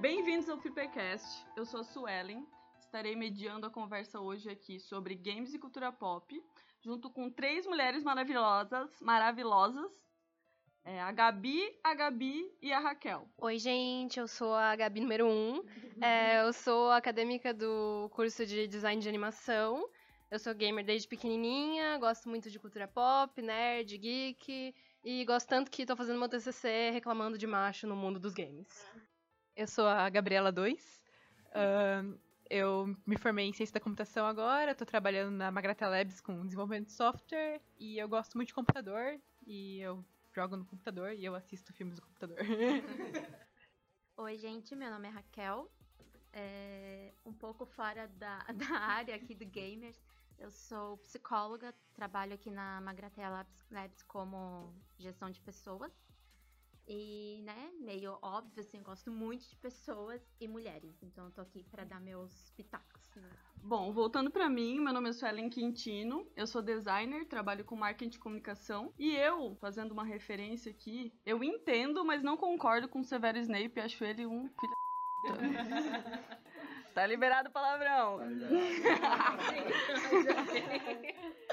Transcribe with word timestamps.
Bem-vindos 0.00 0.46
ao 0.50 0.58
Flippercast. 0.58 1.46
Eu 1.56 1.64
sou 1.64 1.80
a 1.80 1.84
Suelen. 1.84 2.46
Estarei 2.78 3.16
mediando 3.16 3.66
a 3.66 3.70
conversa 3.70 4.20
hoje 4.20 4.50
aqui 4.50 4.78
sobre 4.78 5.14
games 5.14 5.54
e 5.54 5.58
cultura 5.58 5.90
pop, 5.90 6.38
junto 6.82 7.08
com 7.08 7.30
três 7.30 7.66
mulheres 7.66 8.04
maravilhosas, 8.04 8.90
maravilhosas. 9.00 9.90
É, 10.84 11.00
a 11.00 11.10
Gabi, 11.10 11.62
a 11.82 11.94
Gabi 11.94 12.46
e 12.60 12.74
a 12.74 12.78
Raquel. 12.78 13.26
Oi, 13.38 13.58
gente, 13.58 14.20
eu 14.20 14.28
sou 14.28 14.54
a 14.54 14.76
Gabi 14.76 15.00
número 15.00 15.26
1. 15.26 15.30
Um. 15.30 15.62
É, 16.04 16.42
eu 16.42 16.52
sou 16.52 16.90
acadêmica 16.90 17.54
do 17.54 18.10
curso 18.12 18.44
de 18.44 18.68
design 18.68 19.00
de 19.00 19.08
animação. 19.08 19.88
Eu 20.30 20.38
sou 20.38 20.54
gamer 20.54 20.84
desde 20.84 21.08
pequenininha, 21.08 21.96
gosto 21.96 22.28
muito 22.28 22.50
de 22.50 22.58
cultura 22.58 22.86
pop, 22.86 23.40
nerd, 23.40 23.96
geek, 23.96 24.74
e 25.02 25.24
gosto 25.24 25.48
tanto 25.48 25.70
que 25.70 25.86
tô 25.86 25.96
fazendo 25.96 26.18
meu 26.18 26.28
TCC 26.28 26.90
reclamando 26.90 27.38
de 27.38 27.46
macho 27.46 27.86
no 27.86 27.96
mundo 27.96 28.20
dos 28.20 28.34
games. 28.34 28.86
Eu 29.56 29.66
sou 29.66 29.86
a 29.86 30.10
Gabriela 30.10 30.52
2. 30.52 31.02
Uh, 31.46 32.20
eu 32.50 32.94
me 33.06 33.16
formei 33.16 33.46
em 33.46 33.54
ciência 33.54 33.72
da 33.72 33.80
computação 33.80 34.26
agora, 34.26 34.74
tô 34.74 34.84
trabalhando 34.84 35.34
na 35.34 35.50
Magrata 35.50 35.88
Labs 35.88 36.20
com 36.20 36.44
desenvolvimento 36.44 36.88
de 36.88 36.92
software, 36.92 37.62
e 37.78 37.98
eu 37.98 38.06
gosto 38.06 38.36
muito 38.36 38.48
de 38.48 38.54
computador, 38.54 39.18
e 39.46 39.80
eu 39.80 40.04
jogo 40.34 40.58
no 40.58 40.66
computador 40.66 41.12
e 41.14 41.24
eu 41.24 41.34
assisto 41.34 41.72
filmes 41.72 41.96
no 41.96 42.02
computador. 42.02 42.36
Oi, 44.18 44.36
gente, 44.36 44.76
meu 44.76 44.90
nome 44.90 45.08
é 45.08 45.10
Raquel. 45.10 45.70
É, 46.34 47.14
um 47.24 47.32
pouco 47.32 47.64
fora 47.64 48.06
da, 48.08 48.40
da 48.52 48.78
área 48.78 49.14
aqui 49.14 49.34
do 49.34 49.46
Gamers. 49.46 49.98
Eu 50.38 50.50
sou 50.50 50.98
psicóloga, 50.98 51.74
trabalho 51.94 52.34
aqui 52.34 52.50
na 52.50 52.78
Magratea 52.82 53.30
Labs, 53.30 53.64
Labs 53.70 54.02
como 54.02 54.70
gestão 54.98 55.30
de 55.30 55.40
pessoas. 55.40 56.05
E, 56.88 57.40
né, 57.42 57.72
meio 57.80 58.16
óbvio, 58.22 58.60
assim, 58.60 58.78
eu 58.78 58.84
gosto 58.84 59.10
muito 59.10 59.48
de 59.48 59.56
pessoas 59.56 60.22
e 60.40 60.46
mulheres. 60.46 61.02
Então 61.02 61.24
eu 61.24 61.30
tô 61.32 61.40
aqui 61.40 61.64
para 61.64 61.84
dar 61.84 62.00
meus 62.00 62.50
pitacos. 62.56 63.10
Né? 63.16 63.28
Bom, 63.56 63.92
voltando 63.92 64.30
para 64.30 64.48
mim, 64.48 64.78
meu 64.78 64.92
nome 64.92 65.08
é 65.08 65.12
Suelen 65.12 65.50
Quintino, 65.50 66.30
eu 66.36 66.46
sou 66.46 66.62
designer, 66.62 67.26
trabalho 67.26 67.64
com 67.64 67.74
marketing 67.74 68.10
de 68.10 68.18
comunicação. 68.20 68.92
E 68.96 69.16
eu, 69.16 69.56
fazendo 69.56 69.90
uma 69.90 70.04
referência 70.04 70.70
aqui, 70.70 71.12
eu 71.24 71.42
entendo, 71.42 72.04
mas 72.04 72.22
não 72.22 72.36
concordo 72.36 72.88
com 72.88 73.00
o 73.00 73.04
Severo 73.04 73.38
Snape, 73.38 73.80
acho 73.80 74.04
ele 74.04 74.24
um 74.24 74.48
filho 74.48 74.76
Tá 76.94 77.06
liberado 77.06 77.50
o 77.50 77.52
palavrão. 77.52 78.18
Tá 78.18 78.24
liberado. 78.24 79.42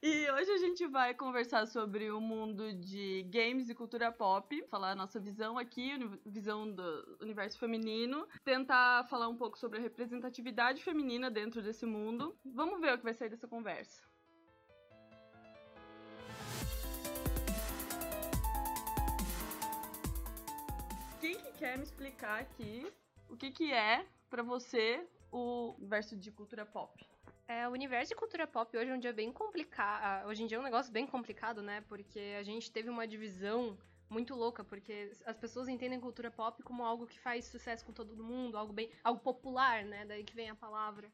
E 0.00 0.30
hoje 0.30 0.52
a 0.52 0.58
gente 0.58 0.86
vai 0.86 1.12
conversar 1.12 1.66
sobre 1.66 2.08
o 2.08 2.20
mundo 2.20 2.72
de 2.72 3.24
games 3.24 3.68
e 3.68 3.74
cultura 3.74 4.12
pop, 4.12 4.64
falar 4.70 4.92
a 4.92 4.94
nossa 4.94 5.18
visão 5.18 5.58
aqui, 5.58 5.90
visão 6.24 6.70
do 6.70 7.18
universo 7.20 7.58
feminino, 7.58 8.28
tentar 8.44 9.08
falar 9.08 9.26
um 9.26 9.36
pouco 9.36 9.58
sobre 9.58 9.80
a 9.80 9.82
representatividade 9.82 10.84
feminina 10.84 11.28
dentro 11.28 11.60
desse 11.60 11.84
mundo. 11.84 12.38
Vamos 12.44 12.80
ver 12.80 12.94
o 12.94 12.98
que 12.98 13.02
vai 13.02 13.12
sair 13.12 13.28
dessa 13.28 13.48
conversa. 13.48 14.00
Quem 21.20 21.36
que 21.40 21.52
quer 21.58 21.76
me 21.76 21.82
explicar 21.82 22.40
aqui 22.40 22.86
o 23.28 23.36
que 23.36 23.50
que 23.50 23.72
é 23.72 24.06
para 24.30 24.44
você 24.44 25.04
o 25.32 25.74
universo 25.76 26.16
de 26.16 26.30
cultura 26.30 26.64
pop? 26.64 27.17
É, 27.48 27.66
o 27.66 27.72
universo 27.72 28.10
de 28.10 28.14
cultura 28.14 28.46
pop 28.46 28.76
hoje 28.76 28.90
é 28.90 28.94
um 28.94 28.98
dia 28.98 29.12
bem 29.12 29.32
complicado. 29.32 30.02
Ah, 30.04 30.24
hoje 30.28 30.42
em 30.42 30.46
dia 30.46 30.58
é 30.58 30.60
um 30.60 30.62
negócio 30.62 30.92
bem 30.92 31.06
complicado, 31.06 31.62
né? 31.62 31.80
Porque 31.88 32.36
a 32.38 32.42
gente 32.42 32.70
teve 32.70 32.90
uma 32.90 33.08
divisão 33.08 33.78
muito 34.10 34.34
louca, 34.34 34.62
porque 34.62 35.10
as 35.24 35.36
pessoas 35.38 35.66
entendem 35.66 35.98
cultura 35.98 36.30
pop 36.30 36.62
como 36.62 36.84
algo 36.84 37.06
que 37.06 37.18
faz 37.18 37.46
sucesso 37.46 37.86
com 37.86 37.92
todo 37.92 38.22
mundo, 38.22 38.58
algo 38.58 38.74
bem, 38.74 38.90
algo 39.02 39.18
popular, 39.18 39.82
né? 39.82 40.04
Daí 40.04 40.24
que 40.24 40.34
vem 40.34 40.50
a 40.50 40.54
palavra. 40.54 41.10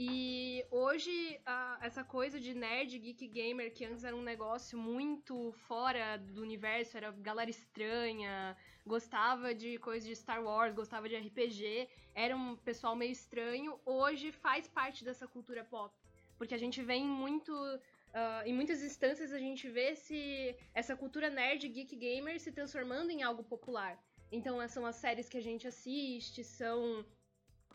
E 0.00 0.64
hoje 0.70 1.40
essa 1.80 2.04
coisa 2.04 2.38
de 2.38 2.54
nerd, 2.54 2.96
geek, 3.00 3.26
gamer, 3.26 3.72
que 3.74 3.84
antes 3.84 4.04
era 4.04 4.14
um 4.14 4.22
negócio 4.22 4.78
muito 4.78 5.50
fora 5.66 6.16
do 6.16 6.40
universo, 6.40 6.96
era 6.96 7.10
galera 7.10 7.50
estranha, 7.50 8.56
gostava 8.86 9.52
de 9.52 9.76
coisas 9.78 10.08
de 10.08 10.14
Star 10.14 10.40
Wars, 10.40 10.72
gostava 10.72 11.08
de 11.08 11.16
RPG, 11.16 11.88
era 12.14 12.36
um 12.36 12.54
pessoal 12.54 12.94
meio 12.94 13.10
estranho, 13.10 13.76
hoje 13.84 14.30
faz 14.30 14.68
parte 14.68 15.04
dessa 15.04 15.26
cultura 15.26 15.64
pop. 15.64 15.92
Porque 16.38 16.54
a 16.54 16.58
gente 16.58 16.80
vem 16.80 17.04
muito. 17.04 17.52
Uh, 17.52 18.42
em 18.46 18.54
muitas 18.54 18.80
instâncias 18.84 19.32
a 19.32 19.38
gente 19.38 19.68
vê 19.68 19.96
se 19.96 20.54
essa 20.72 20.94
cultura 20.94 21.28
nerd, 21.28 21.68
geek, 21.68 21.96
gamer 21.96 22.38
se 22.38 22.52
transformando 22.52 23.10
em 23.10 23.24
algo 23.24 23.42
popular. 23.42 23.98
Então 24.30 24.66
são 24.68 24.86
as 24.86 24.94
séries 24.94 25.28
que 25.28 25.38
a 25.38 25.42
gente 25.42 25.66
assiste, 25.66 26.44
são 26.44 27.04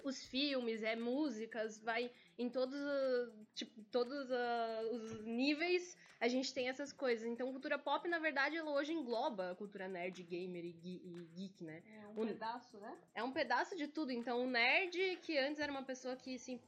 os 0.03 0.23
filmes, 0.23 0.83
é 0.83 0.95
músicas, 0.95 1.77
vai 1.79 2.11
em 2.37 2.49
todos, 2.49 2.79
tipo, 3.53 3.81
todos 3.91 4.29
uh, 4.29 4.95
os 4.95 5.25
níveis 5.25 5.97
a 6.19 6.27
gente 6.29 6.53
tem 6.53 6.69
essas 6.69 6.93
coisas. 6.93 7.27
Então, 7.27 7.51
cultura 7.51 7.77
pop, 7.77 8.07
na 8.07 8.17
verdade, 8.17 8.55
ela 8.55 8.71
hoje 8.71 8.93
engloba 8.93 9.51
a 9.51 9.55
cultura 9.55 9.89
nerd, 9.89 10.23
gamer 10.23 10.63
e, 10.63 10.71
geek, 11.35 11.63
né? 11.63 11.83
É 11.85 12.07
um, 12.07 12.21
um 12.21 12.27
pedaço, 12.27 12.77
né? 12.77 12.97
É 13.13 13.23
um 13.23 13.31
pedaço 13.31 13.75
de 13.75 13.87
tudo. 13.89 14.11
Então, 14.11 14.41
o 14.41 14.47
nerd, 14.47 15.17
que 15.21 15.37
antes 15.37 15.59
era 15.59 15.69
uma 15.69 15.83
pessoa 15.83 16.15
que, 16.15 16.35
assim, 16.35 16.61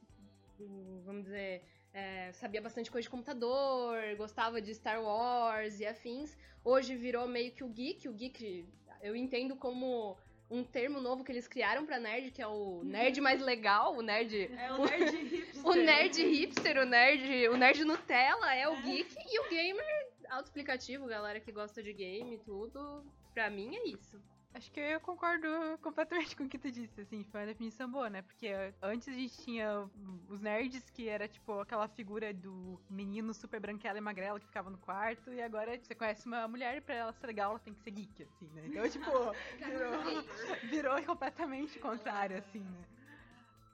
vamos 1.04 1.24
dizer, 1.24 1.62
é, 1.92 2.32
sabia 2.32 2.60
bastante 2.60 2.90
coisa 2.90 3.04
de 3.04 3.10
computador, 3.10 3.96
gostava 4.18 4.60
de 4.60 4.74
Star 4.74 5.02
Wars 5.02 5.80
e 5.80 5.86
afins, 5.86 6.36
hoje 6.62 6.94
virou 6.94 7.26
meio 7.26 7.52
que 7.52 7.64
o 7.64 7.68
geek. 7.68 8.08
O 8.08 8.12
geek 8.12 8.68
eu 9.00 9.16
entendo 9.16 9.56
como 9.56 10.18
um 10.50 10.62
termo 10.62 11.00
novo 11.00 11.24
que 11.24 11.32
eles 11.32 11.48
criaram 11.48 11.84
pra 11.84 11.98
nerd, 11.98 12.30
que 12.30 12.40
é 12.40 12.46
o 12.46 12.82
nerd 12.84 13.20
mais 13.20 13.40
legal, 13.40 13.96
o 13.96 14.02
nerd. 14.02 14.50
É 14.52 14.72
o 14.72 14.84
nerd 14.84 15.16
hipster. 15.16 15.66
o 15.66 15.74
nerd 15.74 16.22
hipster, 16.22 16.78
o 16.78 16.84
nerd, 16.84 17.48
o 17.48 17.56
nerd 17.56 17.84
Nutella 17.84 18.54
é 18.54 18.68
o 18.68 18.80
geek 18.82 19.14
e 19.28 19.40
o 19.40 19.48
gamer 19.48 20.06
autoexplicativo, 20.30 21.06
galera 21.06 21.40
que 21.40 21.52
gosta 21.52 21.82
de 21.82 21.92
game 21.92 22.34
e 22.34 22.38
tudo. 22.38 23.04
Pra 23.34 23.50
mim 23.50 23.76
é 23.76 23.88
isso. 23.88 24.20
Acho 24.56 24.72
que 24.72 24.80
eu 24.80 24.98
concordo 25.00 25.46
completamente 25.82 26.34
com 26.34 26.44
o 26.44 26.48
que 26.48 26.58
tu 26.58 26.70
disse, 26.70 26.98
assim, 27.02 27.22
foi 27.24 27.40
uma 27.40 27.46
definição 27.46 27.90
boa, 27.90 28.08
né? 28.08 28.22
Porque 28.22 28.48
antes 28.80 29.06
a 29.06 29.12
gente 29.12 29.36
tinha 29.42 29.86
os 30.30 30.40
nerds, 30.40 30.88
que 30.88 31.10
era 31.10 31.28
tipo 31.28 31.60
aquela 31.60 31.86
figura 31.88 32.32
do 32.32 32.80
menino 32.88 33.34
super 33.34 33.60
branquela 33.60 33.98
e 33.98 34.00
magrela 34.00 34.40
que 34.40 34.46
ficava 34.46 34.70
no 34.70 34.78
quarto, 34.78 35.30
e 35.30 35.42
agora 35.42 35.78
você 35.78 35.94
conhece 35.94 36.26
uma 36.26 36.48
mulher 36.48 36.78
e 36.78 36.80
pra 36.80 36.94
ela 36.94 37.12
ser 37.12 37.26
legal 37.26 37.50
ela 37.50 37.58
tem 37.58 37.74
que 37.74 37.82
ser 37.82 37.90
geek, 37.90 38.22
assim, 38.22 38.48
né? 38.54 38.62
Então, 38.64 38.88
tipo, 38.88 39.04
virou, 39.60 40.22
virou 40.70 41.02
completamente 41.02 41.78
contrário, 41.78 42.38
assim, 42.38 42.60
né? 42.60 42.95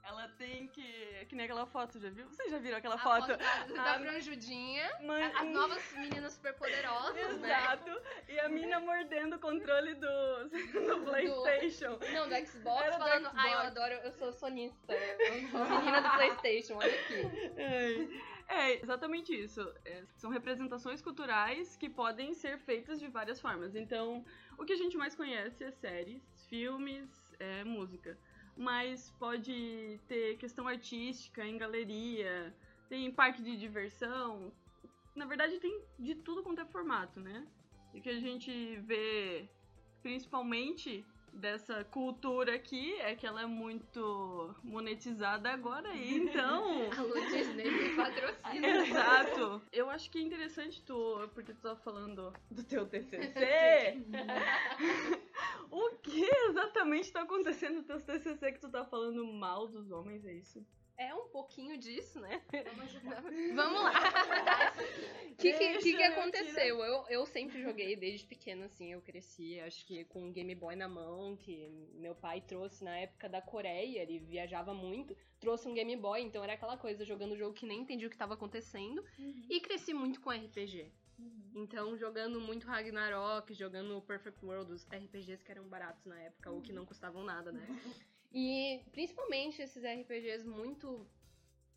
Ela 0.05 0.27
tem 0.37 0.67
que. 0.67 1.25
Que 1.29 1.35
nem 1.35 1.45
aquela 1.45 1.65
foto, 1.65 1.97
já 1.97 2.09
viu? 2.09 2.27
Vocês 2.27 2.51
já 2.51 2.59
viram 2.59 2.77
aquela 2.77 2.95
a 2.95 2.97
foto? 2.97 3.27
foto 3.27 3.37
da, 3.37 3.73
da 3.95 3.99
Franjudinha. 3.99 4.91
Man... 5.01 5.31
As 5.33 5.47
novas 5.47 5.93
meninas 5.93 6.33
super 6.33 6.53
poderosas, 6.55 7.39
né? 7.39 7.49
Exato. 7.49 8.01
E 8.27 8.37
a 8.39 8.49
mina 8.49 8.81
mordendo 8.81 9.37
o 9.37 9.39
controle 9.39 9.95
do, 9.95 10.49
do 10.87 11.05
PlayStation. 11.05 11.97
Do... 11.97 12.11
Não, 12.11 12.27
do 12.27 12.35
Xbox, 12.45 12.83
Era 12.83 12.97
falando. 12.97 13.29
Ai, 13.33 13.49
ah, 13.49 13.53
eu 13.53 13.59
adoro, 13.59 13.93
eu 13.93 14.11
sou 14.11 14.33
sonista. 14.33 14.93
Eu 14.93 15.47
sou 15.49 15.79
menina 15.79 16.01
do 16.01 16.09
PlayStation, 16.11 16.75
olha 16.75 16.93
aqui. 16.93 17.53
É, 18.49 18.55
é 18.55 18.81
exatamente 18.81 19.33
isso. 19.33 19.61
É, 19.85 20.03
são 20.17 20.29
representações 20.29 21.01
culturais 21.01 21.77
que 21.77 21.89
podem 21.89 22.33
ser 22.33 22.59
feitas 22.59 22.99
de 22.99 23.07
várias 23.07 23.39
formas. 23.39 23.73
Então, 23.73 24.25
o 24.57 24.65
que 24.65 24.73
a 24.73 24.77
gente 24.77 24.97
mais 24.97 25.15
conhece 25.15 25.63
é 25.63 25.71
séries, 25.71 26.21
filmes, 26.49 27.09
é, 27.39 27.63
música 27.63 28.17
mas 28.55 29.09
pode 29.19 29.99
ter 30.07 30.37
questão 30.37 30.67
artística 30.67 31.45
em 31.45 31.57
galeria, 31.57 32.55
tem 32.89 33.11
parque 33.11 33.41
de 33.41 33.57
diversão. 33.57 34.51
Na 35.15 35.25
verdade, 35.25 35.59
tem 35.59 35.83
de 35.97 36.15
tudo 36.15 36.43
quanto 36.43 36.61
é 36.61 36.65
formato, 36.65 37.19
né? 37.19 37.47
E 37.93 38.01
que 38.01 38.09
a 38.09 38.19
gente 38.19 38.77
vê 38.81 39.49
principalmente 40.01 41.05
dessa 41.33 41.83
cultura 41.85 42.55
aqui 42.55 42.93
é 43.01 43.15
que 43.15 43.25
ela 43.25 43.41
é 43.41 43.45
muito 43.45 44.55
monetizada 44.63 45.49
agora 45.49 45.93
e 45.93 46.17
então. 46.17 46.89
A 46.93 47.29
Disney 47.29 47.69
me 47.69 47.95
patrocina. 47.95 48.67
Exato. 48.67 49.61
Eu 49.71 49.89
acho 49.89 50.09
que 50.09 50.19
é 50.19 50.21
interessante 50.21 50.81
tu 50.83 51.29
porque 51.33 51.53
tu 51.53 51.61
tá 51.61 51.75
falando 51.75 52.33
do 52.49 52.63
teu 52.63 52.85
TCC 52.87 54.01
o 55.71 55.89
que 55.97 56.23
exatamente 56.47 57.11
tá 57.11 57.21
acontecendo 57.21 57.77
no 57.77 57.83
teu 57.83 57.99
TCC 57.99 58.51
que 58.53 58.59
tu 58.59 58.69
tá 58.69 58.85
falando 58.85 59.25
mal 59.25 59.67
dos 59.67 59.91
homens 59.91 60.25
é 60.25 60.33
isso 60.33 60.65
é 60.97 61.13
um 61.13 61.27
pouquinho 61.29 61.77
disso, 61.77 62.19
né? 62.19 62.41
Vamos 63.55 63.81
lá. 63.83 63.93
O 65.31 65.35
que, 65.35 65.53
que, 65.53 65.77
que, 65.79 65.93
que, 65.93 66.03
aconteceu? 66.03 66.79
Eu, 66.79 67.05
eu 67.09 67.25
sempre 67.25 67.61
joguei 67.61 67.95
desde 67.95 68.25
pequeno, 68.25 68.65
assim, 68.65 68.91
eu 68.91 69.01
cresci, 69.01 69.59
acho 69.61 69.85
que 69.85 70.05
com 70.05 70.23
um 70.23 70.31
Game 70.31 70.53
Boy 70.55 70.75
na 70.75 70.87
mão, 70.87 71.35
que 71.35 71.67
meu 71.95 72.15
pai 72.15 72.41
trouxe 72.41 72.83
na 72.83 72.97
época 72.97 73.27
da 73.27 73.41
Coreia, 73.41 74.01
ele 74.01 74.19
viajava 74.19 74.73
muito, 74.73 75.15
trouxe 75.39 75.67
um 75.67 75.73
Game 75.73 75.95
Boy, 75.95 76.21
então 76.21 76.43
era 76.43 76.53
aquela 76.53 76.77
coisa, 76.77 77.03
jogando 77.05 77.37
jogo 77.37 77.53
que 77.53 77.65
nem 77.65 77.81
entendi 77.81 78.05
o 78.05 78.09
que 78.09 78.15
estava 78.15 78.35
acontecendo, 78.35 79.03
uhum. 79.17 79.45
e 79.49 79.59
cresci 79.59 79.93
muito 79.93 80.21
com 80.21 80.29
RPG. 80.29 80.91
Então, 81.55 81.95
jogando 81.95 82.41
muito 82.41 82.65
Ragnarok, 82.65 83.53
jogando 83.53 84.01
Perfect 84.01 84.43
World, 84.43 84.73
os 84.73 84.85
RPGs 84.85 85.43
que 85.43 85.51
eram 85.51 85.67
baratos 85.67 86.03
na 86.05 86.19
época, 86.19 86.49
ou 86.49 86.61
que 86.61 86.73
não 86.73 86.85
custavam 86.85 87.23
nada, 87.23 87.51
né? 87.51 87.61
E 88.33 88.81
principalmente 88.91 89.61
esses 89.61 89.83
RPGs 89.83 90.45
muito. 90.47 91.07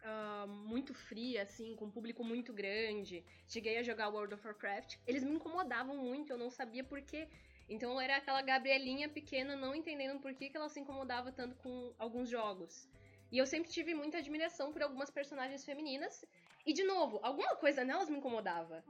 ah, 0.02 0.46
muito 0.48 0.94
free, 0.94 1.36
assim, 1.38 1.74
com 1.76 1.86
um 1.86 1.90
público 1.90 2.22
muito 2.24 2.52
grande. 2.52 3.24
Cheguei 3.48 3.78
a 3.78 3.82
jogar 3.82 4.08
World 4.08 4.34
of 4.34 4.46
Warcraft. 4.46 4.96
Eles 5.06 5.24
me 5.24 5.32
incomodavam 5.32 5.96
muito, 5.96 6.32
eu 6.32 6.38
não 6.38 6.50
sabia 6.50 6.84
por 6.84 7.00
quê. 7.02 7.28
Então 7.68 7.92
eu 7.92 8.00
era 8.00 8.16
aquela 8.16 8.42
Gabrielinha 8.42 9.08
pequena, 9.08 9.56
não 9.56 9.74
entendendo 9.74 10.20
por 10.20 10.32
que, 10.34 10.48
que 10.48 10.56
ela 10.56 10.68
se 10.68 10.80
incomodava 10.80 11.32
tanto 11.32 11.56
com 11.56 11.92
alguns 11.98 12.28
jogos. 12.28 12.88
E 13.30 13.38
eu 13.38 13.46
sempre 13.46 13.70
tive 13.70 13.92
muita 13.92 14.18
admiração 14.18 14.72
por 14.72 14.82
algumas 14.82 15.10
personagens 15.10 15.64
femininas. 15.64 16.24
E, 16.64 16.72
de 16.72 16.84
novo, 16.84 17.18
alguma 17.22 17.56
coisa 17.56 17.84
nelas 17.84 18.08
me 18.08 18.18
incomodava. 18.18 18.84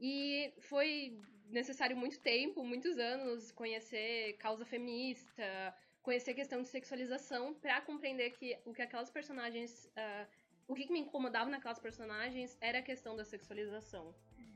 E 0.00 0.52
foi 0.60 1.20
necessário 1.50 1.96
muito 1.96 2.18
tempo, 2.20 2.64
muitos 2.64 2.98
anos, 2.98 3.52
conhecer 3.52 4.34
causa 4.38 4.64
feminista, 4.64 5.74
conhecer 6.02 6.32
a 6.32 6.34
questão 6.34 6.62
de 6.62 6.68
sexualização, 6.68 7.54
pra 7.54 7.80
compreender 7.80 8.30
que 8.30 8.58
o 8.64 8.72
que 8.72 8.82
aquelas 8.82 9.10
personagens. 9.10 9.90
ah, 9.96 10.26
o 10.68 10.74
que, 10.74 10.86
que 10.86 10.92
me 10.92 11.00
incomodava 11.00 11.50
naquelas 11.50 11.78
personagens 11.78 12.56
era 12.60 12.78
a 12.78 12.82
questão 12.82 13.16
da 13.16 13.24
sexualização. 13.24 14.14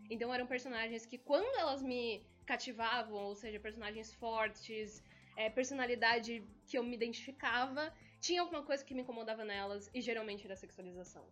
Então 0.08 0.32
eram 0.32 0.46
personagens 0.46 1.04
que, 1.04 1.18
quando 1.18 1.58
elas 1.58 1.82
me 1.82 2.24
cativavam, 2.46 3.24
ou 3.24 3.34
seja, 3.34 3.58
personagens 3.58 4.14
fortes, 4.14 5.02
é, 5.36 5.50
personalidade 5.50 6.44
que 6.66 6.78
eu 6.78 6.84
me 6.84 6.94
identificava, 6.94 7.92
tinha 8.20 8.40
alguma 8.40 8.62
coisa 8.62 8.84
que 8.84 8.94
me 8.94 9.02
incomodava 9.02 9.44
nelas, 9.44 9.90
e 9.92 10.00
geralmente 10.00 10.44
era 10.44 10.54
a 10.54 10.56
sexualização. 10.56 11.26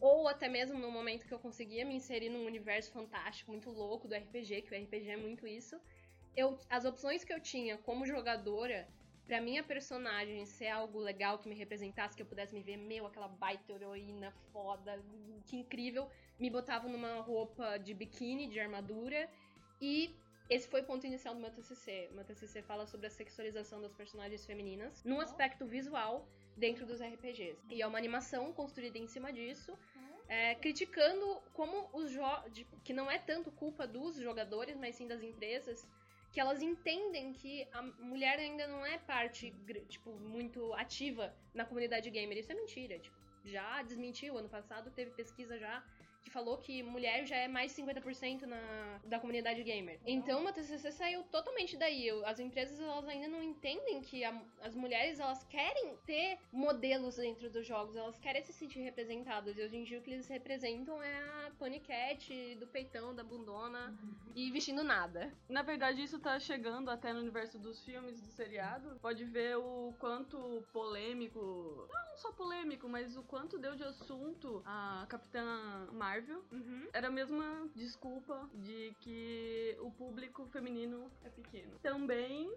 Ou 0.00 0.26
até 0.28 0.48
mesmo 0.48 0.78
no 0.78 0.90
momento 0.90 1.26
que 1.26 1.34
eu 1.34 1.38
conseguia 1.38 1.84
me 1.84 1.94
inserir 1.94 2.28
num 2.28 2.46
universo 2.46 2.92
fantástico, 2.92 3.50
muito 3.50 3.70
louco 3.70 4.08
do 4.08 4.14
RPG, 4.14 4.62
que 4.62 4.74
o 4.74 4.82
RPG 4.82 5.10
é 5.10 5.16
muito 5.16 5.46
isso. 5.46 5.78
Eu, 6.34 6.58
as 6.70 6.84
opções 6.84 7.22
que 7.24 7.32
eu 7.32 7.40
tinha 7.40 7.76
como 7.78 8.06
jogadora, 8.06 8.88
pra 9.26 9.40
minha 9.40 9.62
personagem 9.62 10.44
ser 10.44 10.68
algo 10.68 10.98
legal 10.98 11.38
que 11.38 11.48
me 11.48 11.54
representasse, 11.54 12.16
que 12.16 12.22
eu 12.22 12.26
pudesse 12.26 12.54
me 12.54 12.62
ver, 12.62 12.76
meu, 12.76 13.06
aquela 13.06 13.28
baita 13.28 13.72
heroína 13.72 14.32
foda, 14.52 15.02
que 15.46 15.56
incrível, 15.56 16.10
me 16.38 16.50
botavam 16.50 16.90
numa 16.90 17.20
roupa 17.20 17.78
de 17.78 17.94
biquíni, 17.94 18.48
de 18.48 18.58
armadura, 18.58 19.28
e 19.80 20.14
esse 20.50 20.68
foi 20.68 20.82
o 20.82 20.84
ponto 20.84 21.06
inicial 21.06 21.34
do 21.34 21.40
meu 21.40 21.50
TCC. 21.50 22.08
O 22.10 22.14
meu 22.14 22.24
TCC 22.24 22.62
fala 22.62 22.86
sobre 22.86 23.06
a 23.06 23.10
sexualização 23.10 23.80
das 23.80 23.92
personagens 23.92 24.44
femininas 24.44 25.02
num 25.04 25.20
aspecto 25.20 25.64
visual 25.66 26.28
dentro 26.56 26.84
dos 26.84 27.00
RPGs. 27.00 27.58
E 27.70 27.80
é 27.80 27.86
uma 27.86 27.98
animação 27.98 28.52
construída 28.52 28.98
em 28.98 29.06
cima 29.06 29.32
disso, 29.32 29.72
é, 30.28 30.54
criticando 30.56 31.40
como 31.52 31.88
os 31.92 32.10
jogos. 32.10 32.52
que 32.84 32.92
não 32.92 33.10
é 33.10 33.18
tanto 33.18 33.50
culpa 33.52 33.86
dos 33.86 34.16
jogadores, 34.16 34.76
mas 34.76 34.94
sim 34.94 35.06
das 35.06 35.22
empresas, 35.22 35.86
que 36.32 36.40
elas 36.40 36.62
entendem 36.62 37.34
que 37.34 37.68
a 37.72 37.82
mulher 37.82 38.38
ainda 38.38 38.66
não 38.66 38.84
é 38.84 38.98
parte, 38.98 39.54
tipo, 39.88 40.10
muito 40.18 40.72
ativa 40.72 41.34
na 41.52 41.64
comunidade 41.64 42.08
gamer. 42.08 42.38
Isso 42.38 42.50
é 42.50 42.54
mentira, 42.54 42.98
tipo, 42.98 43.16
já 43.44 43.82
desmentiu. 43.82 44.38
Ano 44.38 44.48
passado 44.48 44.90
teve 44.90 45.10
pesquisa 45.10 45.58
já 45.58 45.84
que 46.22 46.30
falou 46.30 46.56
que 46.58 46.82
mulher 46.82 47.26
já 47.26 47.36
é 47.36 47.48
mais 47.48 47.74
de 47.74 47.82
50% 47.82 48.42
na, 48.42 49.00
da 49.04 49.18
comunidade 49.18 49.62
gamer. 49.62 49.98
Então, 50.06 50.40
meu 50.42 50.52
TCC 50.52 50.92
saiu 50.92 51.22
totalmente 51.24 51.76
daí. 51.76 52.08
As 52.24 52.38
empresas, 52.38 52.78
elas 52.80 53.06
ainda 53.08 53.28
não 53.28 53.42
entendem 53.42 54.00
que 54.00 54.22
a- 54.24 54.42
as 54.60 54.74
mulheres, 54.74 55.18
elas 55.18 55.42
querem 55.44 55.96
ter 56.06 56.38
modelos 56.52 57.16
dentro 57.16 57.50
dos 57.50 57.66
jogos, 57.66 57.96
elas 57.96 58.18
querem 58.18 58.42
se 58.42 58.52
sentir 58.52 58.80
representadas. 58.80 59.58
E 59.58 59.62
hoje 59.62 59.76
em 59.76 59.84
dia, 59.84 59.98
o 59.98 60.02
que 60.02 60.10
eles 60.12 60.28
representam 60.28 61.02
é 61.02 61.18
a 61.46 61.50
paniquete 61.58 62.54
do 62.56 62.66
peitão, 62.66 63.14
da 63.14 63.24
bundona 63.24 63.94
e 64.34 64.50
vestindo 64.50 64.82
nada. 64.84 65.32
Na 65.48 65.62
verdade, 65.62 66.02
isso 66.02 66.18
tá 66.20 66.38
chegando 66.38 66.90
até 66.90 67.12
no 67.12 67.20
universo 67.20 67.58
dos 67.58 67.84
filmes, 67.84 68.20
do 68.20 68.28
seriado. 68.30 68.98
Pode 69.00 69.24
ver 69.24 69.56
o 69.56 69.92
quanto 69.98 70.62
polêmico. 70.72 71.88
Não 71.92 72.16
só 72.16 72.30
polêmico, 72.32 72.88
mas 72.88 73.16
o 73.16 73.22
quanto 73.24 73.58
deu 73.58 73.74
de 73.74 73.82
assunto 73.84 74.62
a 74.64 75.04
Capitã 75.08 75.88
Marvel. 75.92 76.11
Era 76.92 77.08
a 77.08 77.10
mesma 77.10 77.68
desculpa 77.74 78.48
de 78.54 78.94
que 79.00 79.76
o 79.80 79.90
público 79.90 80.46
feminino 80.46 81.10
é 81.24 81.30
pequeno. 81.30 81.78
Também 81.80 82.52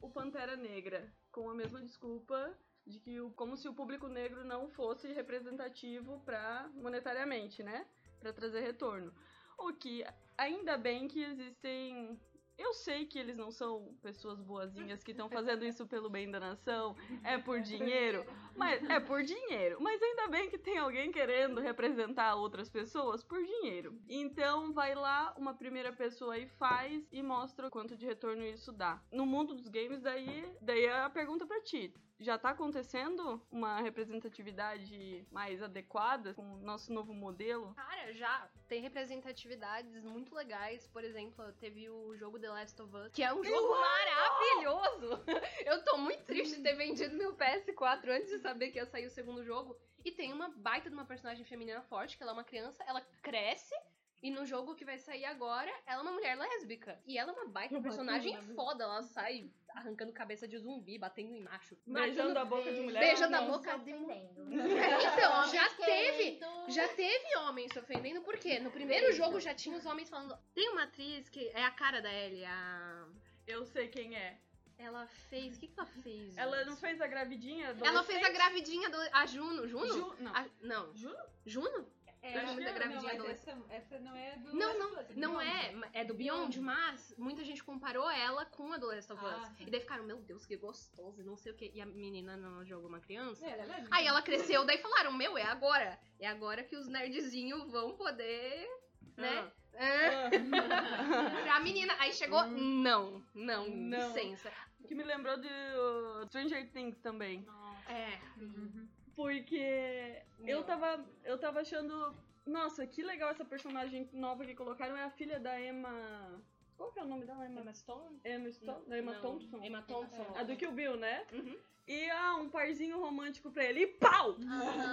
o 0.00 0.08
Pantera 0.08 0.56
Negra, 0.56 1.12
com 1.30 1.48
a 1.48 1.54
mesma 1.54 1.80
desculpa 1.80 2.52
de 2.86 2.98
que 2.98 3.20
o, 3.20 3.30
como 3.30 3.56
se 3.56 3.68
o 3.68 3.74
público 3.74 4.08
negro 4.08 4.44
não 4.44 4.68
fosse 4.68 5.12
representativo 5.12 6.20
para 6.24 6.68
monetariamente, 6.74 7.62
né? 7.62 7.86
Para 8.18 8.32
trazer 8.32 8.60
retorno. 8.60 9.12
O 9.58 9.72
que 9.72 10.04
ainda 10.36 10.76
bem 10.76 11.06
que 11.06 11.22
existem 11.22 12.18
eu 12.60 12.74
sei 12.74 13.06
que 13.06 13.18
eles 13.18 13.38
não 13.38 13.50
são 13.50 13.94
pessoas 14.02 14.38
boazinhas 14.42 15.02
que 15.02 15.12
estão 15.12 15.30
fazendo 15.30 15.64
isso 15.64 15.86
pelo 15.86 16.10
bem 16.10 16.30
da 16.30 16.38
nação, 16.38 16.94
é 17.24 17.38
por 17.38 17.58
dinheiro, 17.62 18.22
mas 18.56 18.88
é 18.88 19.00
por 19.00 19.22
dinheiro. 19.22 19.78
Mas 19.80 20.02
ainda 20.02 20.28
bem 20.28 20.48
que 20.48 20.58
tem 20.58 20.78
alguém 20.78 21.10
querendo 21.10 21.60
representar 21.60 22.34
outras 22.34 22.68
pessoas 22.68 23.22
por 23.22 23.42
dinheiro. 23.42 23.98
Então 24.08 24.72
vai 24.72 24.94
lá, 24.94 25.34
uma 25.36 25.54
primeira 25.54 25.92
pessoa 25.92 26.34
aí 26.34 26.46
faz 26.46 27.06
e 27.12 27.22
mostra 27.22 27.66
o 27.66 27.70
quanto 27.70 27.96
de 27.96 28.06
retorno 28.06 28.44
isso 28.44 28.72
dá. 28.72 29.00
No 29.12 29.26
mundo 29.26 29.54
dos 29.54 29.68
games, 29.68 30.00
daí, 30.00 30.50
daí 30.60 30.84
é 30.84 31.00
a 31.00 31.10
pergunta 31.10 31.46
pra 31.46 31.60
ti. 31.60 31.92
Já 32.20 32.36
tá 32.36 32.50
acontecendo 32.50 33.40
uma 33.50 33.80
representatividade 33.80 35.26
mais 35.30 35.62
adequada 35.62 36.34
com 36.34 36.42
o 36.42 36.58
nosso 36.58 36.92
novo 36.92 37.14
modelo? 37.14 37.72
Cara, 37.74 38.12
já 38.12 38.46
tem 38.68 38.82
representatividades 38.82 40.04
muito 40.04 40.34
legais. 40.34 40.86
Por 40.88 41.02
exemplo, 41.02 41.50
teve 41.54 41.88
o 41.88 42.14
jogo 42.16 42.38
The 42.38 42.50
Last 42.50 42.82
of 42.82 42.94
Us, 42.94 43.12
que 43.12 43.22
é 43.22 43.32
um 43.32 43.42
jogo 43.42 43.74
maravilhoso. 43.74 45.24
Eu 45.64 45.82
tô 45.82 45.96
muito 45.96 46.22
triste 46.24 46.58
de 46.58 46.62
ter 46.62 46.74
vendido 46.74 47.16
meu 47.16 47.34
PS4 47.34 48.10
antes 48.10 48.28
de 48.28 48.39
saber 48.40 48.70
que 48.70 48.78
ia 48.78 48.86
sair 48.86 49.06
o 49.06 49.10
segundo 49.10 49.44
jogo. 49.44 49.76
E 50.04 50.10
tem 50.10 50.32
uma 50.32 50.48
baita 50.48 50.88
de 50.88 50.94
uma 50.94 51.04
personagem 51.04 51.44
feminina 51.44 51.82
forte, 51.82 52.16
que 52.16 52.22
ela 52.22 52.32
é 52.32 52.34
uma 52.34 52.44
criança, 52.44 52.82
ela 52.86 53.00
cresce. 53.22 53.74
E 54.22 54.30
no 54.30 54.44
jogo 54.44 54.74
que 54.74 54.84
vai 54.84 54.98
sair 54.98 55.24
agora, 55.24 55.72
ela 55.86 56.00
é 56.00 56.02
uma 56.02 56.12
mulher 56.12 56.36
lésbica. 56.36 57.00
E 57.06 57.16
ela 57.16 57.32
é 57.32 57.34
uma 57.34 57.46
baita 57.46 57.80
personagem 57.80 58.36
foda. 58.54 58.84
Ela 58.84 59.02
sai 59.02 59.50
arrancando 59.74 60.12
cabeça 60.12 60.46
de 60.46 60.58
zumbi, 60.58 60.98
batendo 60.98 61.34
em 61.34 61.40
macho. 61.40 61.76
Beijando 61.86 62.38
a 62.38 62.44
boca 62.44 62.70
de 62.70 62.80
mulher? 62.80 63.00
Beijando 63.00 63.36
a 63.36 63.40
Homens 63.40 63.56
boca 63.56 63.78
de 63.78 63.94
ofendendo. 63.94 64.50
Então, 65.20 65.48
já 65.48 65.70
teve. 65.70 66.40
Já 66.68 66.88
teve 66.88 67.36
homens 67.38 67.72
se 67.72 67.78
ofendendo, 67.78 68.20
por 68.20 68.36
quê? 68.36 68.58
No 68.58 68.70
primeiro 68.70 69.12
jogo 69.12 69.40
já 69.40 69.54
tinha 69.54 69.76
os 69.76 69.86
homens 69.86 70.10
falando. 70.10 70.36
Tem 70.54 70.68
uma 70.68 70.84
atriz 70.84 71.28
que 71.28 71.48
é 71.48 71.64
a 71.64 71.70
cara 71.70 72.02
da 72.02 72.12
Ellie, 72.12 72.44
a. 72.44 73.08
Eu 73.46 73.64
sei 73.64 73.88
quem 73.88 74.14
é. 74.14 74.38
Ela 74.80 75.06
fez. 75.28 75.56
O 75.56 75.60
que, 75.60 75.66
que 75.68 75.78
ela 75.78 75.88
fez? 76.02 76.36
Ela 76.36 76.56
gente? 76.58 76.66
não 76.68 76.76
fez 76.76 77.00
a 77.00 77.06
gravidinha? 77.06 77.76
Ela 77.84 78.02
fez 78.02 78.24
a 78.24 78.30
gravidinha 78.30 78.88
do. 78.90 78.96
A 79.12 79.26
Juno. 79.26 79.68
Juno? 79.68 79.86
Ju- 79.86 80.16
não. 80.20 80.34
A- 80.34 80.46
não. 80.60 80.96
Juno? 80.96 81.16
Juno? 81.46 81.86
É, 82.22 82.32
que 82.32 82.44
não, 82.44 82.52
é, 82.60 82.72
gravidinha 82.72 83.12
adolescente. 83.14 83.64
Essa, 83.70 83.94
essa 83.94 83.98
não 84.00 84.14
é 84.14 84.36
do. 84.36 84.52
Não, 84.54 84.66
Last 84.66 84.78
não, 84.78 84.86
of 84.92 85.10
Us, 85.10 85.16
não 85.16 85.36
Beyond. 85.38 85.86
é. 85.94 86.00
É 86.00 86.04
do 86.04 86.12
Beyond, 86.14 86.60
mas 86.60 87.14
muita 87.16 87.42
gente 87.42 87.64
comparou 87.64 88.10
ela 88.10 88.44
com 88.44 88.70
a 88.74 88.76
do 88.76 88.88
Last 88.88 89.10
of 89.10 89.24
Us. 89.24 89.32
Ah, 89.32 89.52
e 89.60 89.70
daí 89.70 89.80
ficaram, 89.80 90.04
meu 90.04 90.18
Deus, 90.18 90.44
que 90.44 90.54
gostoso, 90.56 91.24
não 91.24 91.34
sei 91.36 91.52
o 91.52 91.54
quê. 91.54 91.70
E 91.74 91.80
a 91.80 91.86
menina 91.86 92.36
no 92.36 92.62
jogo, 92.62 92.88
uma 92.88 93.00
criança. 93.00 93.46
É, 93.46 93.58
ela 93.60 93.74
é. 93.74 93.84
Aí 93.90 94.06
ela 94.06 94.20
cresceu, 94.20 94.66
daí 94.66 94.76
falaram, 94.78 95.12
meu, 95.14 95.38
é 95.38 95.44
agora. 95.44 95.98
É 96.18 96.26
agora 96.26 96.62
que 96.62 96.76
os 96.76 96.86
nerdzinhos 96.88 97.70
vão 97.70 97.96
poder, 97.96 98.68
né? 99.16 99.50
É. 99.72 100.28
pra 101.44 101.60
menina. 101.60 101.94
Aí 102.00 102.12
chegou, 102.12 102.46
não, 102.48 103.24
não, 103.34 103.66
Não. 103.70 104.08
licença. 104.08 104.52
Que 104.90 104.94
me 104.96 105.04
lembrou 105.04 105.36
de 105.36 105.46
uh, 105.46 106.26
Stranger 106.26 106.68
Things 106.72 106.98
também. 106.98 107.46
É. 107.88 108.18
Uhum. 108.42 108.88
Porque 109.14 110.20
eu 110.44 110.64
tava, 110.64 111.06
eu 111.22 111.38
tava 111.38 111.60
achando. 111.60 112.12
Nossa, 112.44 112.84
que 112.88 113.00
legal 113.00 113.30
essa 113.30 113.44
personagem 113.44 114.10
nova 114.12 114.44
que 114.44 114.52
colocaram. 114.52 114.96
É 114.96 115.04
a 115.04 115.10
filha 115.10 115.38
da 115.38 115.60
Emma. 115.60 116.42
Qual 116.76 116.90
que 116.90 116.98
é 116.98 117.04
o 117.04 117.06
nome 117.06 117.24
dela? 117.24 117.46
Emma, 117.46 117.60
Emma 117.60 117.72
Stone? 117.72 118.20
Emma 118.24 118.50
Stone? 118.50 118.84
Da 118.88 118.98
Emma 118.98 119.12
Não, 119.12 119.20
Thompson? 119.20 119.62
Emma 119.62 119.82
Thompson. 119.82 120.26
A 120.34 120.42
do 120.42 120.56
Kill 120.56 120.72
Bill, 120.72 120.96
né? 120.96 121.24
Uhum. 121.34 121.56
E 121.86 122.10
ah, 122.10 122.34
um 122.34 122.48
parzinho 122.48 122.98
romântico 122.98 123.48
pra 123.52 123.64
ele. 123.66 123.82
E 123.82 123.86
pau! 123.86 124.36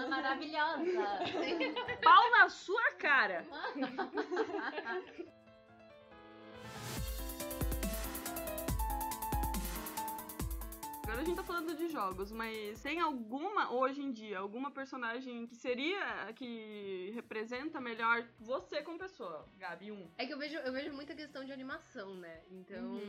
Maravilhosa. 0.09 0.85
Pau 2.03 2.31
na 2.33 2.49
sua 2.49 2.91
cara! 2.99 3.43
Agora 11.07 11.21
a 11.21 11.23
gente 11.23 11.37
tá 11.37 11.43
falando 11.43 11.73
de 11.73 11.87
jogos, 11.87 12.33
mas 12.33 12.81
tem 12.81 12.99
alguma, 12.99 13.71
hoje 13.71 14.01
em 14.01 14.11
dia, 14.11 14.39
alguma 14.39 14.69
personagem 14.69 15.47
que 15.47 15.55
seria, 15.55 16.33
que 16.35 17.11
representa 17.15 17.79
melhor 17.79 18.27
você 18.41 18.81
como 18.81 18.99
pessoa? 18.99 19.47
Gabi, 19.57 19.89
um. 19.89 20.05
É 20.17 20.25
que 20.25 20.33
eu 20.33 20.37
vejo, 20.37 20.57
eu 20.57 20.71
vejo 20.73 20.91
muita 20.93 21.15
questão 21.15 21.45
de 21.45 21.51
animação, 21.53 22.13
né? 22.15 22.43
Então, 22.51 22.95
Uhum. 22.95 22.99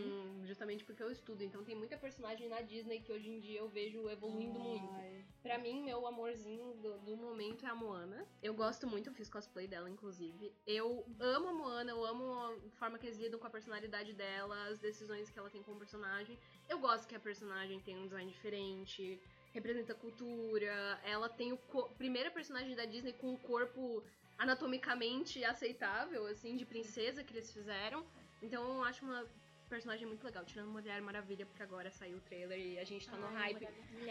just- 0.41 0.47
justamente 0.47 0.85
porque 0.85 1.03
eu 1.03 1.11
estudo. 1.11 1.43
Então 1.43 1.65
tem 1.65 1.75
muita 1.75 1.97
personagem 1.97 2.49
na 2.49 2.61
Disney 2.61 3.01
que 3.01 3.13
hoje 3.13 3.29
em 3.31 3.41
dia 3.41 3.59
eu 3.59 3.69
vejo 3.69 4.09
evoluindo 4.09 4.61
muito. 4.61 4.95
Pra 5.43 5.59
mim, 5.59 5.83
meu 5.83 6.07
amorzinho 6.07 6.75
do, 6.75 6.99
do 7.01 7.17
momento 7.17 7.67
é 7.67 7.69
a 7.69 7.75
Moana. 7.75 8.25
Eu 8.41 8.55
gosto 8.55 8.87
muito, 8.87 9.09
eu 9.11 9.15
fiz 9.15 9.29
cosplay 9.29 9.67
dela, 9.67 9.91
inclusive. 9.91 10.53
Eu 10.67 11.05
amo 11.19 11.49
a 11.49 11.53
Moana, 11.53 11.91
eu 11.91 12.05
amo 12.05 12.33
a 12.33 12.55
forma 12.79 12.97
que 12.97 13.07
eles 13.07 13.19
lidam 13.19 13.41
com 13.41 13.47
a 13.47 13.51
personalidade 13.51 14.13
dela, 14.13 14.69
as 14.69 14.79
decisões 14.79 15.31
que 15.31 15.39
ela 15.39 15.51
tem 15.51 15.63
como 15.65 15.79
personagem. 15.79 16.39
Eu 16.69 16.79
gosto 16.79 17.09
que 17.09 17.17
a 17.17 17.21
personagem 17.21 17.81
tem 17.89 17.97
um 17.97 18.05
design 18.05 18.31
diferente, 18.31 19.19
representa 19.55 19.95
cultura. 19.95 21.01
Ela 21.03 21.27
tem 21.27 21.53
o 21.55 21.59
primeira 21.97 22.31
personagem 22.31 22.77
da 22.77 22.85
Disney 22.85 23.15
com 23.15 23.33
o 23.33 23.39
corpo 23.39 24.05
anatomicamente 24.37 25.43
aceitável, 25.43 26.27
assim, 26.27 26.55
de 26.55 26.67
princesa 26.67 27.25
que 27.25 27.33
eles 27.33 27.51
fizeram. 27.51 28.05
Então 28.43 28.63
eu 28.77 28.85
acho 28.85 29.03
uma 29.07 29.27
personagem 29.71 30.07
muito 30.07 30.23
legal, 30.23 30.45
tirando 30.45 30.71
Mulher 30.71 31.01
Maravilha, 31.01 31.47
porque 31.47 31.63
agora 31.63 31.91
saiu 31.91 32.19
o 32.19 32.21
trailer 32.21 32.59
e 32.59 32.79
a 32.79 32.85
gente 32.85 33.09
tá 33.09 33.17
no 33.17 33.27
hype. 33.29 33.67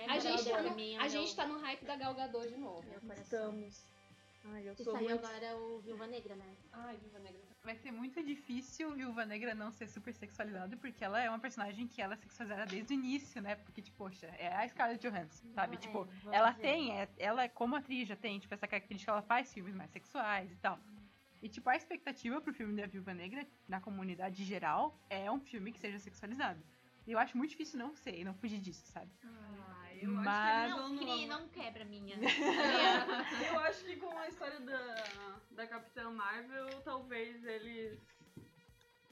A 0.07 0.19
gente, 0.19 0.50
tá 0.50 0.62
no, 0.63 1.01
a 1.01 1.07
gente 1.07 1.36
tá 1.36 1.48
no 1.48 1.60
hype 1.60 1.86
da 1.86 1.96
Gal 1.96 2.15
Gadot 2.15 2.48
de 2.48 2.57
novo. 2.57 2.84
Estamos. 3.15 3.86
Ai, 4.46 4.67
eu 4.69 4.74
E 4.74 4.84
sou 4.84 4.93
saiu 4.93 5.10
muito... 5.10 5.25
agora 5.25 5.57
o 5.57 5.79
Viúva 5.79 6.07
Negra, 6.07 6.36
né? 6.36 6.55
Ai, 6.72 6.98
Viva 6.98 7.19
Negra. 7.19 7.47
Vai 7.67 7.75
ser 7.75 7.91
muito 7.91 8.24
difícil 8.24 8.95
Viúva 8.95 9.25
Negra 9.25 9.53
não 9.53 9.74
ser 9.74 9.89
super 9.89 10.13
sexualizada, 10.13 10.77
porque 10.77 11.03
ela 11.03 11.21
é 11.21 11.29
uma 11.29 11.38
personagem 11.38 11.86
que 11.86 12.01
ela 12.01 12.13
é 12.13 12.15
sexualizada 12.15 12.65
desde 12.65 12.93
o 12.93 12.95
início, 12.95 13.41
né? 13.41 13.55
Porque, 13.57 13.81
tipo, 13.81 13.97
poxa, 13.97 14.27
é 14.39 14.47
a 14.55 14.65
Scarlett 14.69 15.05
Johansson, 15.05 15.45
sabe? 15.50 15.75
É, 15.75 15.79
tipo, 15.79 16.05
vamos 16.05 16.31
ela 16.31 16.51
ver. 16.51 16.62
tem, 16.62 16.97
é- 16.97 17.09
ela 17.17 17.50
como 17.50 17.75
atriz 17.75 18.07
já 18.07 18.15
tem, 18.15 18.39
tipo, 18.39 18.53
essa 18.53 18.65
característica, 18.65 19.12
ela 19.12 19.21
faz 19.21 19.53
filmes 19.53 19.75
mais 19.75 19.91
sexuais 19.91 20.50
e 20.50 20.55
tal. 20.55 20.79
E, 21.41 21.50
tipo, 21.50 21.69
a 21.69 21.75
expectativa 21.75 22.39
pro 22.39 22.53
filme 22.53 22.74
da 22.81 22.88
Viúva 22.88 23.13
Negra, 23.13 23.45
na 23.67 23.81
comunidade 23.81 24.45
geral, 24.45 24.97
é 25.09 25.29
um 25.29 25.41
filme 25.41 25.74
que 25.74 25.79
seja 25.81 26.00
sexualizado. 26.00 26.63
E 27.05 27.12
eu 27.12 27.19
acho 27.19 27.36
muito 27.38 27.50
difícil 27.50 27.77
não 27.77 27.93
ser, 27.97 28.17
e 28.17 28.24
não 28.24 28.33
fugir 28.33 28.62
disso, 28.62 28.86
sabe? 28.93 29.12
Ai, 29.21 29.66
eu 30.01 30.12
Mas- 30.12 30.72
acho 30.72 30.75
que 30.75 30.80
Não, 30.80 30.98
Cri, 30.98 31.25
não 31.27 31.48
quebra 31.50 31.86
minha. 31.86 32.16
Eu 33.54 33.60
acho 33.62 33.84
que 33.84 33.96
com 33.98 34.18
a 34.18 34.27
história 34.27 34.60
da, 34.60 35.04
da 35.51 35.68
Capitã 35.68 36.10
Marvel, 36.12 36.68
talvez 36.84 37.44
eles... 37.46 38.00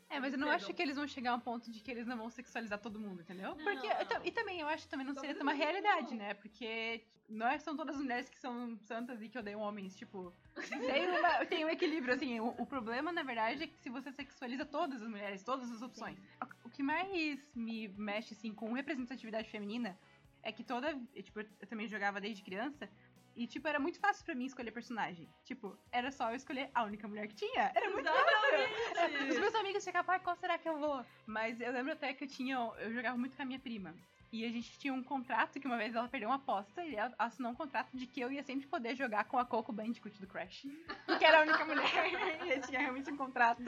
É, 0.10 0.20
mas 0.20 0.34
eu 0.34 0.40
não 0.40 0.50
acho 0.50 0.72
que 0.74 0.82
eles 0.82 0.96
vão 0.96 1.08
chegar 1.08 1.32
a 1.32 1.36
um 1.36 1.40
ponto 1.40 1.72
de 1.72 1.80
que 1.80 1.90
eles 1.90 2.06
não 2.06 2.16
vão 2.16 2.30
sexualizar 2.30 2.80
todo 2.80 3.00
mundo, 3.00 3.22
entendeu? 3.22 3.56
Não. 3.56 3.64
Porque, 3.64 3.88
eu 3.88 4.06
ta- 4.06 4.22
e 4.24 4.32
também, 4.32 4.60
eu 4.60 4.68
acho 4.68 4.84
que 4.84 4.90
também 4.90 5.06
não 5.06 5.16
seria 5.16 5.36
uma 5.42 5.52
não. 5.52 5.58
realidade, 5.58 6.14
né? 6.14 6.36
Porque 6.36 7.04
não 7.28 7.48
é- 7.48 7.58
são 7.58 7.76
todas 7.76 7.96
as 7.96 8.02
mulheres 8.02 8.30
que 8.30 8.38
são 8.40 8.78
santas 8.84 9.20
e 9.22 9.28
que 9.28 9.38
odeiam 9.38 9.62
homens, 9.62 9.96
tipo... 9.96 10.32
Tem, 10.70 11.10
uma- 11.10 11.46
tem 11.48 11.66
um 11.66 11.70
equilíbrio, 11.70 12.14
assim. 12.14 12.40
O, 12.40 12.50
o 12.60 12.66
problema, 12.68 13.12
na 13.12 13.24
verdade, 13.24 13.64
é 13.64 13.68
que 13.68 13.78
se 13.80 13.90
você 13.90 14.12
sexualiza 14.12 14.64
todas 14.64 15.02
as 15.02 15.08
mulheres, 15.10 15.44
todas 15.44 15.72
as 15.72 15.82
opções... 15.82 16.18
O, 16.64 16.68
o 16.68 16.70
que 16.70 16.84
mais 16.84 17.40
me 17.56 17.88
mexe, 17.90 18.34
assim, 18.36 18.54
com 18.54 18.72
representatividade 18.74 19.50
feminina 19.50 19.98
é 20.46 20.52
que 20.52 20.64
toda... 20.64 20.94
Tipo, 21.14 21.42
eu 21.42 21.68
também 21.68 21.88
jogava 21.88 22.22
desde 22.22 22.42
criança... 22.42 22.90
E, 23.36 23.46
tipo, 23.46 23.68
era 23.68 23.80
muito 23.80 24.00
fácil 24.00 24.24
pra 24.24 24.34
mim 24.34 24.46
escolher 24.46 24.72
personagem. 24.72 25.28
Tipo, 25.44 25.78
era 25.92 26.10
só 26.10 26.30
eu 26.30 26.38
escolher 26.38 26.70
a 26.74 26.84
única 26.84 27.06
mulher 27.06 27.28
que 27.28 27.36
tinha. 27.36 27.70
Era 27.76 27.90
muito 27.90 28.10
Os 28.10 28.92
Exatamente! 28.92 29.40
meus 29.40 29.56
amigos 29.56 29.84
ficavam, 29.84 30.06
pai, 30.06 30.20
qual 30.22 30.38
será 30.38 30.58
que 30.58 30.70
eu 30.70 30.80
vou? 30.80 31.06
Mas 31.26 31.60
eu 31.60 31.70
lembro 31.74 31.92
até 31.92 32.14
que 32.14 32.24
eu 32.24 32.28
tinha. 32.30 32.56
Eu 32.78 32.94
jogava 32.94 33.18
muito 33.18 33.36
com 33.36 33.42
a 33.42 33.46
minha 33.46 33.60
prima. 33.60 33.94
E 34.32 34.46
a 34.46 34.50
gente 34.50 34.78
tinha 34.80 34.94
um 34.94 35.04
contrato 35.04 35.60
que 35.60 35.68
uma 35.68 35.78
vez 35.78 35.96
ela 35.96 36.08
perdeu 36.08 36.30
uma 36.30 36.36
aposta 36.36 36.84
e 36.84 36.96
ela 36.96 37.14
assinou 37.20 37.52
um 37.52 37.56
contrato 37.56 37.96
de 37.96 38.08
que 38.08 38.20
eu 38.22 38.32
ia 38.32 38.44
sempre 38.44 38.68
poder 38.68 38.96
jogar 38.96 39.26
com 39.26 39.38
a 39.38 39.46
Coco 39.46 39.72
Bandicoot 39.72 40.20
do 40.20 40.28
Crash. 40.28 40.66
Porque 41.06 41.24
era 41.24 41.40
a 41.40 41.42
única 41.42 41.66
mulher. 41.66 41.86
e 42.46 42.52
eu 42.52 42.62
tinha 42.62 42.80
realmente 42.80 43.12
um 43.12 43.18
contrato. 43.18 43.64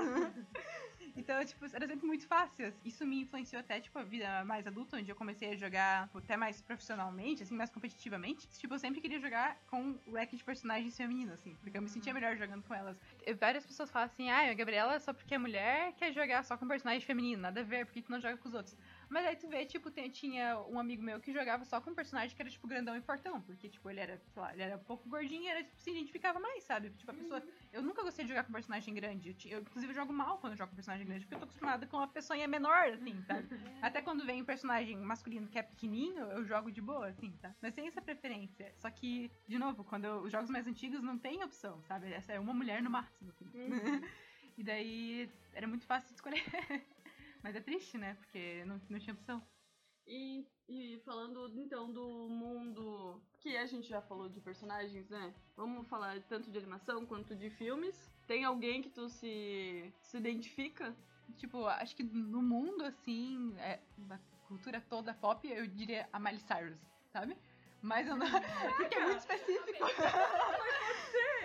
Então, 1.17 1.43
tipo, 1.43 1.65
era 1.73 1.87
sempre 1.87 2.05
muito 2.05 2.27
fácil. 2.27 2.71
Isso 2.85 3.05
me 3.05 3.21
influenciou 3.21 3.59
até, 3.59 3.79
tipo, 3.79 3.97
a 3.97 4.03
vida 4.03 4.45
mais 4.45 4.67
adulta, 4.67 4.97
onde 4.97 5.09
eu 5.09 5.15
comecei 5.15 5.51
a 5.51 5.55
jogar 5.55 6.09
até 6.13 6.37
mais 6.37 6.61
profissionalmente, 6.61 7.41
assim, 7.41 7.55
mais 7.55 7.71
competitivamente. 7.71 8.47
Tipo, 8.49 8.75
eu 8.75 8.79
sempre 8.79 9.01
queria 9.01 9.19
jogar 9.19 9.57
com 9.65 9.99
o 10.05 10.11
leque 10.11 10.37
de 10.37 10.43
personagens 10.43 10.95
femininos, 10.95 11.33
assim, 11.33 11.55
porque 11.55 11.75
eu 11.75 11.81
me 11.81 11.89
sentia 11.89 12.13
melhor 12.13 12.37
jogando 12.37 12.63
com 12.63 12.73
elas. 12.73 12.95
Várias 13.39 13.65
pessoas 13.65 13.89
falam 13.89 14.05
assim, 14.05 14.29
ah, 14.29 14.51
a 14.51 14.53
Gabriela, 14.53 14.99
só 14.99 15.11
porque 15.11 15.33
é 15.33 15.37
mulher, 15.39 15.93
quer 15.93 16.13
jogar 16.13 16.43
só 16.43 16.55
com 16.55 16.67
personagem 16.67 17.01
feminino, 17.01 17.41
nada 17.41 17.61
a 17.61 17.63
ver, 17.63 17.85
porque 17.85 18.01
tu 18.01 18.11
não 18.11 18.21
joga 18.21 18.37
com 18.37 18.47
os 18.47 18.53
outros. 18.53 18.77
Mas 19.09 19.25
aí 19.25 19.35
tu 19.35 19.47
vê, 19.47 19.65
tipo, 19.65 19.89
tem- 19.89 20.09
tinha 20.09 20.59
um 20.69 20.79
amigo 20.79 21.01
meu 21.01 21.19
que 21.19 21.31
jogava 21.31 21.63
só 21.65 21.79
com 21.79 21.91
um 21.91 21.95
personagem 21.95 22.35
que 22.35 22.41
era, 22.41 22.49
tipo, 22.49 22.67
grandão 22.67 22.95
e 22.95 23.01
fortão. 23.01 23.41
Porque, 23.41 23.69
tipo, 23.69 23.89
ele 23.89 23.99
era, 23.99 24.17
sei 24.33 24.41
lá, 24.41 24.53
ele 24.53 24.61
era 24.63 24.75
um 24.75 24.83
pouco 24.83 25.07
gordinho 25.07 25.43
e 25.43 25.47
era, 25.47 25.63
tipo, 25.63 25.79
se 25.79 25.91
identificava 25.91 26.39
mais, 26.39 26.63
sabe? 26.63 26.89
Tipo, 26.91 27.11
a 27.11 27.13
pessoa. 27.13 27.43
Eu 27.71 27.81
nunca 27.81 28.03
gostei 28.03 28.25
de 28.25 28.29
jogar 28.29 28.43
com 28.43 28.51
personagem 28.53 28.93
grande. 28.93 29.35
Eu, 29.45 29.51
eu, 29.57 29.61
inclusive, 29.61 29.93
jogo 29.93 30.11
mal 30.11 30.37
quando 30.39 30.53
eu 30.53 30.57
jogo 30.57 30.69
com 30.71 30.75
personagem 30.75 31.05
grande, 31.05 31.21
porque 31.25 31.35
eu 31.35 31.39
tô 31.39 31.45
acostumada 31.45 31.85
com 31.87 31.97
uma 31.97 32.07
pessoa 32.07 32.47
menor, 32.47 32.87
assim, 32.89 33.21
sabe? 33.23 33.47
Até 33.81 34.01
quando 34.01 34.25
vem 34.25 34.41
um 34.41 34.45
personagem 34.45 34.97
masculino 34.97 35.47
que 35.47 35.57
é 35.59 35.63
pequenininho, 35.63 36.23
eu 36.31 36.43
jogo 36.45 36.71
de 36.71 36.81
boa, 36.81 37.07
assim, 37.07 37.31
tá? 37.41 37.55
Mas 37.61 37.73
tem 37.73 37.87
essa 37.87 38.01
preferência. 38.01 38.73
Só 38.77 38.89
que, 38.89 39.31
de 39.47 39.57
novo, 39.57 39.83
quando 39.83 40.05
eu- 40.05 40.21
os 40.21 40.31
jogos 40.31 40.49
mais 40.49 40.67
antigos 40.67 41.01
não 41.01 41.17
tem 41.17 41.43
opção, 41.43 41.81
sabe? 41.83 42.11
Essa 42.11 42.33
é 42.33 42.39
uma 42.39 42.53
mulher 42.53 42.81
no 42.81 42.89
máximo. 42.89 43.29
assim. 43.31 43.45
e 44.57 44.63
daí 44.63 45.29
era 45.53 45.67
muito 45.67 45.85
fácil 45.85 46.09
de 46.09 46.15
escolher. 46.15 46.43
Mas 47.47 47.55
é 47.55 47.61
triste, 47.61 47.97
né? 47.97 48.13
Porque 48.15 48.65
não, 48.65 48.81
não 48.89 48.99
tinha 48.99 49.13
opção. 49.13 49.41
E, 50.05 50.45
e 50.67 51.01
falando 51.05 51.49
então 51.55 51.89
do 51.89 52.27
mundo 52.27 53.21
que 53.39 53.55
a 53.55 53.65
gente 53.65 53.87
já 53.87 54.01
falou 54.01 54.27
de 54.27 54.41
personagens, 54.41 55.07
né? 55.07 55.33
Vamos 55.55 55.87
falar 55.87 56.21
tanto 56.23 56.51
de 56.51 56.57
animação 56.57 57.05
quanto 57.05 57.33
de 57.37 57.49
filmes. 57.49 58.11
Tem 58.27 58.43
alguém 58.43 58.81
que 58.81 58.89
tu 58.89 59.07
se, 59.07 59.93
se 60.01 60.17
identifica? 60.17 60.93
Tipo, 61.37 61.65
acho 61.67 61.95
que 61.95 62.03
no 62.03 62.41
mundo, 62.41 62.83
assim, 62.83 63.55
é, 63.59 63.79
da 63.97 64.19
cultura 64.49 64.81
toda 64.81 65.13
pop, 65.13 65.47
eu 65.49 65.67
diria 65.67 66.09
a 66.11 66.19
Miley 66.19 66.41
Cyrus, 66.41 66.77
sabe? 67.13 67.37
Mas 67.81 68.09
eu 68.09 68.17
não. 68.17 68.27
porque 68.75 68.95
é 68.95 69.05
muito 69.05 69.19
específico. 69.19 69.85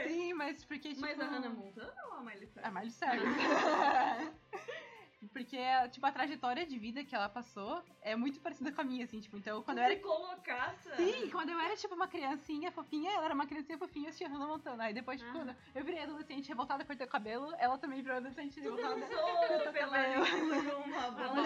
Sim, 0.09 0.35
mas 0.35 0.65
porque, 0.65 0.89
tipo. 0.89 1.03
Mas 1.03 1.21
a 1.21 1.27
Hannah 1.27 1.51
Montana 1.51 1.95
ou 2.07 2.15
a 2.15 2.23
Miley 2.23 2.49
Cyrus? 2.49 2.67
A 2.67 2.71
Miley 2.73 2.91
Cyrus. 2.91 3.23
Porque, 5.33 5.59
tipo, 5.91 6.05
a 6.07 6.11
trajetória 6.13 6.67
de 6.67 6.79
vida 6.79 7.05
que 7.05 7.15
ela 7.15 7.29
passou 7.29 7.83
é 8.01 8.17
muito 8.17 8.41
parecida 8.41 8.73
com 8.73 8.81
a 8.81 8.85
minha, 8.85 9.05
assim, 9.05 9.21
tipo, 9.21 9.37
então 9.37 9.63
quando 9.63 9.79
eu 9.79 9.85
era 9.85 9.95
Se 9.95 10.01
colocasse... 10.01 10.97
Sim, 10.97 11.31
quando 11.31 11.51
eu 11.51 11.61
era, 11.61 11.77
tipo, 11.77 11.95
uma 11.95 12.09
criancinha 12.09 12.73
fofinha, 12.73 13.11
ela 13.13 13.27
era 13.27 13.35
uma 13.35 13.47
criancinha 13.47 13.79
fofinha 13.79 14.09
assistindo 14.09 14.33
Hannah 14.33 14.47
Montana. 14.49 14.85
Aí 14.85 14.93
depois, 14.95 15.21
tipo, 15.21 15.31
Ah. 15.31 15.35
quando 15.35 15.57
eu 15.75 15.85
virei 15.85 16.03
adolescente 16.03 16.49
revoltada 16.49 16.85
por 16.85 16.97
ter 16.97 17.05
o 17.05 17.09
cabelo, 17.09 17.53
ela 17.59 17.79
também 17.79 18.03
virou 18.03 18.17
adolescente 18.17 18.55
Tu 18.61 18.63
revoltada. 18.63 18.97
dançou 18.97 19.73
pela 19.73 20.07
língua 20.09 20.63
numa 20.63 21.11
banda? 21.11 21.43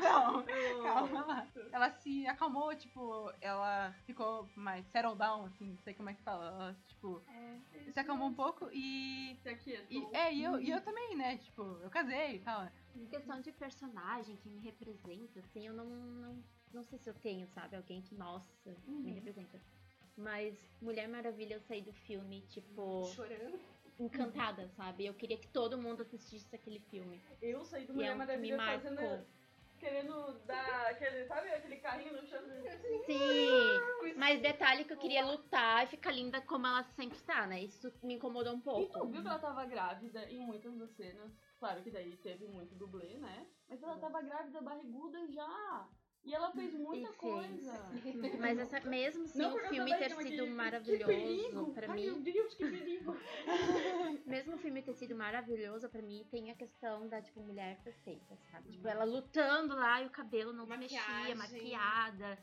Não, 0.00 0.40
Eu- 0.48 0.82
calma 0.82 1.24
lá. 1.26 1.46
Ela 1.78 1.92
se 1.92 2.26
acalmou, 2.26 2.74
tipo, 2.74 3.32
ela 3.40 3.92
ficou 4.04 4.48
mais 4.56 4.84
settle 4.88 5.14
down, 5.14 5.44
assim, 5.44 5.64
não 5.70 5.78
sei 5.78 5.94
como 5.94 6.10
é 6.10 6.14
que 6.14 6.22
fala. 6.22 6.46
Ela, 6.46 6.76
tipo, 6.88 7.22
se 7.92 8.00
acalmou 8.00 8.26
um 8.26 8.34
pouco 8.34 8.68
e. 8.72 9.30
Esse 9.34 9.48
aqui 9.48 9.74
é 9.74 9.86
e 9.88 10.04
é, 10.12 10.34
e 10.34 10.42
eu, 10.42 10.60
e 10.60 10.70
eu 10.70 10.80
também, 10.80 11.16
né? 11.16 11.38
Tipo, 11.38 11.62
eu 11.80 11.88
casei 11.88 12.34
e 12.34 12.38
tal. 12.40 12.68
Em 12.96 13.06
questão 13.06 13.40
de 13.40 13.52
personagem 13.52 14.34
que 14.38 14.48
me 14.48 14.58
representa, 14.58 15.38
assim, 15.38 15.68
eu 15.68 15.72
não, 15.72 15.86
não, 15.86 16.44
não 16.74 16.82
sei 16.82 16.98
se 16.98 17.08
eu 17.08 17.14
tenho, 17.14 17.46
sabe? 17.46 17.76
Alguém 17.76 18.02
que, 18.02 18.12
nossa, 18.16 18.50
me 18.88 19.12
representa. 19.12 19.60
Mas 20.16 20.58
Mulher 20.82 21.06
Maravilha, 21.08 21.54
eu 21.54 21.60
saí 21.60 21.80
do 21.80 21.92
filme, 21.92 22.40
tipo, 22.48 23.04
Chorando. 23.14 23.56
encantada, 24.00 24.68
sabe? 24.70 25.06
Eu 25.06 25.14
queria 25.14 25.38
que 25.38 25.46
todo 25.46 25.78
mundo 25.78 26.02
assistisse 26.02 26.56
aquele 26.56 26.80
filme. 26.80 27.22
Eu 27.40 27.64
saí 27.64 27.86
do 27.86 27.92
é 27.92 27.94
Mulher 27.94 28.16
um 28.16 28.26
que 28.26 28.36
me 28.36 28.52
Maravilha 28.56 28.80
fazendo... 28.80 29.37
Querendo 29.78 30.38
dar 30.44 30.90
aquele, 30.90 31.24
sabe, 31.26 31.48
aquele 31.50 31.76
carrinho 31.76 32.12
no 32.20 32.26
chão. 32.26 32.40
Sim! 33.06 34.14
Mas 34.16 34.40
detalhe 34.40 34.84
que 34.84 34.92
eu 34.92 34.98
queria 34.98 35.24
lutar 35.24 35.84
e 35.84 35.86
ficar 35.86 36.10
linda 36.10 36.40
como 36.40 36.66
ela 36.66 36.82
sempre 36.82 37.18
tá, 37.20 37.46
né? 37.46 37.62
Isso 37.62 37.92
me 38.02 38.14
incomodou 38.14 38.54
um 38.54 38.58
E 38.58 38.60
tu 38.62 38.64
pouco. 38.64 39.06
viu 39.08 39.22
que 39.22 39.28
ela 39.28 39.38
tava 39.38 39.64
grávida 39.64 40.24
em 40.30 40.40
muitas 40.40 40.76
das 40.76 40.90
cenas? 40.96 41.32
Claro 41.58 41.82
que 41.82 41.90
daí 41.90 42.16
teve 42.16 42.46
muito 42.48 42.74
dublê, 42.74 43.18
né? 43.18 43.46
Mas 43.68 43.82
ela 43.82 43.98
tava 43.98 44.20
grávida, 44.22 44.60
barriguda 44.60 45.26
já. 45.28 45.88
E 46.28 46.34
ela 46.34 46.50
fez 46.52 46.74
muita 46.74 46.96
E 46.96 47.06
fez. 47.06 47.16
coisa. 47.16 47.72
Mas 48.38 48.58
essa, 48.58 48.80
mesmo 48.88 49.26
sem 49.26 49.40
Não 49.40 49.56
o 49.56 49.60
filme 49.60 49.96
ter 49.96 50.10
sido 50.10 50.44
que- 50.44 50.50
maravilhoso, 50.50 51.10
Ai, 51.10 51.96
mim, 51.96 52.04
meu 52.04 52.20
Deus, 52.20 52.54
que 52.54 52.70
perigo. 52.70 53.16
mesmo 54.26 54.54
o 54.54 54.58
filme 54.58 54.82
ter 54.82 54.92
sido 54.94 55.14
maravilhoso, 55.16 55.88
pra 55.88 56.02
mim 56.02 56.26
tem 56.30 56.50
a 56.50 56.54
questão 56.54 57.08
da, 57.08 57.22
tipo, 57.22 57.40
mulher 57.40 57.80
perfeita, 57.82 58.36
sabe? 58.50 58.72
Tipo, 58.72 58.86
ela 58.88 59.04
lutando 59.04 59.74
lá 59.74 60.02
e 60.02 60.06
o 60.06 60.10
cabelo 60.10 60.52
não 60.52 60.66
se 60.66 60.76
mexia, 60.76 61.00
Maquiagem. 61.00 61.34
maquiada. 61.36 62.38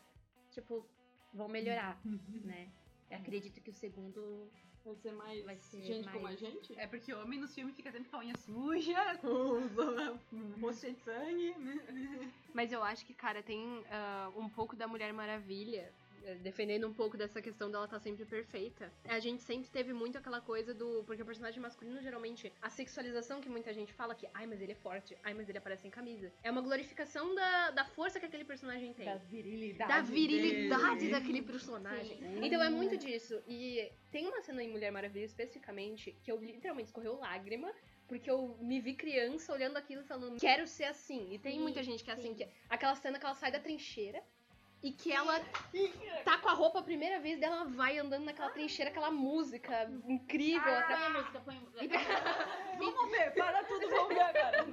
Tipo, 0.50 0.88
vão 1.34 1.48
melhorar, 1.48 2.00
né? 2.04 2.72
Eu 3.12 3.18
acredito 3.20 3.62
que 3.62 3.70
o 3.70 3.74
segundo 3.74 4.52
Vai 4.86 4.96
ser 4.96 5.12
mais 5.14 5.44
Vai 5.44 5.58
ser 5.58 5.82
gente 5.82 6.06
como 6.08 6.20
a 6.20 6.30
mais- 6.30 6.40
gente? 6.40 6.78
É 6.80 6.86
porque 6.86 7.12
o 7.12 7.20
homem 7.22 7.40
nos 7.40 7.54
filmes 7.56 7.76
fica 7.76 7.92
sempre 7.92 8.08
com 8.08 8.18
a 8.18 8.20
unha 8.20 8.38
suja, 8.38 9.18
com 9.18 9.28
o 9.28 10.60
rosto 10.62 10.82
cheio 10.82 10.94
de 10.94 11.02
sangue, 11.02 11.56
né? 11.58 12.32
Mas 12.54 12.72
eu 12.72 12.84
acho 12.84 13.04
que, 13.04 13.14
cara, 13.14 13.42
tem 13.42 13.84
ah, 13.90 14.32
um 14.38 14.48
pouco 14.48 14.76
da 14.76 14.88
Mulher 14.88 15.12
Maravilha. 15.12 15.92
Eh, 16.26 16.36
defendendo 16.42 16.88
um 16.88 16.94
pouco 16.94 17.16
dessa 17.16 17.40
questão 17.42 17.70
dela 17.70 17.86
estar 17.86 18.00
sempre 18.00 18.26
perfeita, 18.26 18.92
a 19.06 19.20
gente 19.20 19.44
sempre 19.44 19.70
teve 19.70 19.94
muito 19.94 20.18
aquela 20.18 20.42
coisa 20.42 20.74
do. 20.74 21.04
Porque 21.06 21.22
o 21.22 21.26
personagem 21.26 21.62
masculino, 21.62 22.02
geralmente, 22.02 22.52
a 22.62 22.70
sexualização 22.70 23.40
que 23.40 23.48
muita 23.48 23.72
gente 23.74 23.94
fala 23.94 24.16
que, 24.16 24.28
ai, 24.34 24.48
mas 24.48 24.60
ele 24.60 24.72
é 24.72 24.76
forte, 24.76 25.16
ai, 25.24 25.34
mas 25.36 25.48
ele 25.48 25.60
aparece 25.60 25.84
sem 25.84 25.92
camisa. 25.92 26.32
É 26.44 26.50
uma 26.50 26.62
glorificação 26.62 27.36
da, 27.36 27.72
da 27.72 27.86
força 27.86 28.20
que 28.20 28.26
aquele 28.26 28.44
personagem 28.44 28.94
tem. 28.94 29.06
Da 29.06 29.18
virilidade. 29.18 29.90
Da 29.90 30.02
virilidade 30.02 31.00
dele. 31.00 31.12
daquele 31.12 31.42
personagem. 31.44 32.18
Então 32.42 32.62
é 32.62 32.70
muito 32.70 32.98
disso. 32.98 33.42
E 33.48 33.92
tem 34.10 34.28
uma 34.28 34.42
cena 34.42 34.64
em 34.64 34.70
Mulher 34.70 34.92
Maravilha 34.92 35.26
especificamente 35.26 36.18
que 36.24 36.32
eu 36.32 36.38
literalmente 36.38 36.88
escorreu 36.88 37.20
lágrima. 37.20 37.72
Porque 38.08 38.30
eu 38.30 38.56
me 38.62 38.80
vi 38.80 38.94
criança 38.94 39.52
olhando 39.52 39.78
aquilo 39.78 40.02
e 40.02 40.06
falando, 40.06 40.40
quero 40.40 40.68
ser 40.68 40.84
assim. 40.84 41.34
E 41.34 41.40
tem 41.40 41.56
Sim, 41.56 41.62
muita 41.62 41.82
gente 41.82 42.04
que 42.04 42.12
é 42.12 42.14
assim, 42.14 42.30
sim. 42.30 42.36
que 42.36 42.48
aquela 42.70 42.96
cena 42.96 43.18
que 43.18 43.26
ela 43.26 43.34
sai 43.34 43.52
da 43.52 43.60
trincheira 43.60 44.22
e 44.84 44.92
que 44.92 45.12
ela 45.12 45.40
tá 46.24 46.38
com 46.38 46.50
a 46.50 46.54
roupa 46.54 46.80
a 46.80 46.84
primeira 46.84 47.20
vez 47.20 47.40
dela, 47.40 47.56
ela 47.56 47.66
vai 47.66 47.98
andando 47.98 48.26
naquela 48.26 48.50
trincheira, 48.50 48.92
aquela 48.92 49.10
música 49.10 49.90
incrível. 50.08 50.62
Põe 50.64 50.74
até- 50.74 50.94
a 50.94 51.10
música, 51.10 51.40
põe 51.42 51.58
a 51.58 51.60
música. 51.62 51.98
Vamos 52.78 53.12
ver, 53.12 53.34
para 53.34 53.64
tudo, 53.64 53.90
vamos 53.90 54.14
ver 54.14 54.22
agora. 54.22 54.66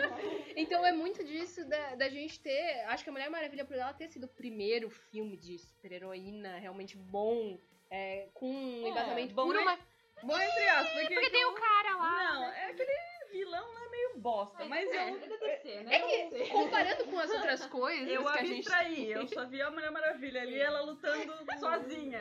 Então 0.56 0.84
é 0.84 0.92
muito 0.92 1.24
disso 1.24 1.64
da, 1.68 1.94
da 1.94 2.08
gente 2.10 2.38
ter. 2.40 2.84
Acho 2.88 3.02
que 3.04 3.10
a 3.10 3.12
Mulher 3.12 3.30
Maravilha, 3.30 3.64
por 3.64 3.76
ela 3.76 3.92
ter 3.94 4.08
sido 4.08 4.24
o 4.24 4.28
primeiro 4.28 4.90
filme 4.90 5.36
de 5.36 5.58
super-heroína 5.58 6.58
realmente 6.58 6.96
bom, 6.96 7.58
é, 7.90 8.28
com 8.34 8.50
um 8.50 8.86
É, 8.86 8.88
embasamento 8.90 9.34
bom 9.34 9.46
por 9.46 9.56
é- 9.56 9.60
uma. 9.60 9.78
Bom, 10.22 10.38
entre 10.38 10.68
aspas, 10.68 10.92
porque, 11.00 11.14
Porque 11.14 11.30
tem 11.30 11.44
o 11.46 11.52
cara 11.54 11.96
lá. 11.96 12.32
Não, 12.34 12.44
é 12.52 12.66
aquele 12.66 12.92
vilão 13.32 13.72
lá 13.72 13.88
meio 13.90 14.18
bosta, 14.18 14.64
mas 14.66 14.88
é. 14.88 15.10
eu, 15.10 15.88
É 15.90 16.00
que, 16.00 16.48
comparando 16.50 17.04
com 17.06 17.18
as 17.18 17.30
outras 17.30 17.64
coisas 17.66 18.08
eu 18.08 18.22
que 18.24 18.38
a 18.38 18.44
gente 18.44 18.68
abstraí, 18.68 19.10
eu 19.10 19.26
só 19.26 19.46
vi 19.46 19.60
a 19.60 19.70
Mulher 19.70 19.90
Maravilha 19.90 20.42
ali, 20.42 20.60
ela 20.60 20.82
lutando 20.82 21.32
sozinha. 21.58 22.20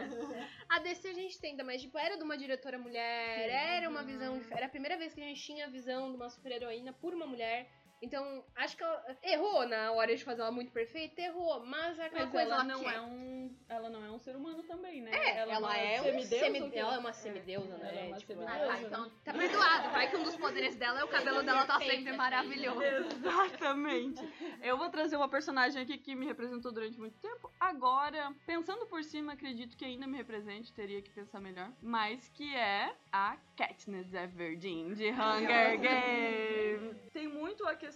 A 0.70 0.80
DC 0.80 1.10
a 1.10 1.13
gente 1.13 1.39
tenta, 1.39 1.63
mas 1.63 1.82
tipo, 1.82 1.98
era 1.98 2.18
de 2.18 2.24
uma 2.24 2.38
diretora 2.38 2.80
mulher, 2.80 3.50
era 3.50 3.89
uma 3.89 4.03
visão. 4.03 4.41
Era 4.50 4.65
a 4.65 4.70
primeira 4.70 4.98
vez 4.98 5.13
que 5.13 5.22
a 5.22 5.25
gente 5.25 5.41
tinha 5.41 5.65
a 5.65 5.70
visão 5.70 6.10
de 6.10 6.15
uma 6.15 6.30
super-heroína 6.30 6.94
por 6.94 7.13
uma 7.13 7.27
mulher. 7.27 7.70
Então, 8.01 8.43
acho 8.55 8.75
que 8.75 8.84
ela 8.84 9.17
errou 9.24 9.67
na 9.67 9.91
hora 9.91 10.15
de 10.15 10.24
fazer 10.24 10.41
ela 10.41 10.51
muito 10.51 10.72
perfeita, 10.72 11.22
errou, 11.22 11.63
mas 11.65 12.00
é 12.00 12.05
aquela 12.05 12.24
Mas 12.25 12.31
coisa 12.31 12.46
ela 12.53 12.55
ela 12.55 12.63
não 12.63 12.79
quer. 12.84 12.96
é 12.96 13.01
um. 13.01 13.55
Ela 13.70 13.89
não 13.89 14.03
é 14.05 14.12
um 14.12 14.17
ser 14.17 14.36
humano 14.36 14.63
também, 14.63 15.01
né? 15.01 15.12
É, 15.13 15.38
ela, 15.39 15.77
é 15.77 16.00
um 16.01 16.03
semideusa 16.03 16.46
semi- 16.46 16.62
ou 16.62 16.70
quê? 16.72 16.79
ela 16.79 16.96
é 16.96 16.98
uma 16.98 17.13
semideusa, 17.13 17.77
né? 17.77 17.89
Ela 17.89 18.00
é 18.00 18.08
uma 18.08 18.17
Tipo, 18.17 18.34
semideusa. 18.34 18.63
Ah, 18.63 18.67
tá, 18.67 18.81
então 18.81 19.12
Tá 19.24 19.34
perdoado, 19.34 19.89
vai 19.91 20.10
que 20.10 20.17
um 20.17 20.24
dos 20.24 20.36
poderes 20.36 20.75
dela 20.75 21.00
é 21.00 21.03
o 21.03 21.08
cabelo 21.08 21.43
dela 21.43 21.65
tá 21.65 21.77
sempre 21.77 21.89
perfeito. 21.98 22.17
maravilhoso. 22.17 22.81
Exatamente. 22.81 24.27
Eu 24.63 24.77
vou 24.77 24.89
trazer 24.89 25.15
uma 25.17 25.29
personagem 25.29 25.81
aqui 25.84 25.98
que 25.98 26.15
me 26.15 26.25
representou 26.25 26.72
durante 26.72 26.98
muito 27.00 27.17
tempo. 27.20 27.51
Agora, 27.60 28.34
pensando 28.48 28.86
por 28.88 29.03
cima, 29.03 29.34
acredito 29.34 29.77
que 29.77 29.86
ainda 29.86 30.08
me 30.08 30.17
represente, 30.17 30.74
teria 30.74 31.01
que 31.01 31.12
pensar 31.12 31.39
melhor. 31.39 31.72
Mas 31.81 32.27
que 32.29 32.55
é 32.55 32.93
a 33.12 33.38
Katniss 33.55 34.12
Everdeen 34.13 34.93
de 34.96 35.10
Hunger 35.12 35.79
Games. 35.79 37.10
Tem 37.13 37.27
muito 37.27 37.65
a 37.67 37.75
questão 37.75 37.90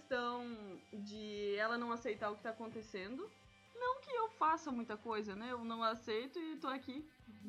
de 0.92 1.54
ela 1.56 1.78
não 1.78 1.92
aceitar 1.92 2.30
o 2.30 2.36
que 2.36 2.42
tá 2.42 2.50
acontecendo. 2.50 3.28
Não 3.74 4.00
que 4.00 4.10
eu 4.10 4.28
faça 4.30 4.72
muita 4.72 4.96
coisa, 4.96 5.34
né? 5.34 5.52
Eu 5.52 5.64
não 5.64 5.82
aceito 5.82 6.38
e 6.38 6.56
tô 6.56 6.68
aqui. 6.68 7.04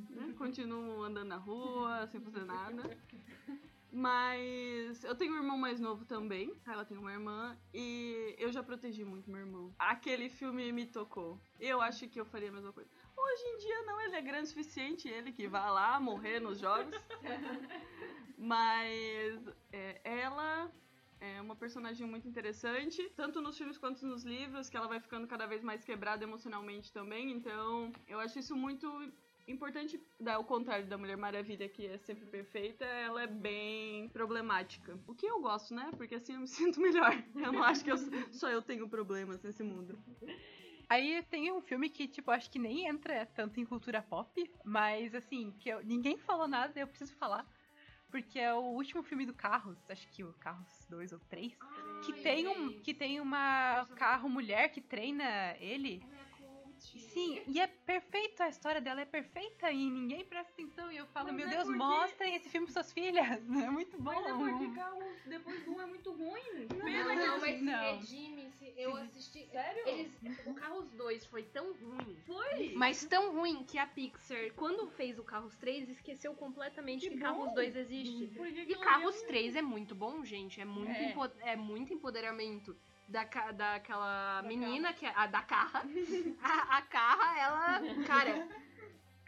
né? 0.10 0.34
Continuo 0.38 1.04
andando 1.04 1.27
na 1.27 1.38
rua, 1.38 2.06
sem 2.08 2.20
fazer 2.20 2.44
nada. 2.46 2.98
Mas 3.92 5.04
eu 5.04 5.16
tenho 5.16 5.34
um 5.34 5.38
irmão 5.38 5.58
mais 5.58 5.80
novo 5.80 6.06
também. 6.06 6.54
Ela 6.68 6.84
tem 6.84 6.98
uma 6.98 7.12
irmã. 7.12 7.58
E 7.74 8.36
eu 8.38 8.51
já 8.51 8.62
protegi 8.62 9.04
muito 9.04 9.30
meu 9.30 9.39
irmão. 9.39 9.74
Aquele 9.80 10.30
filme 10.30 10.72
me 10.72 10.86
tocou. 10.86 11.39
Eu 11.60 11.82
acho 11.82 12.08
que 12.08 12.20
eu 12.20 12.25
faria 12.25 12.50
a 12.50 12.51
mesma 12.51 12.74
coisa. 12.74 12.89
Hoje 13.16 13.44
em 13.44 13.58
dia 13.58 13.82
não, 13.84 14.00
ele 14.01 14.16
é 14.16 14.22
grande 14.22 14.44
o 14.44 14.48
suficiente, 14.48 15.08
ele 15.08 15.32
que 15.32 15.48
vai 15.48 15.72
lá 15.72 16.00
morrer 16.00 16.39
nos 16.39 16.60
jogos. 16.60 16.94
Mas 18.38 19.42
é, 19.72 20.00
ela 20.04 20.72
é 21.20 21.42
uma 21.42 21.56
personagem 21.56 22.06
muito 22.08 22.28
interessante, 22.28 23.02
tanto 23.16 23.42
nos 23.42 23.58
filmes 23.58 23.78
quanto 23.78 24.06
nos 24.06 24.24
livros, 24.24 24.70
que 24.70 24.78
ela 24.78 24.88
vai 24.88 25.00
ficando 25.00 25.28
cada 25.28 25.46
vez 25.48 25.64
mais 25.64 25.84
quebrada 25.84 26.24
emocionalmente 26.24 26.92
também. 26.92 27.32
Então, 27.32 27.92
eu 28.08 28.20
acho 28.20 28.38
isso 28.40 28.56
muito 28.56 28.88
importante, 29.48 30.00
da- 30.20 30.36
ao 30.36 30.44
contrário 30.44 30.86
da 30.88 30.98
Mulher 30.98 31.16
Maravilha, 31.18 31.70
que 31.70 31.86
é 31.88 31.98
sempre 32.00 32.26
perfeita, 32.26 32.84
ela 32.84 33.24
é 33.24 33.28
bem 33.28 34.10
problemática. 34.10 35.00
O 35.08 35.16
que 35.16 35.26
eu 35.26 35.40
gosto, 35.42 35.74
né? 35.74 35.90
Porque 35.96 36.16
assim 36.16 36.34
eu 36.34 36.42
me 36.42 36.48
sinto 36.76 36.80
melhor. 36.82 37.12
Eu 37.36 37.52
não 37.54 37.64
acho 37.64 37.84
que 37.84 37.92
eu- 37.92 37.98
só 38.32 38.50
eu 38.50 38.62
tenho 38.62 38.88
problemas 38.90 39.42
nesse 39.42 39.64
mundo. 39.64 39.98
Aí 40.90 41.22
tem 41.24 41.52
um 41.52 41.62
filme 41.62 41.90
que, 41.90 42.08
tipo, 42.08 42.32
acho 42.32 42.50
que 42.50 42.60
nem 42.60 42.88
entra 42.88 43.26
tanto 43.26 43.60
em 43.60 43.66
cultura 43.66 44.01
pop, 44.01 44.50
mas 44.64 45.14
assim, 45.16 45.51
que 45.60 45.68
eu- 45.70 45.84
ninguém 45.84 46.18
falou 46.18 46.48
nada, 46.48 46.80
eu 46.80 46.88
preciso 46.88 47.14
falar. 47.16 47.46
Porque 48.09 48.39
é 48.39 48.53
o 48.53 48.61
último 48.61 49.03
filme 49.03 49.25
do 49.25 49.33
Carros, 49.33 49.77
acho 49.89 50.07
que 50.09 50.24
o 50.24 50.33
Carros 50.33 50.85
2 50.89 51.11
ou 51.11 51.20
3, 51.29 51.57
que 52.05 52.13
tem 52.13 52.48
um 52.48 52.79
que 52.81 52.93
tem 52.93 53.20
uma 53.20 53.85
carro 53.96 54.29
mulher 54.29 54.70
que 54.70 54.79
treina 54.79 55.55
ele. 55.59 56.01
Sim, 56.79 57.42
e 57.48 57.59
é 57.59 57.68
perfeito, 57.68 58.42
a 58.44 58.50
história 58.50 58.79
dela 58.79 59.01
é 59.01 59.05
perfeita 59.05 59.72
e 59.72 59.90
ninguém 59.90 60.24
presta 60.25 60.51
atenção. 60.53 60.92
E 60.92 60.98
eu 60.98 61.05
falo, 61.07 61.27
Mas 61.27 61.35
meu 61.35 61.48
é 61.48 61.50
Deus, 61.50 61.63
porque- 61.63 61.77
mostrem 61.77 62.35
esse 62.35 62.50
filme 62.50 62.68
pras 62.68 62.74
suas 62.74 62.94
filhas. 62.94 63.18
É 63.68 63.70
muito 63.70 63.98
bom. 64.01 64.11
Mas 64.13 64.25
é 64.27 64.33
porque 64.33 64.75
Carros 64.75 65.03
depois 65.25 65.66
do 65.66 65.72
um 65.72 65.81
é 65.81 65.85
muito 65.85 66.11
ruim. 66.11 66.68
Pena 66.68 67.16
Não, 67.16 67.16
não, 67.16 67.33
que 67.35 67.42
mas 67.42 67.61
Não. 67.61 67.98
redime-se. 67.98 68.74
Eu 68.77 68.96
assisti. 68.96 69.46
Sério? 69.48 69.87
Eles, 69.87 70.11
o 70.46 70.53
Carros 70.53 70.90
2 70.92 71.25
foi 71.25 71.44
tão 71.44 71.74
ruim. 71.74 72.16
Foi. 72.25 72.74
Mas 72.75 73.03
tão 73.05 73.33
ruim 73.33 73.63
que 73.63 73.77
a 73.77 73.87
Pixar, 73.87 74.51
quando 74.55 74.87
fez 74.92 75.18
o 75.18 75.24
Carros 75.24 75.55
3, 75.57 75.90
esqueceu 75.90 76.33
completamente 76.35 77.07
Que 77.09 77.16
que. 77.16 77.20
Carros 77.22 77.53
2 77.53 77.75
existe. 77.75 78.27
Que 78.27 78.61
E 78.72 78.75
Carros 78.75 79.16
deu- 79.16 79.27
3 79.27 79.55
é 79.55 79.61
muito 79.61 79.96
bom, 79.96 80.24
gente. 80.24 80.61
É 80.61 80.66
muito, 80.66 80.92
É. 80.92 81.09
empo- 81.09 81.31
é 81.42 81.55
muito 81.55 81.94
empoderamento. 81.94 82.75
Da, 83.07 83.24
daquela 83.53 84.41
Da 84.41 84.48
menina 84.48 84.93
que 84.93 85.05
é 85.05 85.13
a 85.15 85.27
da 85.27 85.41
Carra. 85.41 85.83
a, 86.43 86.77
a 86.77 86.81
Carra, 86.83 87.39
ela. 87.39 88.05
Cara, 88.05 88.48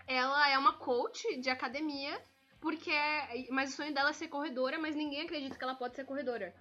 ela 0.05 0.49
é 0.49 0.57
uma 0.57 0.73
coach 0.73 1.37
de 1.39 1.49
academia. 1.49 2.21
Porque. 2.59 2.91
é- 2.91 3.47
Mas 3.51 3.71
o 3.71 3.75
sonho 3.77 3.93
dela 3.93 4.09
é 4.09 4.13
ser 4.13 4.27
corredora, 4.27 4.77
mas 4.77 4.95
ninguém 4.95 5.21
acredita 5.21 5.57
que 5.57 5.63
ela 5.63 5.75
pode 5.75 5.95
ser 5.95 6.03
corredora. 6.05 6.53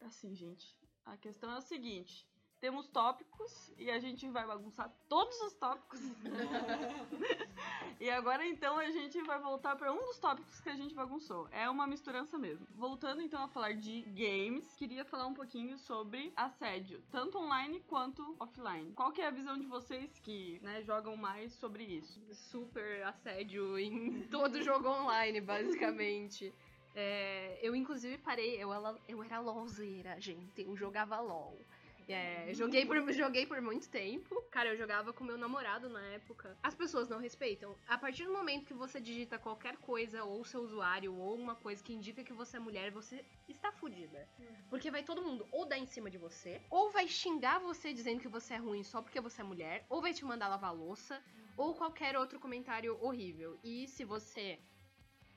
Assim, 0.00 0.34
gente, 0.34 0.76
a 1.04 1.16
questão 1.16 1.50
é 1.52 1.56
a 1.56 1.60
seguinte: 1.60 2.26
temos 2.64 2.88
tópicos 2.88 3.70
e 3.76 3.90
a 3.90 3.98
gente 3.98 4.26
vai 4.30 4.46
bagunçar 4.46 4.90
todos 5.06 5.38
os 5.42 5.52
tópicos. 5.52 6.00
e 8.00 8.08
agora 8.08 8.46
então 8.46 8.78
a 8.78 8.90
gente 8.90 9.20
vai 9.20 9.38
voltar 9.38 9.76
para 9.76 9.92
um 9.92 9.98
dos 9.98 10.18
tópicos 10.18 10.60
que 10.60 10.70
a 10.70 10.74
gente 10.74 10.94
bagunçou. 10.94 11.46
É 11.50 11.68
uma 11.68 11.86
misturança 11.86 12.38
mesmo. 12.38 12.66
Voltando 12.74 13.20
então 13.20 13.44
a 13.44 13.48
falar 13.48 13.74
de 13.74 14.00
games, 14.14 14.74
queria 14.76 15.04
falar 15.04 15.26
um 15.26 15.34
pouquinho 15.34 15.78
sobre 15.78 16.32
assédio, 16.34 17.02
tanto 17.10 17.36
online 17.36 17.80
quanto 17.86 18.34
offline. 18.40 18.94
Qual 18.94 19.12
que 19.12 19.20
é 19.20 19.26
a 19.26 19.30
visão 19.30 19.58
de 19.58 19.66
vocês 19.66 20.18
que 20.20 20.58
né, 20.62 20.82
jogam 20.82 21.18
mais 21.18 21.52
sobre 21.52 21.84
isso? 21.84 22.18
super 22.32 23.02
assédio 23.04 23.78
em 23.78 24.22
todo 24.32 24.62
jogo 24.62 24.88
online, 24.88 25.42
basicamente. 25.42 26.50
É, 26.94 27.58
eu, 27.60 27.76
inclusive, 27.76 28.16
parei. 28.16 28.56
Eu, 28.56 28.72
era- 28.72 28.96
eu 29.06 29.22
era 29.22 29.38
LOLzeira, 29.38 30.18
gente. 30.18 30.62
Eu 30.62 30.74
jogava 30.74 31.20
LOL. 31.20 31.58
É, 32.08 32.52
joguei, 32.52 32.84
por, 32.84 32.96
joguei 33.12 33.46
por 33.46 33.60
muito 33.60 33.88
tempo. 33.88 34.42
Cara, 34.50 34.70
eu 34.70 34.76
jogava 34.76 35.12
com 35.12 35.24
meu 35.24 35.38
namorado 35.38 35.88
na 35.88 36.02
época. 36.08 36.56
As 36.62 36.74
pessoas 36.74 37.08
não 37.08 37.18
respeitam. 37.18 37.74
A 37.88 37.96
partir 37.96 38.24
do 38.24 38.32
momento 38.32 38.66
que 38.66 38.74
você 38.74 39.00
digita 39.00 39.38
qualquer 39.38 39.76
coisa, 39.78 40.24
ou 40.24 40.44
seu 40.44 40.60
usuário, 40.60 41.14
ou 41.14 41.34
uma 41.34 41.54
coisa 41.54 41.82
que 41.82 41.92
indica 41.92 42.22
que 42.22 42.32
você 42.32 42.56
é 42.56 42.60
mulher, 42.60 42.90
você 42.90 43.24
está 43.48 43.72
fudida. 43.72 44.28
Porque 44.68 44.90
vai 44.90 45.02
todo 45.02 45.22
mundo 45.22 45.46
ou 45.50 45.66
dar 45.66 45.78
em 45.78 45.86
cima 45.86 46.10
de 46.10 46.18
você, 46.18 46.60
ou 46.70 46.90
vai 46.90 47.08
xingar 47.08 47.58
você 47.58 47.92
dizendo 47.92 48.20
que 48.20 48.28
você 48.28 48.54
é 48.54 48.58
ruim 48.58 48.82
só 48.82 49.00
porque 49.00 49.20
você 49.20 49.40
é 49.40 49.44
mulher, 49.44 49.86
ou 49.88 50.00
vai 50.00 50.12
te 50.12 50.24
mandar 50.24 50.48
lavar 50.48 50.74
louça, 50.74 51.22
ou 51.56 51.74
qualquer 51.74 52.16
outro 52.16 52.38
comentário 52.38 52.98
horrível. 53.00 53.58
E 53.62 53.86
se 53.88 54.04
você, 54.04 54.58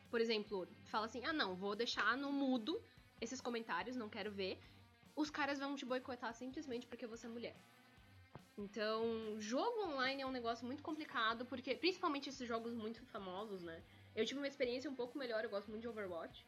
por 0.09 0.19
exemplo, 0.19 0.67
fala 0.85 1.05
assim: 1.05 1.23
ah, 1.25 1.33
não, 1.33 1.55
vou 1.55 1.75
deixar 1.75 2.17
no 2.17 2.31
mudo 2.31 2.81
esses 3.21 3.41
comentários, 3.41 3.95
não 3.95 4.09
quero 4.09 4.31
ver, 4.31 4.59
os 5.17 5.29
caras 5.29 5.59
vão 5.59 5.75
te 5.75 5.85
boicotar 5.85 6.33
simplesmente 6.33 6.87
porque 6.87 7.07
você 7.07 7.25
é 7.25 7.29
mulher. 7.29 7.57
Então, 8.57 9.01
jogo 9.39 9.77
online 9.87 10.21
é 10.21 10.25
um 10.25 10.31
negócio 10.31 10.65
muito 10.65 10.81
complicado, 10.81 11.45
porque 11.45 11.75
principalmente 11.75 12.29
esses 12.29 12.47
jogos 12.47 12.73
muito 12.73 13.03
famosos, 13.07 13.61
né? 13.61 13.83
Eu 14.15 14.25
tive 14.25 14.39
uma 14.39 14.47
experiência 14.47 14.89
um 14.89 14.95
pouco 14.95 15.17
melhor, 15.17 15.43
eu 15.43 15.49
gosto 15.49 15.69
muito 15.69 15.81
de 15.81 15.87
Overwatch. 15.87 16.45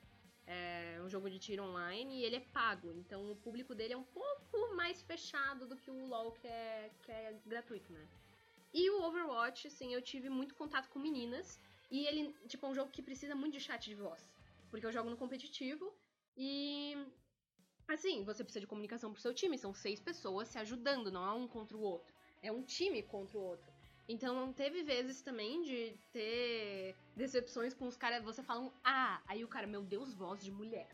É 0.48 1.00
um 1.04 1.10
jogo 1.10 1.30
de 1.30 1.38
tiro 1.38 1.64
online 1.64 2.20
e 2.20 2.24
ele 2.24 2.38
é 2.38 2.40
pago, 2.40 2.92
então 2.94 3.32
o 3.32 3.36
público 3.36 3.76
dele 3.76 3.94
é 3.94 3.98
um 3.98 4.04
pouco 4.04 4.76
mais 4.76 5.02
fechado 5.04 5.68
do 5.68 5.76
que 5.76 5.92
o 5.92 6.08
LoL, 6.08 6.32
que 6.32 6.48
é, 6.48 6.90
que 7.04 7.12
é 7.12 7.40
gratuito, 7.46 7.92
né? 7.94 8.08
E 8.74 8.90
o 8.90 9.02
Overwatch, 9.04 9.68
assim, 9.68 9.94
eu 9.94 10.02
tive 10.02 10.30
muito 10.30 10.56
contato 10.56 10.90
com 10.90 11.00
meninas. 11.00 11.60
E 11.90 12.06
ele, 12.06 12.36
tipo, 12.48 12.66
é 12.66 12.70
um 12.70 12.76
jogo 12.76 12.92
que 12.92 13.02
precisa 13.02 13.36
muito 13.36 13.54
de 13.54 13.60
chat 13.60 13.84
de 13.84 13.96
voz. 13.96 14.24
Porque 14.70 14.86
eu 14.86 14.92
jogo 14.92 15.10
no 15.10 15.18
competitivo. 15.18 15.92
E 16.38 16.96
assim, 17.96 18.24
você 18.24 18.44
precisa 18.44 18.62
de 18.62 18.68
comunicação 18.68 19.12
pro 19.12 19.22
seu 19.22 19.34
time, 19.34 19.58
são 19.58 19.74
seis 19.74 20.00
pessoas 20.00 20.48
se 20.48 20.58
ajudando, 20.58 21.12
não 21.12 21.26
é 21.26 21.34
um 21.34 21.48
contra 21.48 21.76
o 21.76 21.82
outro. 21.82 22.14
É 22.42 22.52
um 22.52 22.62
time 22.62 23.02
contra 23.04 23.38
o 23.38 23.42
outro. 23.42 23.72
Então 24.08 24.52
teve 24.54 24.82
vezes 24.82 25.22
também 25.22 25.62
de 25.62 25.96
ter 26.12 26.96
decepções 27.16 27.74
com 27.74 27.88
os 27.88 27.96
caras, 27.96 28.24
você 28.24 28.42
fala 28.42 28.62
um 28.62 28.72
ah, 28.84 29.22
aí 29.28 29.44
o 29.44 29.48
cara, 29.48 29.68
meu 29.68 29.84
Deus, 29.84 30.14
voz 30.14 30.44
de 30.44 30.52
mulher. 30.52 30.90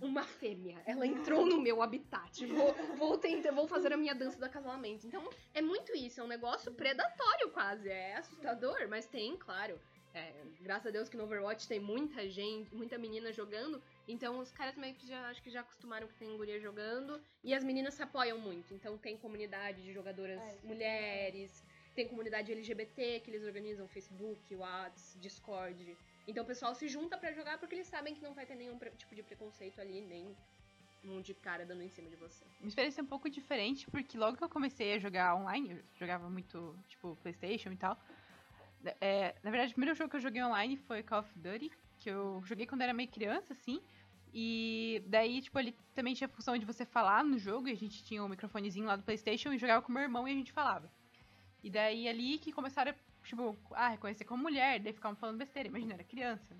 Uma 0.00 0.22
fêmea, 0.22 0.80
ela 0.86 1.06
entrou 1.06 1.44
no 1.44 1.60
meu 1.60 1.82
habitat. 1.82 2.46
Vou, 2.46 2.72
vou 2.96 3.18
tentar, 3.18 3.52
vou 3.52 3.66
fazer 3.66 3.92
a 3.92 3.96
minha 3.96 4.14
dança 4.14 4.38
do 4.38 4.44
acasalamento. 4.44 5.06
Então, 5.06 5.28
é 5.52 5.60
muito 5.60 5.94
isso, 5.94 6.20
é 6.20 6.24
um 6.24 6.28
negócio 6.28 6.72
predatório 6.72 7.50
quase. 7.50 7.88
É 7.88 8.16
assustador, 8.16 8.88
mas 8.88 9.06
tem, 9.06 9.36
claro. 9.36 9.78
É, 10.14 10.32
graças 10.60 10.86
a 10.86 10.90
Deus 10.90 11.08
que 11.08 11.16
no 11.16 11.24
Overwatch 11.24 11.68
tem 11.68 11.78
muita 11.78 12.28
gente, 12.28 12.74
muita 12.74 12.98
menina 12.98 13.32
jogando. 13.32 13.82
Então 14.08 14.38
os 14.38 14.50
caras 14.50 14.76
meio 14.76 14.94
que 14.94 15.06
já 15.06 15.28
acho 15.28 15.42
que 15.42 15.50
já 15.50 15.60
acostumaram 15.60 16.08
que 16.08 16.14
tem 16.14 16.36
guria 16.36 16.58
jogando. 16.58 17.20
E 17.44 17.54
as 17.54 17.62
meninas 17.62 17.94
se 17.94 18.02
apoiam 18.02 18.38
muito. 18.38 18.74
Então 18.74 18.98
tem 18.98 19.16
comunidade 19.16 19.82
de 19.82 19.92
jogadoras 19.92 20.40
É, 20.40 20.58
é 20.62 20.66
mulheres, 20.66 21.64
tem 21.94 22.08
comunidade 22.08 22.50
LGBT 22.52 23.20
que 23.20 23.30
eles 23.30 23.44
organizam 23.44 23.86
Facebook, 23.88 24.54
Whats, 24.54 25.16
Discord. 25.20 25.96
Então 26.26 26.44
o 26.44 26.46
pessoal 26.46 26.74
se 26.74 26.88
junta 26.88 27.16
pra 27.16 27.32
jogar 27.32 27.58
porque 27.58 27.74
eles 27.74 27.86
sabem 27.86 28.14
que 28.14 28.22
não 28.22 28.34
vai 28.34 28.46
ter 28.46 28.54
nenhum 28.54 28.78
tipo 28.96 29.14
de 29.14 29.22
preconceito 29.22 29.80
ali, 29.80 30.00
nem 30.00 30.36
um 31.04 31.14
monte 31.14 31.26
de 31.26 31.34
cara 31.34 31.64
dando 31.64 31.82
em 31.82 31.88
cima 31.88 32.10
de 32.10 32.16
você. 32.16 32.44
Minha 32.58 32.68
experiência 32.68 33.00
é 33.00 33.04
um 33.04 33.06
pouco 33.06 33.28
diferente, 33.30 33.90
porque 33.90 34.18
logo 34.18 34.36
que 34.36 34.44
eu 34.44 34.48
comecei 34.48 34.94
a 34.94 34.98
jogar 34.98 35.34
online, 35.34 35.70
eu 35.70 35.82
jogava 35.98 36.28
muito, 36.28 36.76
tipo, 36.88 37.16
Playstation 37.22 37.72
e 37.72 37.76
tal. 37.76 37.98
É, 39.00 39.34
na 39.42 39.50
verdade, 39.50 39.72
o 39.72 39.74
primeiro 39.74 39.96
jogo 39.96 40.10
que 40.10 40.16
eu 40.16 40.20
joguei 40.20 40.42
online 40.42 40.76
foi 40.76 41.02
Call 41.02 41.20
of 41.20 41.38
Duty, 41.38 41.70
que 41.98 42.10
eu 42.10 42.42
joguei 42.44 42.66
quando 42.66 42.82
era 42.82 42.92
meio 42.92 43.08
criança, 43.08 43.52
assim. 43.52 43.80
E 44.32 45.02
daí, 45.06 45.42
tipo, 45.42 45.58
ele 45.58 45.74
também 45.94 46.14
tinha 46.14 46.26
a 46.26 46.30
função 46.30 46.56
de 46.56 46.64
você 46.64 46.84
falar 46.84 47.24
no 47.24 47.38
jogo, 47.38 47.68
e 47.68 47.72
a 47.72 47.76
gente 47.76 48.04
tinha 48.04 48.22
um 48.22 48.28
microfonezinho 48.28 48.86
lá 48.86 48.96
do 48.96 49.02
Playstation 49.02 49.52
e 49.52 49.58
jogava 49.58 49.82
com 49.82 49.92
meu 49.92 50.02
irmão 50.02 50.26
e 50.26 50.30
a 50.30 50.34
gente 50.34 50.52
falava. 50.52 50.90
E 51.62 51.70
daí 51.70 52.08
ali 52.08 52.38
que 52.38 52.52
começaram, 52.52 52.92
a, 52.92 53.26
tipo, 53.26 53.56
ah, 53.72 53.88
reconhecer 53.88 54.24
como 54.24 54.42
mulher, 54.42 54.80
daí 54.80 54.92
ficavam 54.92 55.16
falando 55.16 55.38
besteira, 55.38 55.68
imagina, 55.68 55.94
era 55.94 56.04
criança. 56.04 56.56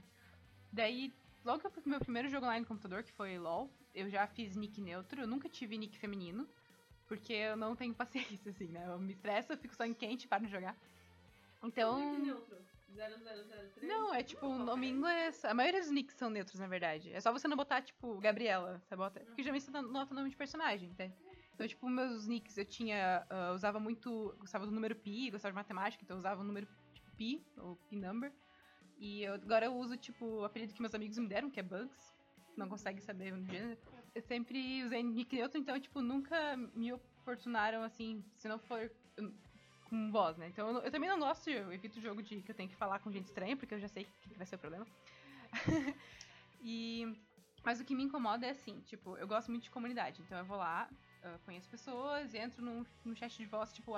Daí, 0.72 1.12
logo 1.44 1.60
que 1.60 1.66
eu 1.66 1.70
fui 1.70 1.82
pro 1.82 1.90
meu 1.90 2.00
primeiro 2.00 2.28
jogo 2.28 2.44
online 2.46 2.60
no 2.60 2.66
computador, 2.66 3.02
que 3.02 3.12
foi 3.12 3.38
LOL, 3.38 3.70
eu 3.94 4.10
já 4.10 4.26
fiz 4.26 4.56
nick 4.56 4.80
neutro, 4.80 5.22
eu 5.22 5.26
nunca 5.26 5.48
tive 5.48 5.78
nick 5.78 5.98
feminino, 5.98 6.46
porque 7.06 7.32
eu 7.32 7.56
não 7.56 7.74
tenho 7.74 7.94
paciência, 7.94 8.50
assim, 8.50 8.68
né? 8.68 8.84
Eu 8.86 8.98
me 8.98 9.12
estresso, 9.12 9.52
eu 9.52 9.58
fico 9.58 9.74
só 9.74 9.84
em 9.84 9.94
quente 9.94 10.28
para 10.28 10.44
de 10.44 10.50
jogar. 10.50 10.76
Então. 11.62 12.18
neutro. 12.18 12.56
0003. 12.92 13.82
Não, 13.88 14.12
é 14.12 14.22
tipo 14.22 14.46
um 14.46 14.64
nome 14.64 14.88
em 14.88 14.90
inglês. 14.90 15.44
A 15.44 15.54
maioria 15.54 15.80
dos 15.80 15.90
nicks 15.90 16.16
são 16.16 16.28
neutros, 16.28 16.58
na 16.58 16.66
verdade. 16.66 17.12
É 17.12 17.20
só 17.20 17.32
você 17.32 17.46
não 17.46 17.56
botar, 17.56 17.82
tipo, 17.82 18.18
Gabriela. 18.18 18.80
Você 18.84 18.96
bota. 18.96 19.20
Porque 19.20 19.42
geralmente 19.42 19.64
você 19.64 19.70
nota 19.70 20.12
o 20.12 20.16
nome 20.16 20.28
de 20.30 20.36
personagem, 20.36 20.88
entende? 20.90 21.14
Então, 21.54 21.68
tipo, 21.68 21.88
meus 21.88 22.26
nicks 22.26 22.56
eu 22.58 22.64
tinha. 22.64 23.24
ah, 23.30 23.52
usava 23.52 23.78
muito. 23.78 24.34
Gostava 24.38 24.66
do 24.66 24.72
número 24.72 24.96
pi, 24.96 25.30
gostava 25.30 25.52
de 25.52 25.56
matemática, 25.56 26.02
então 26.02 26.16
eu 26.16 26.18
usava 26.18 26.40
o 26.40 26.44
número 26.44 26.66
tipo 26.92 27.10
pi, 27.16 27.46
ou 27.58 27.76
pi 27.88 27.96
number. 27.96 28.32
E 28.98 29.22
eu- 29.22 29.34
agora 29.34 29.66
eu 29.66 29.74
uso, 29.74 29.96
tipo, 29.96 30.24
o 30.24 30.44
apelido 30.44 30.74
que 30.74 30.80
meus 30.82 30.94
amigos 30.94 31.16
me 31.16 31.28
deram, 31.28 31.50
que 31.50 31.60
é 31.60 31.62
Bugs. 31.62 32.14
Não 32.56 32.68
consegue 32.68 33.00
saber 33.00 33.32
o 33.32 33.42
gênero. 33.44 33.78
Eu 34.14 34.20
sempre 34.22 34.82
usei 34.84 35.02
nick 35.02 35.34
neutro, 35.36 35.58
então, 35.58 35.78
tipo, 35.78 36.02
nunca 36.02 36.56
me 36.74 36.92
oportunaram, 36.92 37.82
assim, 37.82 38.24
se 38.34 38.48
não 38.48 38.58
for 38.58 38.90
com 39.90 40.10
voz, 40.10 40.38
né? 40.38 40.48
Então 40.48 40.68
eu, 40.70 40.82
eu 40.82 40.90
também 40.90 41.10
não 41.10 41.18
gosto, 41.18 41.50
eu 41.50 41.72
evito 41.72 41.98
o 41.98 42.02
jogo 42.02 42.22
de 42.22 42.40
que 42.40 42.50
eu 42.50 42.54
tenho 42.54 42.68
que 42.68 42.76
falar 42.76 43.00
com 43.00 43.10
gente 43.10 43.26
estranha, 43.26 43.56
porque 43.56 43.74
eu 43.74 43.80
já 43.80 43.88
sei 43.88 44.06
que 44.22 44.38
vai 44.38 44.46
ser 44.46 44.54
o 44.54 44.58
problema. 44.58 44.86
e. 46.62 47.12
Mas 47.62 47.78
o 47.78 47.84
que 47.84 47.94
me 47.94 48.02
incomoda 48.02 48.46
é 48.46 48.50
assim, 48.50 48.80
tipo, 48.86 49.18
eu 49.18 49.28
gosto 49.28 49.50
muito 49.50 49.64
de 49.64 49.70
comunidade, 49.70 50.22
então 50.22 50.38
eu 50.38 50.44
vou 50.46 50.56
lá, 50.56 50.88
conheço 51.44 51.68
pessoas, 51.68 52.34
entro 52.34 52.64
num, 52.64 52.86
num 53.04 53.14
chat 53.14 53.36
de 53.36 53.44
voz, 53.44 53.70
tipo, 53.70 53.94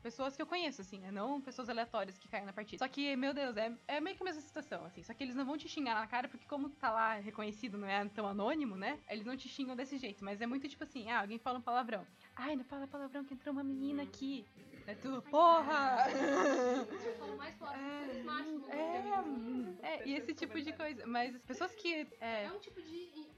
pessoas 0.00 0.36
que 0.36 0.42
eu 0.42 0.46
conheço, 0.46 0.80
assim, 0.80 0.98
né? 0.98 1.10
Não 1.10 1.40
pessoas 1.40 1.68
aleatórias 1.68 2.18
que 2.18 2.28
caem 2.28 2.44
na 2.44 2.52
partida. 2.52 2.84
Só 2.84 2.88
que, 2.88 3.14
meu 3.16 3.32
Deus, 3.32 3.56
é, 3.56 3.72
é 3.86 4.00
meio 4.00 4.16
que 4.16 4.22
a 4.22 4.26
mesma 4.26 4.42
situação, 4.42 4.84
assim. 4.84 5.02
Só 5.02 5.14
que 5.14 5.22
eles 5.22 5.34
não 5.34 5.44
vão 5.44 5.56
te 5.56 5.68
xingar 5.68 5.94
na 5.94 6.06
cara, 6.06 6.28
porque 6.28 6.46
como 6.46 6.68
tá 6.70 6.90
lá 6.90 7.14
reconhecido, 7.14 7.78
não 7.78 7.88
é 7.88 8.04
tão 8.08 8.26
anônimo, 8.26 8.76
né? 8.76 8.98
Eles 9.08 9.24
não 9.24 9.36
te 9.36 9.48
xingam 9.48 9.76
desse 9.76 9.98
jeito. 9.98 10.24
Mas 10.24 10.40
é 10.40 10.46
muito 10.46 10.68
tipo 10.68 10.84
assim, 10.84 11.10
ah, 11.10 11.20
alguém 11.20 11.38
fala 11.38 11.58
um 11.58 11.62
palavrão. 11.62 12.06
Ai, 12.34 12.56
não 12.56 12.64
fala 12.64 12.86
palavrão 12.86 13.24
que 13.24 13.34
entrou 13.34 13.52
uma 13.52 13.64
menina 13.64 14.02
aqui. 14.02 14.46
É 14.86 14.94
tu, 14.94 15.22
porra! 15.30 16.06
Machos 18.24 18.52
no 18.52 18.70
É, 19.82 19.94
é, 19.94 20.08
e 20.08 20.14
esse 20.14 20.34
tipo 20.34 20.60
de 20.60 20.72
coisa. 20.72 21.06
Mas 21.06 21.34
as 21.34 21.42
pessoas 21.42 21.74
que. 21.74 22.08
É, 22.20 22.44
É 22.44 22.52
um 22.52 22.58
tipo 22.58 22.80
de 22.82 23.28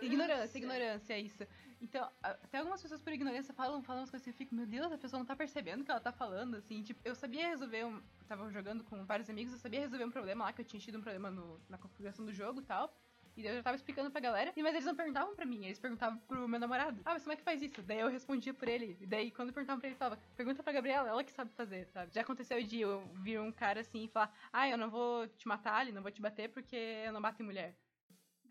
ignorância. 0.00 0.06
Ignorância, 0.06 0.58
ignorância, 0.58 1.12
é 1.14 1.20
isso. 1.20 1.46
Então, 1.80 2.10
até 2.22 2.58
algumas 2.58 2.82
pessoas 2.82 3.00
por 3.00 3.12
ignorância 3.12 3.54
falam, 3.54 3.82
falam 3.82 4.02
coisas 4.06 4.22
que 4.22 4.30
eu 4.30 4.34
fico, 4.34 4.54
meu 4.54 4.66
Deus, 4.66 4.90
a 4.92 4.98
pessoa 4.98 5.18
não 5.18 5.26
tá 5.26 5.36
percebendo 5.36 5.82
o 5.82 5.84
que 5.84 5.90
ela 5.90 6.00
tá 6.00 6.10
falando, 6.12 6.56
assim, 6.56 6.82
tipo, 6.82 7.00
eu 7.04 7.14
sabia 7.14 7.48
resolver 7.48 7.84
um. 7.84 8.02
Tava 8.26 8.50
jogando 8.50 8.82
com 8.84 9.04
vários 9.04 9.30
amigos, 9.30 9.52
eu 9.52 9.58
sabia 9.58 9.80
resolver 9.80 10.04
um 10.04 10.10
problema 10.10 10.44
lá, 10.44 10.52
que 10.52 10.60
eu 10.60 10.64
tinha 10.64 10.80
tido 10.80 10.98
um 10.98 11.02
problema 11.02 11.30
no- 11.30 11.60
na 11.68 11.78
configuração 11.78 12.24
do 12.24 12.32
jogo 12.32 12.60
e 12.60 12.64
tal. 12.64 12.92
E 13.36 13.46
eu 13.46 13.54
já 13.54 13.62
tava 13.62 13.76
explicando 13.76 14.10
pra 14.10 14.20
galera, 14.20 14.52
e- 14.56 14.62
mas 14.64 14.72
eles 14.74 14.84
não 14.84 14.96
perguntavam 14.96 15.36
pra 15.36 15.46
mim, 15.46 15.64
eles 15.64 15.78
perguntavam 15.78 16.18
pro 16.26 16.48
meu 16.48 16.58
namorado. 16.58 17.00
Ah, 17.04 17.12
mas 17.12 17.22
como 17.22 17.32
é 17.34 17.36
que 17.36 17.42
faz 17.44 17.62
isso? 17.62 17.80
Daí 17.82 18.00
eu 18.00 18.08
respondia 18.08 18.52
por 18.52 18.66
ele. 18.66 18.96
E 19.00 19.06
daí 19.06 19.30
quando 19.30 19.52
perguntavam 19.52 19.78
pra 19.78 19.88
ele, 19.88 19.96
falava, 19.96 20.20
pergunta 20.36 20.60
pra 20.60 20.72
Gabriela, 20.72 21.08
ela 21.08 21.22
que 21.22 21.30
sabe 21.30 21.52
fazer, 21.52 21.86
sabe? 21.86 22.12
Já 22.12 22.22
aconteceu 22.22 22.60
de 22.64 22.80
eu 22.80 23.06
vir 23.22 23.38
um 23.38 23.52
cara 23.52 23.80
assim 23.82 24.04
e 24.04 24.08
falar, 24.08 24.34
ah, 24.52 24.68
eu 24.68 24.76
não 24.76 24.90
vou 24.90 25.28
te 25.28 25.46
matar 25.46 25.76
ali, 25.76 25.92
não 25.92 26.02
vou 26.02 26.10
te 26.10 26.20
bater 26.20 26.48
porque 26.48 26.74
eu 26.74 27.12
não 27.12 27.22
bato 27.22 27.40
em 27.40 27.46
mulher. 27.46 27.76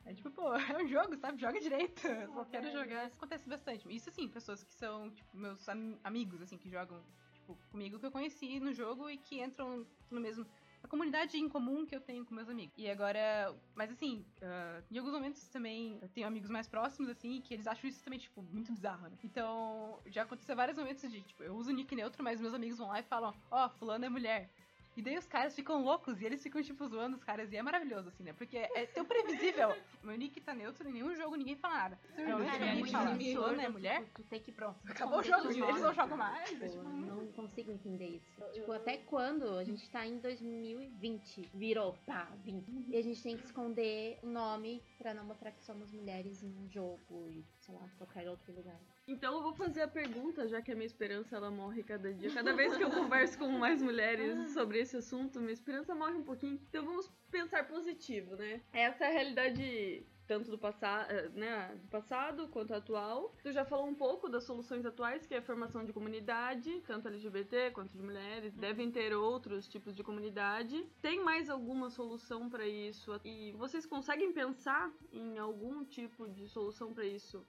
É 0.08 0.13
tipo, 0.13 0.32
pô, 0.32 0.54
é 0.56 0.84
um 0.84 0.88
jogo, 0.88 1.15
sabe? 1.17 1.39
Joga 1.41 1.60
direito. 1.60 2.08
Eu 2.08 2.34
só 2.34 2.46
quero 2.46 2.72
jogar. 2.72 3.08
Isso 3.08 3.15
acontece 3.17 3.48
bastante. 3.50 3.93
Isso, 3.93 4.10
assim, 4.10 4.28
pessoas 4.30 4.63
que 4.63 4.74
são, 4.74 5.12
tipo, 5.12 5.36
meus 5.38 5.67
am- 5.67 6.00
amigos, 6.04 6.41
assim, 6.41 6.58
que 6.58 6.70
jogam, 6.70 7.04
tipo, 7.34 7.58
comigo, 7.72 8.00
que 8.00 8.06
eu 8.06 8.12
conheci 8.12 8.60
no 8.60 8.72
jogo 8.74 9.10
e 9.10 9.17
que 9.17 9.41
entram 9.43 9.86
no 10.10 10.22
mesmo. 10.22 10.46
A 10.84 10.88
comunidade 10.88 11.36
em 11.38 11.50
comum 11.50 11.86
que 11.86 11.96
eu 11.96 12.00
tenho 12.00 12.24
com 12.26 12.34
meus 12.34 12.48
amigos. 12.48 12.74
E 12.78 12.89
agora. 12.89 13.54
Mas 13.76 13.91
assim, 13.91 14.26
ah, 14.41 14.82
em 14.89 14.98
alguns 14.98 15.12
momentos 15.13 15.46
também 15.50 16.00
eu 16.02 16.08
tenho 16.08 16.26
amigos 16.28 16.50
mais 16.50 16.67
próximos, 16.67 17.10
assim, 17.10 17.41
que 17.41 17.54
eles 17.54 17.67
acham 17.67 17.89
isso 17.89 18.02
também, 18.04 18.20
tipo, 18.20 18.41
muito 18.43 18.72
bizarro, 18.72 19.10
né? 19.10 19.17
Então, 19.24 20.00
já 20.06 20.22
aconteceu 20.24 20.56
vários 20.56 20.78
momentos 20.78 21.12
de, 21.12 21.22
tipo, 21.22 21.43
eu 21.43 21.54
uso 21.56 21.72
o 21.72 21.74
nick 21.74 21.93
neutro, 21.96 22.24
mas 22.24 22.39
meus 22.39 22.54
amigos 22.54 22.78
vão 22.78 22.88
lá 22.88 23.00
e 23.00 23.04
falam, 23.04 23.34
ó, 23.52 23.67
fulano 23.70 24.06
é 24.06 24.10
mulher. 24.10 24.50
E 24.97 25.01
daí 25.03 25.15
os 25.15 25.27
caras 25.27 25.53
ficam 25.53 25.83
loucos 25.83 26.19
e 26.19 26.25
eles 26.25 26.41
ficam, 26.41 26.60
tipo, 26.63 26.88
zoando 26.88 27.15
os 27.15 27.23
caras. 27.23 27.51
E 27.51 27.55
é 27.55 27.62
maravilhoso, 27.62 28.10
assim, 28.10 28.23
né? 28.23 28.33
Porque 28.33 28.57
é 28.57 28.88
tão 28.88 29.05
previsível. 29.05 29.69
Meu 30.01 30.17
nick 30.17 30.41
tá 30.41 30.55
neutro, 30.55 30.89
em 30.89 30.93
nenhum 30.93 31.15
jogo 31.15 31.36
ninguém 31.36 31.55
fala 31.55 31.75
nada. 31.75 31.99
Normalmente 32.17 32.45
Cara, 32.45 32.53
alguém 32.55 32.69
é 32.69 32.79
muito 32.79 32.91
fala, 32.91 33.19
fulano 33.19 33.62
é 33.62 33.69
mulher, 33.69 34.03
tipo, 34.03 34.23
tu 34.23 34.23
tem 34.23 34.39
que 34.39 34.51
pronto. 34.51 34.79
Acabou 34.89 35.19
o 35.19 35.23
jogo, 35.23 35.51
eles 35.51 35.81
não 35.81 35.93
jogam 35.93 36.17
mais. 36.17 36.49
Tipo, 36.49 36.65
É, 36.65 36.69
tipo, 36.69 36.83
não 36.83 37.27
consigo 37.33 37.71
entender 37.71 38.07
isso. 38.07 38.43
Tipo, 38.53 38.71
até 38.71 38.97
quando 38.97 39.47
a 39.60 39.63
gente 39.63 39.88
tá 39.91 40.03
em 40.03 40.17
2020, 40.17 41.49
virou, 41.53 41.95
pá, 42.05 42.27
20. 42.43 42.88
E 42.88 42.97
a 42.97 43.03
gente 43.03 43.21
tem 43.21 43.38
que 43.38 43.45
esconder 43.45 44.17
o 44.23 44.27
nome 44.27 44.81
pra 44.97 45.13
não 45.13 45.25
mostrar 45.25 45.51
que 45.51 45.63
somos 45.63 45.91
mulheres 45.91 46.41
em 46.41 46.47
um 46.57 46.67
jogo 46.69 47.29
e, 47.29 47.45
sei 47.67 47.75
lá, 47.75 47.89
qualquer 47.97 48.30
outro 48.30 48.53
lugar. 48.53 48.80
Então 49.08 49.36
eu 49.36 49.43
vou 49.43 49.53
fazer 49.53 49.82
a 49.82 49.88
pergunta, 49.88 50.47
já 50.47 50.62
que 50.62 50.71
a 50.71 50.75
minha 50.75 50.86
esperança 50.86 51.36
ela 51.36 51.51
morre 51.51 51.84
cada 51.84 52.13
dia. 52.13 52.34
Cada 52.34 52.53
vez 52.53 52.75
que 52.75 52.84
eu 52.84 52.89
converso 52.89 53.38
com 53.38 53.49
mais 53.49 53.82
mulheres 53.82 54.51
sobre 54.51 54.80
esse 54.80 54.95
assunto, 54.95 55.39
minha 55.41 55.51
esperança 55.51 55.93
morre 55.93 56.13
um 56.13 56.23
pouquinho. 56.23 56.60
Então 56.69 56.86
vamos 56.86 57.12
pensar 57.30 57.67
positivo, 57.67 58.36
né? 58.38 58.62
Essa 58.71 59.03
é 59.03 59.08
a 59.08 59.12
realidade 59.12 60.06
tanto 60.28 60.52
do, 60.52 60.58
passa 60.58 61.08
né, 61.34 61.74
do 61.82 61.88
passado 61.88 62.48
quanto 62.50 62.74
atual. 62.74 63.34
Tu 63.42 63.52
já 63.52 63.63
falou 63.66 63.88
um 63.88 63.96
pouco 63.96 64.30
das 64.30 64.44
soluções 64.44 64.86
atuais, 64.86 65.26
que 65.26 65.34
é 65.34 65.38
a 65.38 65.42
formação 65.42 65.86
de 65.86 65.94
comunidade, 65.94 66.82
tanto 66.86 67.08
LGBT 67.08 67.72
quanto 67.72 67.96
de 67.96 68.04
mulheres. 68.04 68.54
Devem 68.54 68.92
ter 68.92 69.13
outros 69.16 69.68
tipos 69.68 69.96
de 69.96 70.04
comunidade. 70.04 70.86
Tem 71.02 71.24
mais 71.24 71.50
alguma 71.50 71.90
solução 71.90 72.50
para 72.50 72.68
isso? 72.68 73.20
E 73.24 73.54
vocês 73.54 73.86
conseguem 73.86 74.34
pensar 74.34 74.92
em 75.12 75.38
algum 75.38 75.86
tipo 75.86 76.28
de 76.28 76.48
solução 76.48 76.94
para 76.94 77.06
isso? 77.06 77.46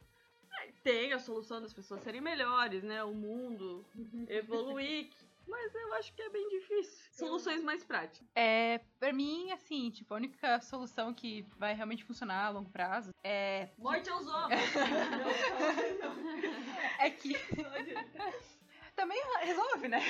tem 0.83 1.13
a 1.13 1.19
solução 1.19 1.61
das 1.61 1.73
pessoas 1.73 2.03
serem 2.03 2.21
melhores, 2.21 2.83
né? 2.83 3.03
O 3.05 3.15
mundo 3.15 3.85
evoluir. 4.29 5.09
Mas 5.49 5.75
eu 5.75 5.95
acho 5.95 6.13
que 6.13 6.23
é 6.23 6.29
bem 6.29 6.49
difícil. 6.49 6.99
Soluções 7.13 7.63
mais 7.65 7.83
práticas. 7.85 8.29
É, 8.35 8.81
pra 9.01 9.13
mim, 9.13 9.51
assim, 9.51 9.91
tipo, 9.91 10.13
a 10.13 10.17
única 10.17 10.61
solução 10.61 11.13
que 11.15 11.47
vai 11.57 11.75
realmente 11.75 12.05
funcionar 12.05 12.47
a 12.47 12.51
longo 12.51 12.71
prazo 12.71 13.11
é. 13.25 13.69
Morte 13.79 14.09
aos 14.11 14.27
homens! 14.27 14.61
É 17.01 17.11
que. 17.11 17.33
Também 18.97 19.23
resolve, 19.43 19.87
né? 19.87 20.01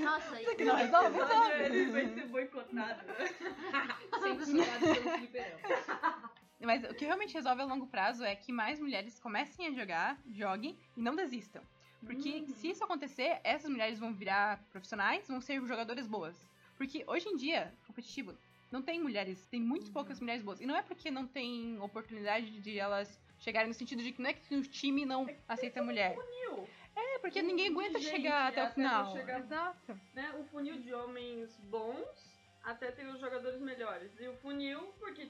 Nossa, 0.00 0.40
Isso 0.40 0.50
aqui 0.50 0.64
não 0.64 0.76
resolve, 0.76 1.18
resolve. 1.18 1.52
Ele 1.64 1.90
vai 1.90 2.06
ser 2.06 2.26
boicotado. 2.28 3.00
Censurado 4.22 4.80
pelo 4.80 5.18
fliperão. 5.18 5.58
Mas 6.60 6.84
o 6.84 6.94
que 6.94 7.04
realmente 7.04 7.34
resolve 7.34 7.62
a 7.62 7.64
longo 7.64 7.88
prazo 7.88 8.22
é 8.24 8.36
que 8.36 8.52
mais 8.52 8.78
mulheres 8.78 9.18
comecem 9.18 9.66
a 9.66 9.72
jogar, 9.72 10.16
joguem 10.30 10.78
e 10.96 11.02
não 11.02 11.16
desistam. 11.16 11.60
Porque 12.04 12.46
se 12.46 12.70
isso 12.70 12.84
acontecer, 12.84 13.40
essas 13.42 13.70
mulheres 13.70 13.98
vão 13.98 14.12
virar 14.12 14.62
profissionais, 14.70 15.26
vão 15.28 15.40
ser 15.40 15.60
jogadoras 15.66 16.06
boas. 16.06 16.36
Porque 16.76 17.04
hoje 17.06 17.28
em 17.28 17.36
dia, 17.36 17.72
competitivo, 17.86 18.36
não 18.70 18.82
tem 18.82 19.00
mulheres, 19.00 19.46
tem 19.46 19.60
muito 19.60 19.90
poucas 19.92 20.20
mulheres 20.20 20.42
boas. 20.42 20.60
E 20.60 20.66
não 20.66 20.76
é 20.76 20.82
porque 20.82 21.10
não 21.10 21.26
tem 21.26 21.80
oportunidade 21.80 22.60
de 22.60 22.78
elas 22.78 23.18
chegarem 23.40 23.68
no 23.68 23.74
sentido 23.74 24.02
de 24.02 24.12
que 24.12 24.20
não 24.22 24.30
é 24.30 24.34
que 24.34 24.54
o 24.54 24.62
time 24.62 25.04
não 25.04 25.26
aceita 25.48 25.82
mulher. 25.82 26.14
Funil. 26.14 26.68
É, 26.94 27.18
porque 27.18 27.42
ninguém 27.42 27.68
aguenta 27.68 27.98
gente 27.98 28.10
chegar 28.10 28.48
até 28.48 28.62
o 28.62 28.64
até 28.66 28.74
final. 28.74 29.12
chegar- 29.12 29.40
Exato. 29.40 30.00
Né? 30.14 30.34
O 30.38 30.44
funil 30.44 30.78
de 30.80 30.92
homens 30.94 31.54
bons 31.64 32.06
até 32.62 32.90
ter 32.90 33.06
os 33.06 33.20
jogadores 33.20 33.60
melhores. 33.60 34.10
E 34.18 34.26
o 34.28 34.34
funil, 34.38 34.80
porque 34.98 35.28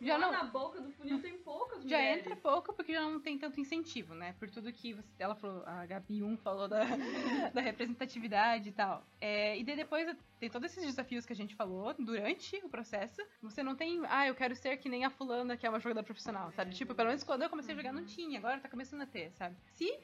Já 0.00 0.18
não- 0.18 0.32
na 0.32 0.44
boca 0.44 0.80
do 0.80 0.90
funil 0.92 1.20
tem 1.20 1.38
poucas 1.38 1.78
Já 1.84 1.96
mulheres. 1.96 2.20
entra 2.20 2.36
pouco 2.36 2.72
porque 2.72 2.92
já 2.92 3.00
não 3.00 3.20
tem 3.20 3.38
tanto 3.38 3.60
incentivo, 3.60 4.14
né? 4.14 4.34
Por 4.38 4.50
tudo 4.50 4.72
que 4.72 4.92
você, 4.94 5.08
ela 5.18 5.34
falou, 5.34 5.62
a 5.66 5.86
Gabi 5.86 6.22
1 6.22 6.36
falou 6.38 6.68
da, 6.68 6.80
da 7.54 7.60
representatividade 7.60 8.68
e 8.68 8.72
tal. 8.72 9.06
É, 9.20 9.58
e 9.58 9.64
daí 9.64 9.76
depois 9.76 10.14
tem 10.38 10.50
todos 10.50 10.70
esses 10.70 10.84
desafios 10.84 11.24
que 11.24 11.32
a 11.32 11.36
gente 11.36 11.54
falou 11.54 11.94
durante 11.94 12.56
o 12.64 12.68
processo. 12.68 13.22
Você 13.42 13.62
não 13.62 13.74
tem, 13.74 14.02
ah, 14.08 14.26
eu 14.26 14.34
quero 14.34 14.54
ser 14.54 14.76
que 14.76 14.88
nem 14.88 15.04
a 15.04 15.10
fulana 15.10 15.56
que 15.56 15.66
é 15.66 15.70
uma 15.70 15.80
jogadora 15.80 16.04
profissional, 16.04 16.50
sabe? 16.52 16.74
Tipo, 16.74 16.94
pelo 16.94 17.08
menos 17.08 17.24
quando 17.24 17.42
eu 17.42 17.50
comecei 17.50 17.72
a 17.74 17.76
jogar 17.76 17.92
não 17.92 18.04
tinha, 18.04 18.38
agora 18.38 18.60
tá 18.60 18.68
começando 18.68 19.02
a 19.02 19.06
ter, 19.06 19.30
sabe? 19.32 19.56
Se 19.72 19.98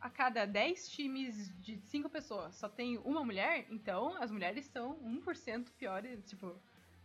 a 0.00 0.10
cada 0.10 0.44
10 0.46 0.88
times 0.88 1.50
de 1.60 1.78
5 1.78 2.08
pessoas 2.10 2.54
só 2.56 2.68
tem 2.68 2.98
uma 2.98 3.24
mulher, 3.24 3.66
então 3.70 4.14
as 4.22 4.30
mulheres 4.30 4.66
são 4.66 4.96
1% 5.02 5.70
piores, 5.78 6.22
tipo, 6.28 6.54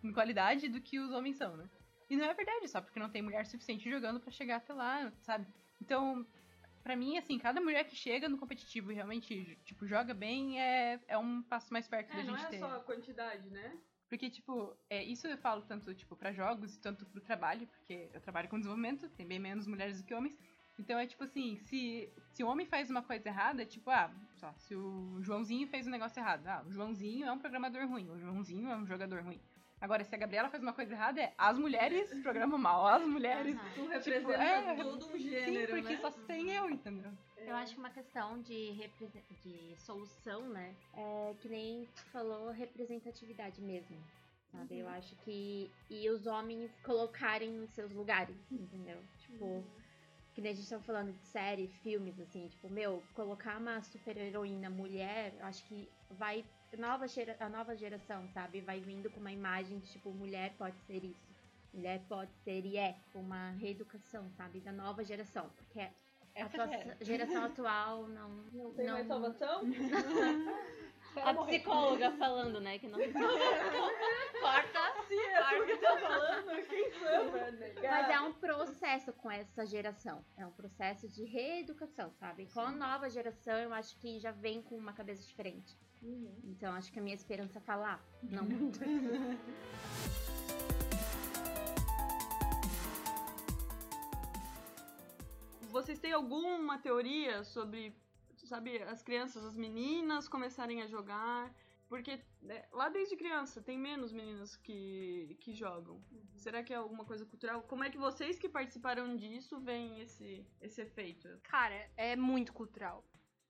em 0.03 0.11
qualidade 0.11 0.67
do 0.69 0.81
que 0.81 0.99
os 0.99 1.11
homens 1.11 1.37
são, 1.37 1.55
né? 1.57 1.65
E 2.09 2.15
não 2.15 2.25
é 2.25 2.33
verdade, 2.33 2.67
só 2.67 2.81
porque 2.81 2.99
não 2.99 3.09
tem 3.09 3.21
mulher 3.21 3.45
suficiente 3.45 3.89
jogando 3.89 4.19
pra 4.19 4.31
chegar 4.31 4.57
até 4.57 4.73
lá, 4.73 5.11
sabe? 5.21 5.45
Então, 5.81 6.25
pra 6.83 6.95
mim, 6.95 7.17
assim, 7.17 7.37
cada 7.37 7.61
mulher 7.61 7.83
que 7.85 7.95
chega 7.95 8.27
no 8.27 8.37
competitivo 8.37 8.91
e 8.91 8.95
realmente, 8.95 9.57
tipo, 9.63 9.85
joga 9.85 10.13
bem 10.13 10.59
é, 10.59 10.99
é 11.07 11.17
um 11.17 11.43
passo 11.43 11.71
mais 11.71 11.87
perto 11.87 12.11
da 12.11 12.19
É, 12.19 12.23
não 12.23 12.35
gente 12.35 12.47
é 12.47 12.49
ter. 12.49 12.59
só 12.59 12.75
a 12.77 12.79
quantidade, 12.79 13.49
né? 13.49 13.77
Porque, 14.09 14.27
tipo, 14.27 14.75
é, 14.89 15.03
isso 15.03 15.27
eu 15.27 15.37
falo 15.37 15.61
tanto, 15.61 15.93
tipo, 15.93 16.15
pra 16.15 16.31
jogos, 16.33 16.77
tanto 16.77 17.05
pro 17.05 17.21
trabalho, 17.21 17.67
porque 17.67 18.09
eu 18.11 18.19
trabalho 18.19 18.49
com 18.49 18.57
desenvolvimento, 18.57 19.07
tem 19.09 19.27
bem 19.27 19.37
menos 19.37 19.67
mulheres 19.67 20.01
do 20.01 20.07
que 20.07 20.13
homens. 20.15 20.35
Então 20.79 20.97
é 20.97 21.05
tipo 21.05 21.25
assim, 21.25 21.57
se, 21.57 22.09
se 22.31 22.41
o 22.41 22.47
homem 22.47 22.65
faz 22.65 22.89
uma 22.89 23.03
coisa 23.03 23.27
errada, 23.27 23.61
é 23.61 23.65
tipo, 23.65 23.89
ah, 23.91 24.09
só, 24.37 24.53
se 24.57 24.73
o 24.73 25.21
Joãozinho 25.21 25.67
fez 25.67 25.85
um 25.85 25.91
negócio 25.91 26.19
errado, 26.19 26.47
ah, 26.47 26.63
o 26.65 26.71
Joãozinho 26.71 27.27
é 27.27 27.31
um 27.31 27.37
programador 27.37 27.85
ruim, 27.85 28.09
o 28.09 28.17
Joãozinho 28.17 28.69
é 28.69 28.77
um 28.77 28.87
jogador 28.87 29.21
ruim. 29.21 29.41
Agora, 29.81 30.03
se 30.03 30.13
a 30.13 30.17
Gabriela 30.17 30.49
faz 30.49 30.61
uma 30.61 30.73
coisa 30.73 30.93
errada, 30.93 31.21
é 31.21 31.33
as 31.37 31.57
mulheres 31.57 32.09
programam 32.21 32.57
mal, 32.57 32.85
as 32.85 33.05
mulheres. 33.05 33.57
Tu 33.75 33.87
representa 33.87 34.33
é, 34.33 34.75
todo 34.75 35.05
um 35.05 35.11
Sim, 35.11 35.19
gênero, 35.19 35.73
porque 35.73 35.93
né? 35.93 36.01
só 36.01 36.11
tem 36.11 36.51
eu, 36.51 36.69
entendeu? 36.69 37.11
Eu 37.37 37.55
acho 37.55 37.73
que 37.73 37.79
uma 37.79 37.89
questão 37.89 38.41
de, 38.41 38.73
de 39.41 39.75
solução, 39.77 40.49
né? 40.49 40.75
É 40.93 41.33
que 41.39 41.47
nem 41.47 41.87
tu 41.95 42.03
falou, 42.11 42.51
representatividade 42.51 43.61
mesmo. 43.61 43.97
Sabe? 44.51 44.79
Eu 44.79 44.89
acho 44.89 45.15
que. 45.17 45.71
E 45.89 46.09
os 46.09 46.25
homens 46.27 46.71
colocarem 46.83 47.51
nos 47.51 47.69
seus 47.71 47.91
lugares, 47.91 48.35
entendeu? 48.51 48.97
Tipo. 49.19 49.63
Que 50.33 50.41
nem 50.41 50.51
a 50.51 50.55
gente 50.55 50.69
tava 50.69 50.83
falando 50.83 51.11
de 51.11 51.25
série, 51.25 51.67
filmes, 51.67 52.19
assim, 52.19 52.47
tipo, 52.47 52.69
meu, 52.69 53.03
colocar 53.13 53.57
uma 53.57 53.81
super 53.81 54.15
heroína 54.15 54.69
mulher, 54.69 55.33
eu 55.39 55.45
acho 55.45 55.63
que 55.65 55.89
vai. 56.11 56.45
Nova 56.77 57.07
gera, 57.07 57.35
a 57.39 57.49
nova 57.49 57.75
geração, 57.75 58.27
sabe? 58.29 58.61
Vai 58.61 58.79
vindo 58.79 59.09
com 59.09 59.19
uma 59.19 59.31
imagem 59.31 59.79
de 59.79 59.87
tipo, 59.87 60.11
mulher 60.11 60.53
pode 60.57 60.77
ser 60.81 61.03
isso. 61.03 61.29
Mulher 61.73 62.01
pode 62.07 62.31
ser 62.43 62.65
e 62.65 62.77
é 62.77 62.95
uma 63.13 63.51
reeducação, 63.51 64.29
sabe? 64.31 64.59
Da 64.59 64.71
nova 64.71 65.03
geração. 65.03 65.49
Porque 65.55 65.79
a 65.79 66.47
já 66.47 66.63
era. 66.73 66.97
geração 67.05 67.43
atual 67.45 68.07
não. 68.07 68.29
Não 68.53 68.73
tem 68.73 68.85
Não. 68.85 68.93
mais 68.93 69.07
salvação? 69.07 69.61
A 71.15 71.33
psicóloga 71.33 72.11
falando, 72.11 72.61
né? 72.61 72.79
Que 72.79 72.87
não 72.87 72.99
Corta. 74.39 74.79
Se 75.07 75.15
é 75.15 75.59
tu 75.59 75.65
que 75.65 75.77
tá 75.77 75.97
falando, 75.97 76.67
quem? 76.67 76.91
Mas 77.89 78.09
é 78.09 78.21
um 78.21 78.33
processo 78.33 79.13
com 79.13 79.29
essa 79.29 79.65
geração. 79.65 80.23
É 80.37 80.45
um 80.45 80.51
processo 80.51 81.09
de 81.09 81.25
reeducação, 81.25 82.11
sabe? 82.13 82.47
Com 82.53 82.61
a 82.61 82.71
nova 82.71 83.09
geração, 83.09 83.57
eu 83.57 83.73
acho 83.73 83.97
que 83.97 84.19
já 84.19 84.31
vem 84.31 84.61
com 84.61 84.75
uma 84.75 84.93
cabeça 84.93 85.23
diferente. 85.23 85.77
Uhum. 86.01 86.39
Então, 86.45 86.73
acho 86.73 86.91
que 86.91 86.99
a 86.99 87.01
minha 87.01 87.15
esperança 87.15 87.59
tá 87.59 87.75
lá. 87.75 87.99
Não 88.23 88.43
muito. 88.45 88.79
Vocês 95.69 95.99
têm 95.99 96.11
alguma 96.11 96.79
teoria 96.79 97.43
sobre, 97.43 97.95
sabe, 98.49 98.81
as 98.83 99.01
crianças, 99.01 99.43
as 99.45 99.55
meninas 99.55 100.27
começarem 100.27 100.81
a 100.81 100.87
jogar? 100.87 101.53
Porque 101.87 102.19
né, 102.41 102.65
lá 102.71 102.87
desde 102.89 103.15
criança 103.15 103.61
tem 103.61 103.77
menos 103.77 104.11
meninas 104.11 104.55
que, 104.55 105.35
que 105.41 105.53
jogam. 105.53 106.03
Será 106.35 106.63
que 106.63 106.71
é 106.71 106.75
alguma 106.77 107.03
coisa 107.03 107.25
cultural? 107.25 107.63
Como 107.63 107.83
é 107.83 107.89
que 107.89 107.97
vocês 107.97 108.37
que 108.37 108.47
participaram 108.47 109.15
disso 109.15 109.59
veem 109.59 109.99
esse, 110.01 110.45
esse 110.61 110.81
efeito? 110.81 111.27
Cara, 111.43 111.89
é 111.97 112.15
muito 112.15 112.53
cultural. 112.53 113.03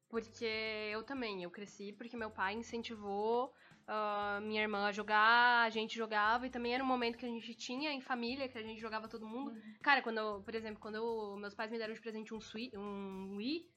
Porque 0.08 0.46
eu 0.92 1.04
também, 1.04 1.44
eu 1.44 1.52
cresci 1.52 1.92
porque 1.94 2.18
meu 2.18 2.32
pai 2.32 2.56
incentivou 2.56 3.54
ah, 3.88 4.40
minha 4.42 4.62
irmã 4.62 4.86
a 4.86 4.92
jogar, 4.92 5.66
a 5.66 5.70
gente 5.70 5.96
jogava, 5.96 6.46
e 6.48 6.50
também 6.50 6.74
era 6.74 6.84
um 6.84 6.88
momento 6.88 7.18
que 7.18 7.26
a 7.26 7.30
gente 7.30 7.54
tinha 7.56 7.92
em 7.92 8.02
família, 8.02 8.48
que 8.48 8.58
a 8.58 8.62
gente 8.64 8.80
jogava 8.80 9.08
todo 9.08 9.28
mundo. 9.28 9.52
Cara, 9.82 10.02
quando 10.02 10.18
eu, 10.20 10.42
por 10.44 10.56
exemplo, 10.56 10.80
quando 10.80 10.96
eu- 10.96 11.36
meus 11.38 11.54
pais 11.56 11.72
me 11.72 11.78
deram 11.78 11.94
de 11.94 12.02
presente 12.02 12.34
um, 12.34 12.40
Sui, 12.40 12.72
um 12.76 13.36
Wii, 13.36 13.68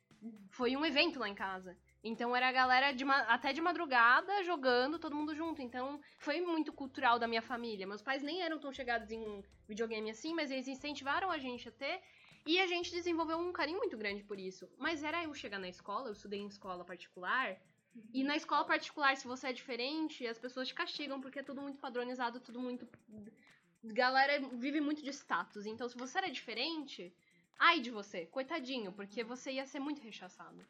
foi 0.50 0.76
um 0.76 0.84
evento 0.84 1.18
lá 1.18 1.28
em 1.28 1.34
casa. 1.34 1.76
Então 2.04 2.34
era 2.34 2.48
a 2.48 2.52
galera 2.52 2.92
de 2.92 3.04
até 3.04 3.52
de 3.52 3.60
madrugada 3.60 4.42
jogando, 4.42 4.98
todo 4.98 5.14
mundo 5.14 5.34
junto. 5.34 5.62
Então 5.62 6.00
foi 6.18 6.40
muito 6.40 6.72
cultural 6.72 7.18
da 7.18 7.28
minha 7.28 7.42
família. 7.42 7.86
Meus 7.86 8.02
pais 8.02 8.22
nem 8.22 8.42
eram 8.42 8.58
tão 8.58 8.72
chegados 8.72 9.10
em 9.10 9.44
videogame 9.68 10.10
assim, 10.10 10.34
mas 10.34 10.50
eles 10.50 10.68
incentivaram 10.68 11.30
a 11.30 11.38
gente 11.38 11.68
a 11.68 11.72
ter. 11.72 12.00
E 12.44 12.58
a 12.58 12.66
gente 12.66 12.90
desenvolveu 12.90 13.38
um 13.38 13.52
carinho 13.52 13.78
muito 13.78 13.96
grande 13.96 14.24
por 14.24 14.38
isso. 14.38 14.68
Mas 14.76 15.04
era 15.04 15.22
eu 15.22 15.32
chegar 15.32 15.60
na 15.60 15.68
escola, 15.68 16.08
eu 16.08 16.12
estudei 16.12 16.40
em 16.40 16.46
escola 16.46 16.84
particular. 16.84 17.56
E 18.12 18.24
na 18.24 18.36
escola 18.36 18.64
particular, 18.64 19.16
se 19.16 19.26
você 19.26 19.48
é 19.48 19.52
diferente, 19.52 20.26
as 20.26 20.38
pessoas 20.38 20.68
te 20.68 20.74
castigam 20.74 21.20
porque 21.20 21.38
é 21.38 21.42
tudo 21.42 21.60
muito 21.60 21.78
padronizado, 21.78 22.40
tudo 22.40 22.58
muito. 22.60 22.88
Galera 23.84 24.40
vive 24.54 24.80
muito 24.80 25.02
de 25.02 25.10
status. 25.10 25.66
Então, 25.66 25.88
se 25.88 25.96
você 25.96 26.18
era 26.18 26.30
diferente, 26.30 27.14
ai 27.58 27.80
de 27.80 27.90
você, 27.90 28.26
coitadinho, 28.26 28.92
porque 28.92 29.22
você 29.24 29.52
ia 29.52 29.66
ser 29.66 29.80
muito 29.80 30.02
rechaçado. 30.02 30.64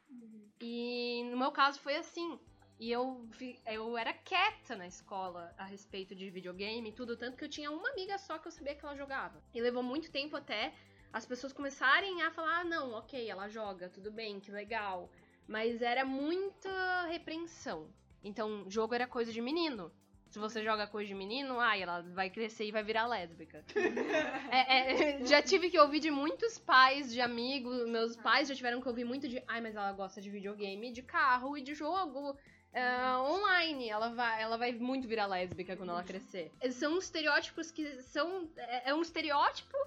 E 0.61 1.23
no 1.29 1.37
meu 1.37 1.51
caso 1.51 1.79
foi 1.79 1.95
assim. 1.95 2.39
E 2.79 2.91
eu, 2.91 3.27
eu 3.65 3.97
era 3.97 4.13
quieta 4.13 4.75
na 4.75 4.87
escola 4.87 5.53
a 5.57 5.63
respeito 5.63 6.15
de 6.15 6.29
videogame 6.29 6.89
e 6.89 6.93
tudo, 6.93 7.15
tanto 7.15 7.37
que 7.37 7.43
eu 7.43 7.49
tinha 7.49 7.71
uma 7.71 7.89
amiga 7.91 8.17
só 8.17 8.37
que 8.37 8.47
eu 8.47 8.51
sabia 8.51 8.75
que 8.75 8.83
ela 8.83 8.95
jogava. 8.95 9.41
E 9.53 9.61
levou 9.61 9.83
muito 9.83 10.11
tempo 10.11 10.35
até 10.35 10.73
as 11.11 11.25
pessoas 11.25 11.53
começarem 11.53 12.23
a 12.23 12.31
falar: 12.31 12.61
ah, 12.61 12.63
não, 12.63 12.91
ok, 12.93 13.29
ela 13.29 13.47
joga, 13.47 13.89
tudo 13.89 14.11
bem, 14.11 14.39
que 14.39 14.51
legal. 14.51 15.09
Mas 15.47 15.81
era 15.81 16.03
muita 16.03 17.05
repreensão. 17.07 17.87
Então, 18.23 18.65
jogo 18.69 18.95
era 18.95 19.05
coisa 19.05 19.31
de 19.31 19.41
menino. 19.41 19.91
Se 20.33 20.39
você 20.39 20.63
joga 20.63 20.87
coisa 20.87 21.07
de 21.07 21.13
menino, 21.13 21.59
ai, 21.59 21.83
ela 21.83 22.01
vai 22.01 22.27
crescer 22.27 22.65
e 22.65 22.71
vai 22.71 22.81
virar 22.83 23.05
lésbica. 23.05 23.63
É, 24.51 25.19
é, 25.19 25.25
já 25.25 25.43
tive 25.43 25.69
que 25.69 25.77
ouvir 25.79 25.99
de 25.99 26.09
muitos 26.09 26.57
pais, 26.57 27.13
de 27.13 27.21
amigos, 27.21 27.87
meus 27.87 28.15
pais 28.15 28.47
já 28.47 28.55
tiveram 28.55 28.81
que 28.81 28.87
ouvir 28.87 29.03
muito 29.03 29.27
de, 29.27 29.43
ai, 29.47 29.61
mas 29.61 29.75
ela 29.75 29.91
gosta 29.91 30.19
de 30.19 30.31
videogame, 30.31 30.91
de 30.91 31.03
carro 31.03 31.55
e 31.55 31.61
de 31.61 31.75
jogo 31.75 32.35
é, 32.71 33.15
online. 33.17 33.89
Ela 33.89 34.09
vai, 34.09 34.41
ela 34.41 34.57
vai 34.57 34.71
muito 34.71 35.07
virar 35.07 35.27
lésbica 35.27 35.77
quando 35.77 35.91
ela 35.91 36.03
crescer. 36.03 36.51
São 36.71 36.97
estereótipos 36.97 37.69
que 37.69 38.01
são. 38.01 38.49
É, 38.57 38.89
é 38.89 38.93
um 38.95 39.03
estereótipo 39.03 39.77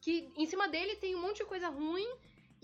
que 0.00 0.32
em 0.36 0.46
cima 0.46 0.68
dele 0.68 0.96
tem 0.96 1.14
um 1.14 1.22
monte 1.22 1.36
de 1.36 1.44
coisa 1.44 1.68
ruim. 1.68 2.08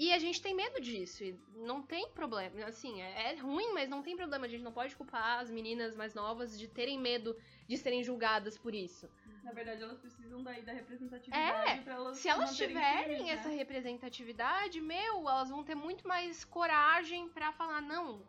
E 0.00 0.10
a 0.14 0.18
gente 0.18 0.40
tem 0.40 0.54
medo 0.54 0.80
disso. 0.80 1.22
E 1.22 1.38
não 1.54 1.82
tem 1.82 2.08
problema. 2.12 2.64
Assim, 2.64 3.02
é, 3.02 3.32
é 3.32 3.36
ruim, 3.36 3.74
mas 3.74 3.86
não 3.86 4.02
tem 4.02 4.16
problema. 4.16 4.46
A 4.46 4.48
gente 4.48 4.64
não 4.64 4.72
pode 4.72 4.96
culpar 4.96 5.40
as 5.40 5.50
meninas 5.50 5.94
mais 5.94 6.14
novas 6.14 6.58
de 6.58 6.66
terem 6.66 6.98
medo 6.98 7.36
de 7.68 7.76
serem 7.76 8.02
julgadas 8.02 8.56
por 8.56 8.74
isso. 8.74 9.06
Na 9.44 9.52
verdade, 9.52 9.82
elas 9.82 9.98
precisam 9.98 10.42
daí 10.42 10.62
da 10.62 10.72
representatividade 10.72 11.82
pra 11.82 11.94
elas 11.96 12.16
É, 12.16 12.20
Se 12.22 12.28
elas 12.30 12.56
tiverem 12.56 13.30
essa 13.30 13.50
né? 13.50 13.56
representatividade, 13.56 14.80
meu, 14.80 15.28
elas 15.28 15.50
vão 15.50 15.62
ter 15.62 15.74
muito 15.74 16.08
mais 16.08 16.46
coragem 16.46 17.28
pra 17.28 17.52
falar, 17.52 17.82
não, 17.82 18.22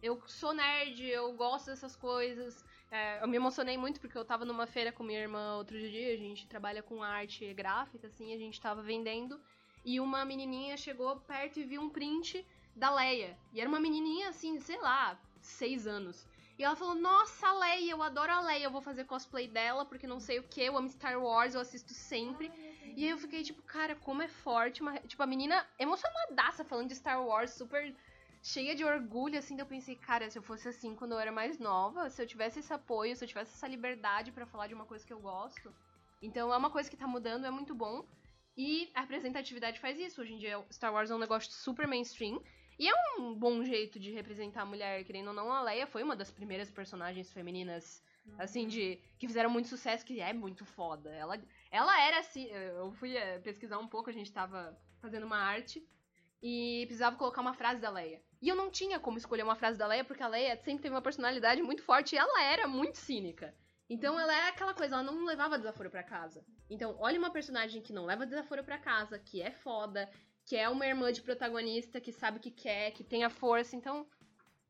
eu 0.00 0.22
sou 0.26 0.52
nerd, 0.54 1.04
eu 1.04 1.32
gosto 1.32 1.66
dessas 1.66 1.96
coisas. 1.96 2.64
É, 2.90 3.22
eu 3.22 3.28
me 3.28 3.36
emocionei 3.36 3.76
muito 3.76 4.00
porque 4.00 4.16
eu 4.16 4.24
tava 4.24 4.44
numa 4.44 4.66
feira 4.66 4.92
com 4.92 5.02
minha 5.02 5.20
irmã 5.20 5.56
outro 5.56 5.78
dia, 5.78 6.14
a 6.14 6.16
gente 6.16 6.46
trabalha 6.46 6.82
com 6.82 7.02
arte 7.02 7.52
gráfica, 7.54 8.06
assim, 8.06 8.32
a 8.34 8.38
gente 8.38 8.60
tava 8.60 8.82
vendendo, 8.82 9.40
e 9.88 9.98
uma 10.00 10.22
menininha 10.22 10.76
chegou 10.76 11.16
perto 11.16 11.58
e 11.58 11.64
viu 11.64 11.80
um 11.80 11.88
print 11.88 12.46
da 12.76 12.90
Leia. 12.90 13.34
E 13.54 13.58
era 13.58 13.66
uma 13.66 13.80
menininha, 13.80 14.28
assim, 14.28 14.60
sei 14.60 14.78
lá, 14.78 15.18
seis 15.40 15.86
anos. 15.86 16.28
E 16.58 16.62
ela 16.62 16.76
falou, 16.76 16.94
nossa, 16.94 17.50
Leia, 17.52 17.92
eu 17.92 18.02
adoro 18.02 18.30
a 18.30 18.40
Leia, 18.42 18.64
eu 18.64 18.70
vou 18.70 18.82
fazer 18.82 19.04
cosplay 19.04 19.48
dela, 19.48 19.86
porque 19.86 20.06
não 20.06 20.20
sei 20.20 20.40
o 20.40 20.42
que, 20.42 20.60
eu 20.60 20.76
amo 20.76 20.90
Star 20.90 21.18
Wars, 21.18 21.54
eu 21.54 21.62
assisto 21.62 21.94
sempre. 21.94 22.52
E 22.96 23.02
aí 23.02 23.08
eu 23.08 23.16
fiquei 23.16 23.42
tipo, 23.42 23.62
cara, 23.62 23.96
como 23.96 24.20
é 24.20 24.28
forte. 24.28 24.82
Uma... 24.82 24.98
Tipo, 24.98 25.22
a 25.22 25.26
menina 25.26 25.66
emocionadaça 25.78 26.66
falando 26.66 26.88
de 26.88 26.94
Star 26.94 27.24
Wars, 27.24 27.52
super 27.52 27.94
cheia 28.42 28.74
de 28.74 28.84
orgulho, 28.84 29.38
assim, 29.38 29.56
daí 29.56 29.62
eu 29.62 29.68
pensei, 29.68 29.96
cara, 29.96 30.28
se 30.28 30.38
eu 30.38 30.42
fosse 30.42 30.68
assim 30.68 30.94
quando 30.94 31.12
eu 31.12 31.18
era 31.18 31.32
mais 31.32 31.58
nova, 31.58 32.10
se 32.10 32.20
eu 32.20 32.26
tivesse 32.26 32.58
esse 32.58 32.74
apoio, 32.74 33.16
se 33.16 33.24
eu 33.24 33.28
tivesse 33.28 33.54
essa 33.54 33.66
liberdade 33.66 34.32
pra 34.32 34.44
falar 34.44 34.66
de 34.66 34.74
uma 34.74 34.84
coisa 34.84 35.06
que 35.06 35.14
eu 35.14 35.20
gosto. 35.20 35.72
Então 36.20 36.52
é 36.52 36.56
uma 36.58 36.68
coisa 36.68 36.90
que 36.90 36.96
tá 36.96 37.06
mudando, 37.06 37.46
é 37.46 37.50
muito 37.50 37.74
bom. 37.74 38.04
E 38.58 38.90
a 38.92 39.02
representatividade 39.02 39.78
faz 39.78 40.00
isso. 40.00 40.20
Hoje 40.20 40.34
em 40.34 40.38
dia, 40.38 40.60
Star 40.68 40.92
Wars 40.92 41.12
é 41.12 41.14
um 41.14 41.18
negócio 41.18 41.52
super 41.52 41.86
mainstream. 41.86 42.42
E 42.76 42.88
é 42.88 42.92
um 43.16 43.32
bom 43.32 43.62
jeito 43.62 44.00
de 44.00 44.10
representar 44.10 44.62
a 44.62 44.66
mulher, 44.66 45.04
querendo 45.04 45.28
ou 45.28 45.32
não, 45.32 45.52
a 45.52 45.62
Leia 45.62 45.86
foi 45.86 46.02
uma 46.02 46.16
das 46.16 46.28
primeiras 46.28 46.68
personagens 46.68 47.32
femininas, 47.32 48.02
assim, 48.36 48.66
de. 48.66 49.00
que 49.16 49.28
fizeram 49.28 49.48
muito 49.48 49.68
sucesso, 49.68 50.04
que 50.04 50.20
é 50.20 50.32
muito 50.32 50.64
foda. 50.64 51.08
Ela, 51.14 51.40
ela 51.70 52.00
era 52.00 52.18
assim. 52.18 52.46
Eu 52.46 52.90
fui 52.94 53.16
eh, 53.16 53.38
pesquisar 53.38 53.78
um 53.78 53.86
pouco, 53.86 54.10
a 54.10 54.12
gente 54.12 54.32
tava 54.32 54.76
fazendo 55.00 55.24
uma 55.24 55.38
arte 55.38 55.86
e 56.42 56.82
precisava 56.86 57.16
colocar 57.16 57.40
uma 57.40 57.54
frase 57.54 57.80
da 57.80 57.90
Leia. 57.90 58.20
E 58.42 58.48
eu 58.48 58.56
não 58.56 58.70
tinha 58.72 58.98
como 58.98 59.18
escolher 59.18 59.44
uma 59.44 59.56
frase 59.56 59.78
da 59.78 59.86
Leia, 59.86 60.04
porque 60.04 60.22
a 60.22 60.28
Leia 60.28 60.56
sempre 60.56 60.82
teve 60.82 60.94
uma 60.96 61.02
personalidade 61.02 61.62
muito 61.62 61.82
forte 61.84 62.16
e 62.16 62.18
ela 62.18 62.42
era 62.42 62.66
muito 62.66 62.98
cínica. 62.98 63.54
Então 63.88 64.18
ela 64.20 64.34
é 64.34 64.48
aquela 64.48 64.74
coisa, 64.74 64.94
ela 64.96 65.02
não 65.02 65.24
levava 65.24 65.56
desaforo 65.58 65.90
pra 65.90 66.02
casa. 66.02 66.44
Então, 66.68 66.96
olha 66.98 67.18
uma 67.18 67.30
personagem 67.30 67.80
que 67.82 67.92
não 67.92 68.04
leva 68.04 68.26
desaforo 68.26 68.62
pra 68.62 68.78
casa, 68.78 69.18
que 69.18 69.40
é 69.40 69.50
foda, 69.50 70.10
que 70.44 70.56
é 70.56 70.68
uma 70.68 70.86
irmã 70.86 71.10
de 71.12 71.22
protagonista, 71.22 72.00
que 72.00 72.12
sabe 72.12 72.38
o 72.38 72.40
que 72.40 72.50
quer, 72.50 72.90
que 72.92 73.02
tem 73.02 73.24
a 73.24 73.30
força. 73.30 73.74
Então, 73.76 74.06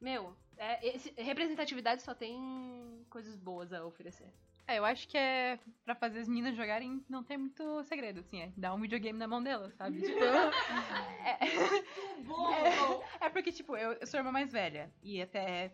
meu, 0.01 0.37
é, 0.57 0.87
esse- 0.95 1.13
representatividade 1.17 2.03
só 2.03 2.15
tem 2.15 3.05
coisas 3.11 3.37
boas 3.37 3.73
a 3.73 3.85
oferecer. 3.85 4.33
É, 4.69 4.79
eu 4.79 4.85
acho 4.85 5.09
que 5.09 5.17
é 5.17 5.59
pra 5.85 5.95
fazer 5.95 6.21
as 6.21 6.29
meninas 6.29 6.55
jogarem, 6.55 7.03
não 7.09 7.25
tem 7.25 7.39
muito 7.39 7.83
segredo, 7.85 8.21
assim, 8.21 8.43
é 8.43 8.53
dar 8.57 8.75
um 8.75 8.81
videogame 8.81 9.19
na 9.19 9.27
mão 9.27 9.43
delas, 9.43 9.73
sabe? 9.75 9.99
Tipo, 10.03 10.19
é, 11.25 11.39
é 13.25 13.29
porque, 13.31 13.51
tipo, 13.51 13.77
eu, 13.77 13.93
eu 13.95 14.07
sou 14.07 14.19
a 14.19 14.21
irmã 14.21 14.31
mais 14.31 14.53
velha, 14.53 14.93
e 15.03 15.23
até 15.23 15.73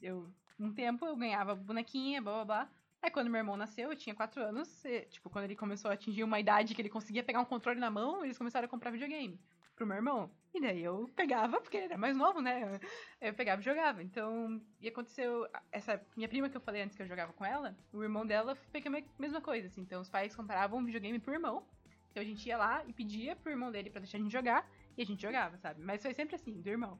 eu, 0.00 0.30
um 0.58 0.72
tempo 0.72 1.04
eu 1.04 1.16
ganhava 1.16 1.54
bonequinha, 1.56 2.22
blá 2.22 2.44
blá 2.44 2.44
blá. 2.44 2.70
Aí 3.02 3.10
quando 3.10 3.30
meu 3.30 3.38
irmão 3.38 3.56
nasceu, 3.56 3.90
eu 3.90 3.96
tinha 3.96 4.14
4 4.14 4.42
anos, 4.42 4.84
e, 4.84 5.02
tipo, 5.02 5.30
quando 5.30 5.44
ele 5.44 5.54
começou 5.56 5.90
a 5.90 5.94
atingir 5.94 6.24
uma 6.24 6.40
idade 6.40 6.74
que 6.74 6.82
ele 6.82 6.88
conseguia 6.88 7.22
pegar 7.22 7.40
um 7.40 7.44
controle 7.44 7.78
na 7.78 7.90
mão, 7.90 8.24
eles 8.24 8.36
começaram 8.36 8.66
a 8.66 8.68
comprar 8.68 8.90
videogame 8.90 9.40
pro 9.76 9.86
meu 9.86 9.96
irmão. 9.96 10.28
E 10.52 10.60
daí 10.60 10.82
eu 10.82 11.08
pegava, 11.14 11.60
porque 11.60 11.76
ele 11.76 11.86
era 11.86 11.96
mais 11.96 12.16
novo, 12.16 12.40
né? 12.40 12.80
Eu 13.20 13.32
pegava 13.32 13.60
e 13.60 13.64
jogava. 13.64 14.02
Então, 14.02 14.60
e 14.80 14.88
aconteceu. 14.88 15.46
Essa 15.70 16.04
minha 16.16 16.28
prima 16.28 16.48
que 16.48 16.56
eu 16.56 16.60
falei 16.60 16.82
antes 16.82 16.96
que 16.96 17.02
eu 17.02 17.06
jogava 17.06 17.32
com 17.32 17.44
ela, 17.44 17.76
o 17.92 18.02
irmão 18.02 18.26
dela 18.26 18.56
fez 18.56 18.84
a 18.84 18.90
me- 18.90 19.06
mesma 19.16 19.40
coisa, 19.40 19.68
assim. 19.68 19.82
Então, 19.82 20.00
os 20.00 20.10
pais 20.10 20.34
compravam 20.34 20.84
videogame 20.84 21.20
pro 21.20 21.32
irmão. 21.32 21.64
Então, 22.10 22.20
a 22.20 22.26
gente 22.26 22.44
ia 22.48 22.56
lá 22.58 22.84
e 22.84 22.92
pedia 22.92 23.36
pro 23.36 23.52
irmão 23.52 23.70
dele 23.70 23.90
pra 23.90 24.00
deixar 24.00 24.18
a 24.18 24.20
gente 24.20 24.32
jogar. 24.32 24.68
E 24.96 25.02
a 25.02 25.06
gente 25.06 25.22
jogava, 25.22 25.56
sabe? 25.58 25.80
Mas 25.82 26.02
foi 26.02 26.12
sempre 26.12 26.34
assim, 26.34 26.60
do 26.60 26.68
irmão. 26.68 26.98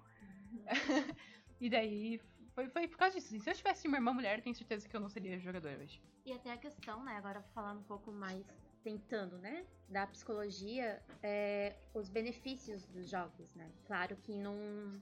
e 1.60 1.68
daí. 1.68 2.20
Foi, 2.58 2.68
foi 2.70 2.88
por 2.88 2.98
causa 2.98 3.14
disso. 3.14 3.38
Se 3.38 3.48
eu 3.48 3.54
tivesse 3.54 3.86
uma 3.86 3.98
irmã 3.98 4.12
mulher, 4.12 4.42
tenho 4.42 4.52
certeza 4.52 4.88
que 4.88 4.96
eu 4.96 4.98
não 4.98 5.08
seria 5.08 5.38
jogadora 5.38 5.78
hoje. 5.78 6.02
E 6.26 6.32
até 6.32 6.50
a 6.50 6.56
questão, 6.56 7.04
né, 7.04 7.16
agora 7.16 7.40
falando 7.54 7.78
um 7.78 7.84
pouco 7.84 8.10
mais, 8.10 8.44
tentando, 8.82 9.38
né, 9.38 9.64
da 9.88 10.06
psicologia, 10.06 11.02
é, 11.22 11.74
os 11.94 12.08
benefícios 12.08 12.84
dos 12.86 13.08
jogos, 13.08 13.54
né? 13.54 13.70
Claro 13.86 14.16
que 14.16 14.36
não 14.36 14.54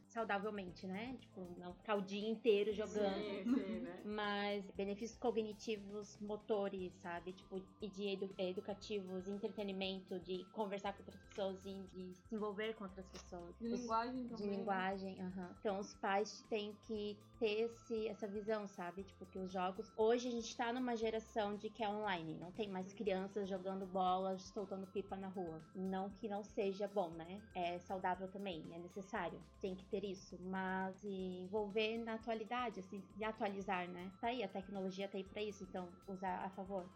saudavelmente, 0.07 0.87
né? 0.87 1.17
Tipo, 1.21 1.47
não 1.59 1.75
ficar 1.75 1.97
o 1.97 2.03
dia 2.03 2.29
inteiro 2.29 2.73
jogando. 2.73 3.23
Sim, 3.25 3.45
sim, 3.55 3.81
né? 3.81 4.03
Mas 4.05 4.65
benefícios 4.77 5.19
cognitivos, 5.19 6.17
motores, 6.21 6.93
sabe? 7.03 7.33
Tipo, 7.33 7.61
e 7.81 7.89
de 7.89 8.09
edu- 8.09 8.35
educativos, 8.39 9.27
entretenimento, 9.27 10.19
de 10.21 10.45
conversar 10.53 10.93
com 10.93 11.01
outras 11.01 11.21
pessoas 11.21 11.65
e 11.65 11.83
de 11.93 12.15
se 12.15 12.35
envolver 12.35 12.75
com 12.75 12.85
outras 12.85 13.07
pessoas. 13.09 13.57
De 13.59 13.67
Os- 13.67 13.81
linguagem 13.81 14.23
de 14.23 14.29
também. 14.29 14.47
né? 14.51 14.57
linguagem, 14.57 15.21
aham. 15.21 15.57
Então 15.59 15.79
os 15.81 15.95
pais 15.95 16.43
têm 16.49 16.75
que 16.87 17.19
ter 17.39 17.63
esse, 17.63 18.07
essa 18.09 18.27
visão, 18.29 18.67
sabe? 18.69 19.03
Tipo, 19.03 19.27
que 19.27 19.39
os 19.39 19.51
jogos. 19.53 19.93
Hoje 19.97 20.29
a 20.29 20.31
gente 20.31 20.57
tá 20.57 20.73
numa 20.73 20.97
geração 20.97 21.57
de 21.57 21.69
que 21.69 21.83
é 21.83 21.89
online. 21.89 22.35
Não 22.39 22.53
tem 22.53 22.69
mais 22.69 22.93
crianças 22.93 23.49
jogando 23.49 23.87
bola, 23.87 24.39
soltando 24.39 24.76
pipa 24.85 25.17
na 25.17 25.29
rua. 25.29 25.63
Não 25.75 26.11
que 26.11 26.29
não 26.29 26.43
seja 26.43 26.89
bom, 26.89 27.11
né? 27.11 27.41
É 27.55 27.79
saudável 27.79 28.29
também, 28.29 28.63
é 28.73 28.79
necessário. 28.79 29.41
Tem 29.61 29.75
que 29.75 29.85
ter 29.87 30.05
isso. 30.05 30.37
Mas 30.43 31.03
envolver 31.05 31.99
na 31.99 32.15
atualidade, 32.15 32.81
assim, 32.81 33.03
e 33.17 33.25
atualizar, 33.25 33.89
né? 33.89 34.11
Tá 34.21 34.27
aí, 34.27 34.43
a 34.43 34.49
tecnologia 34.49 35.09
tá 35.09 35.17
aí 35.17 35.25
pra 35.25 35.43
isso, 35.43 35.63
então 35.63 35.89
usar 36.09 36.45
a 36.45 36.51
favor. 36.51 36.87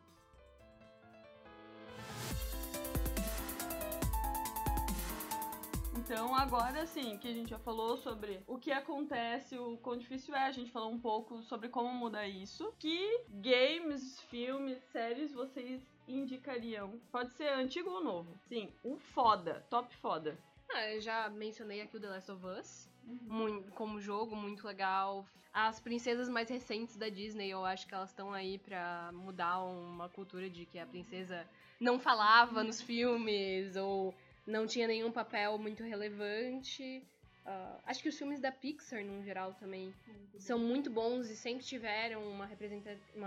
Então, 6.11 6.35
agora 6.35 6.87
sim, 6.87 7.19
que 7.19 7.29
a 7.29 7.33
gente 7.33 7.51
já 7.51 7.59
falou 7.59 7.97
sobre 7.97 8.43
o 8.47 8.59
que 8.59 8.73
acontece, 8.73 9.57
o 9.57 9.77
quão 9.77 9.97
difícil 9.97 10.35
é, 10.35 10.47
a 10.47 10.51
gente 10.51 10.73
falou 10.73 10.91
um 10.91 10.99
pouco 10.99 11.43
sobre 11.43 11.69
como 11.69 11.89
mudar 11.93 12.27
isso. 12.27 12.75
Que 12.81 13.25
games, 13.29 14.21
filmes, 14.23 14.83
séries 14.91 15.33
vocês 15.33 15.81
indicariam? 16.13 17.01
Pode 17.11 17.33
ser 17.35 17.49
antigo 17.49 17.91
ou 17.91 18.03
novo. 18.03 18.39
Sim, 18.49 18.73
um 18.85 18.99
foda, 18.99 19.65
top 19.71 19.95
foda. 19.97 20.37
Ah, 20.73 20.89
eu 20.91 21.01
já 21.01 21.29
mencionei 21.31 21.81
aqui 21.81 21.97
o 21.97 22.01
The 22.01 22.09
Last 22.09 22.31
of 22.31 22.47
Us. 22.47 22.89
mui- 23.27 23.65
como 23.75 24.01
jogo, 24.01 24.37
muito 24.37 24.67
legal. 24.67 25.27
As 25.53 25.81
princesas 25.81 26.29
mais 26.29 26.49
recentes 26.49 26.97
da 26.97 27.09
Disney, 27.09 27.51
eu 27.51 27.65
acho 27.65 27.87
que 27.89 27.95
elas 27.95 28.11
estão 28.11 28.33
aí 28.33 28.59
pra 28.59 29.11
mudar 29.13 29.63
uma 29.65 30.09
cultura 30.09 30.49
de 30.49 30.65
que 30.65 30.79
a 30.79 30.87
princesa 30.87 31.45
não 31.81 31.99
falava 31.99 32.63
nos 32.63 32.81
filmes 32.83 33.75
ou 33.75 34.15
não 34.47 34.67
tinha 34.67 34.87
nenhum 34.87 35.11
papel 35.11 35.59
muito 35.59 35.83
relevante. 35.83 37.03
Ah, 37.45 37.81
acho 37.87 38.01
que 38.03 38.09
os 38.09 38.17
filmes 38.17 38.39
da 38.39 38.53
Pixar, 38.53 39.05
no 39.05 39.25
geral, 39.25 39.55
também 39.55 39.93
são 40.39 40.57
muito 40.59 40.89
bons 40.89 41.29
e 41.31 41.37
sempre 41.37 41.65
tiveram 41.65 42.23
uma 42.31 42.47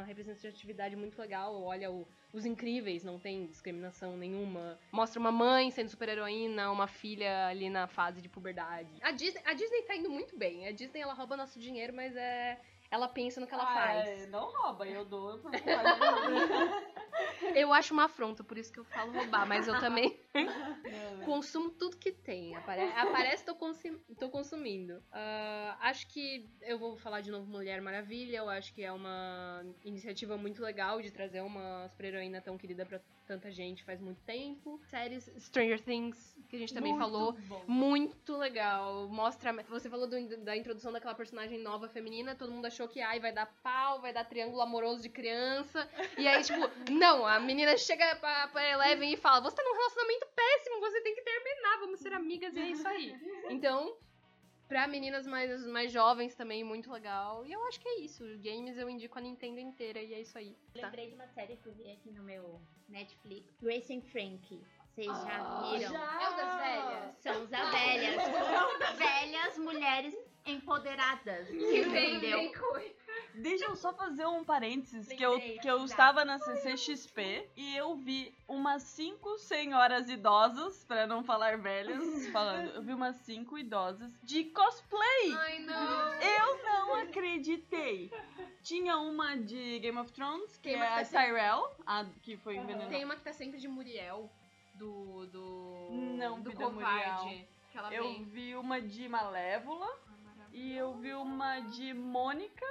representatividade 0.04 0.96
muito 0.96 1.19
legal. 1.19 1.62
Olha, 1.62 1.91
o- 1.91 2.08
os 2.34 2.46
incríveis, 2.46 3.04
não 3.04 3.19
tem 3.19 3.46
discriminação 3.46 4.17
nenhuma. 4.17 4.80
Mostra 4.91 5.19
uma 5.19 5.32
mãe 5.32 5.69
sendo 5.69 5.89
super-heroína, 5.89 6.72
uma 6.72 6.88
filha 6.88 7.48
ali 7.48 7.69
na 7.69 7.88
fase 7.88 8.22
de 8.22 8.28
puberdade. 8.28 8.89
A 9.02 9.12
Disney, 9.12 9.41
a 9.46 9.54
Disney 9.54 9.84
tá 9.84 9.96
indo 9.96 10.10
muito 10.10 10.36
bem. 10.36 10.67
A 10.67 10.72
Disney, 10.72 11.02
ela 11.02 11.13
rouba 11.13 11.38
nosso 11.38 11.60
dinheiro, 11.60 11.93
mas 11.93 12.15
é... 12.15 12.60
Ela 12.93 13.08
pensa 13.08 13.41
no 13.41 13.47
que 13.47 13.53
ela 13.56 13.63
Ah, 13.63 13.73
faz. 13.73 14.08
é, 14.08 14.27
não 14.27 14.51
rouba, 14.51 14.88
eu 14.88 15.03
dou. 15.03 15.39
pra- 15.39 15.49
Eu 17.56 17.73
acho 17.73 17.93
uma 17.93 18.06
afronta, 18.06 18.43
por 18.43 18.58
isso 18.58 18.71
que 18.71 18.79
eu 18.79 18.84
falo 18.86 19.12
roubar, 19.12 19.47
mas 19.47 19.67
eu 19.67 19.79
também 19.79 20.17
consumo 21.25 21.69
tudo 21.71 21.97
que 21.97 22.12
tem. 22.12 22.56
Apare 22.56 22.82
aparece, 22.95 23.45
tô, 23.45 23.56
tô 24.19 24.29
consumindo. 24.29 25.01
Ah, 25.12 25.77
acho 25.82 26.08
que 26.08 26.49
eu 26.62 26.77
vou 26.79 26.95
falar 26.97 27.21
de 27.21 27.32
novo 27.32 27.45
Mulher 27.47 27.82
Maravilha. 27.82 28.38
Eu 28.38 28.49
acho 28.49 28.73
que 28.73 28.84
é 28.84 28.91
uma 28.91 29.63
iniciativa 29.84 30.38
muito 30.38 30.62
legal 30.62 31.01
de 31.01 31.12
trazer 31.12 31.41
uma 31.41 31.88
super-heroína 31.89 32.41
tão 32.41 32.58
querida 32.58 32.86
pra 32.86 32.99
tanta 33.25 33.49
gente 33.51 33.84
faz 33.86 34.01
muito 34.01 34.21
tempo. 34.23 34.82
Séries 34.89 35.32
Stranger 35.38 35.82
Things, 35.82 36.36
que 36.49 36.56
a 36.56 36.60
gente 36.60 36.73
também 36.73 36.91
Muito 36.93 37.03
falou. 37.03 37.34
bom. 37.34 37.63
Muito 37.67 38.36
legal. 38.38 39.08
Mostra. 39.08 39.53
Você 39.69 39.89
falou 39.89 40.08
do- 40.08 40.38
da 40.43 40.58
introdução 40.58 40.91
daquela 40.91 41.13
personagem 41.15 41.60
nova 41.60 41.88
feminina, 41.88 42.36
todo 42.36 42.51
mundo 42.51 42.65
achou 42.65 42.83
que 42.88 43.02
ai, 43.02 43.19
vai 43.19 43.32
dar 43.32 43.46
pau, 43.62 44.00
vai 44.02 44.12
dar 44.13 44.24
triângulo 44.26 44.62
amoroso 44.62 45.02
de 45.02 45.10
criança. 45.10 45.89
E 46.17 46.28
aí, 46.28 46.43
tipo, 46.43 46.60
não, 46.91 47.26
a 47.26 47.39
menina 47.39 47.78
chega 47.78 48.15
pra, 48.17 48.48
pra 48.50 48.69
Eleven 48.69 49.13
e 49.13 49.17
fala: 49.17 49.41
Você 49.41 49.56
tá 49.56 49.63
num 49.63 49.74
relacionamento 49.76 50.28
péssimo, 50.36 50.80
você 50.80 51.02
tem 51.02 51.15
que 51.15 51.22
terminar, 51.22 51.78
vamos 51.80 52.00
ser 52.00 52.13
amigas, 52.13 52.56
e 52.56 52.60
é 52.60 52.67
isso 52.67 52.88
aí. 52.88 53.15
Então. 53.50 53.96
Pra 54.65 54.88
meninas 54.88 55.28
mais, 55.28 55.67
mais 55.67 55.91
jovens 55.91 56.34
também, 56.36 56.63
muito 56.63 56.91
legal. 56.91 57.46
E 57.46 57.52
eu 57.52 57.63
acho 57.67 57.80
que 57.80 57.88
é 57.88 58.00
isso. 58.00 58.24
Games 58.39 58.76
eu 58.78 58.89
indico 58.89 59.19
a 59.19 59.22
Nintendo 59.22 59.60
inteira 59.60 60.00
e 60.02 60.13
é 60.13 60.22
isso 60.22 60.36
aí. 60.38 60.56
Tá. 60.74 60.86
Lembrei 60.88 61.10
de 61.10 61.15
uma 61.15 61.28
série 61.28 61.58
que 61.58 61.67
eu 61.67 61.74
vi 61.74 61.91
aqui 61.91 62.10
no 62.12 62.24
meu 62.24 62.60
Netflix, 62.89 63.54
Grace 63.62 63.93
and 63.93 64.02
Frankie. 64.02 64.63
Vocês 64.88 65.06
já 65.06 65.41
Ah, 65.41 65.72
viram? 65.74 65.91
já! 65.91 66.24
É 66.24 66.30
o 66.30 66.36
das 66.38 66.58
velhas? 66.58 67.15
São 67.19 67.43
as 67.43 67.50
velhas. 67.50 68.15
velhas 68.98 69.58
mulheres 69.60 70.15
empoderadas. 70.45 71.47
Que 71.47 71.82
vem, 71.84 72.15
entendeu? 72.17 72.51
Deixa 73.36 73.65
eu 73.65 73.75
só 73.75 73.93
fazer 73.93 74.25
um 74.27 74.43
parênteses, 74.43 75.08
que 75.08 75.23
eu, 75.23 75.32
Lembrei, 75.34 75.58
que 75.60 75.67
eu 75.67 75.79
dá. 75.79 75.86
estava 75.86 76.25
na 76.25 76.38
CCXP 76.39 77.49
e 77.56 77.75
eu 77.75 77.95
vi 77.95 78.34
umas 78.47 78.84
cinco 78.84 79.38
senhoras 79.39 80.08
idosas, 80.10 80.84
pra 80.86 81.08
não 81.08 81.23
falar 81.23 81.58
velhas, 81.58 82.03
falando, 82.32 82.69
eu 82.75 82.82
vi 82.84 82.93
umas 82.93 83.15
cinco 83.17 83.58
idosas 83.58 84.12
de 84.21 84.45
cosplay. 84.45 85.34
Ai, 85.36 85.60
não. 85.60 86.13
Eu 86.21 86.63
não 86.63 86.95
acreditei. 86.95 88.12
Tinha 88.62 88.97
uma 88.97 89.36
de 89.36 89.79
Game 89.79 89.97
of 89.97 90.12
Thrones, 90.12 90.56
que 90.58 90.69
Tem 90.69 90.73
é 90.73 90.77
uma 90.77 90.86
que 90.86 90.91
a 90.93 90.97
tá 90.97 91.06
sempre- 91.06 91.25
Tyrell, 91.25 91.71
a 91.86 92.06
que 92.21 92.38
foi 92.38 92.56
envenenada. 92.58 92.89
Tem 92.89 93.03
uma 93.03 93.15
que 93.15 93.21
tá 93.23 93.34
sempre 93.34 93.60
de 93.60 93.67
Muriel, 93.67 94.29
do. 94.75 95.25
do. 95.27 95.89
Não 96.17 96.39
do 96.39 96.51
covarde. 96.53 97.23
Muriel. 97.25 97.47
Que 97.71 97.77
ela 97.79 97.91
Eu 97.93 98.03
vem. 98.03 98.23
vi 98.25 98.56
uma 98.56 98.79
de 98.79 99.10
Malévola 99.10 99.88
e 100.54 100.75
eu 100.77 100.93
vi 100.93 101.13
uma 101.13 101.60
de 101.62 101.93
Mônica 101.93 102.65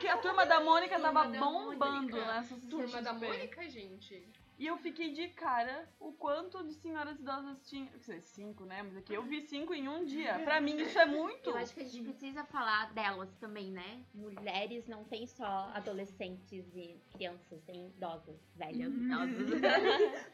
Que 0.00 0.08
a 0.08 0.16
turma 0.18 0.46
da 0.46 0.60
Mônica 0.60 0.94
Turma 0.94 1.12
tava 1.12 1.30
da 1.30 1.38
bombando 1.38 1.78
Mônica. 1.78 2.26
nessa 2.26 2.56
Turma 2.68 3.02
da. 3.02 3.12
Mônica, 3.12 3.68
gente. 3.68 4.26
E 4.58 4.66
eu 4.66 4.78
fiquei 4.78 5.12
de 5.12 5.28
cara 5.28 5.86
o 6.00 6.12
quanto 6.12 6.64
de 6.64 6.72
senhoras 6.72 7.18
idosas 7.20 7.60
tinha. 7.68 7.86
Quer 7.86 7.98
dizer, 7.98 8.20
cinco, 8.22 8.64
né? 8.64 8.82
Mas 8.82 8.96
aqui 8.96 9.12
eu 9.12 9.22
vi 9.22 9.42
cinco 9.42 9.74
em 9.74 9.86
um 9.86 10.04
dia. 10.06 10.38
Pra 10.44 10.62
mim 10.62 10.76
isso 10.78 10.98
é 10.98 11.04
muito. 11.04 11.50
Eu 11.50 11.56
acho 11.58 11.74
que 11.74 11.80
a 11.80 11.84
gente 11.84 12.02
precisa 12.02 12.42
falar 12.44 12.90
delas 12.94 13.28
também, 13.34 13.70
né? 13.70 14.02
Mulheres 14.14 14.86
não 14.86 15.04
tem 15.04 15.26
só 15.26 15.70
adolescentes 15.74 16.74
e 16.74 16.98
crianças, 17.12 17.62
tem 17.64 17.88
idosas, 17.94 18.40
velhas, 18.54 18.92
idosas. 18.96 19.60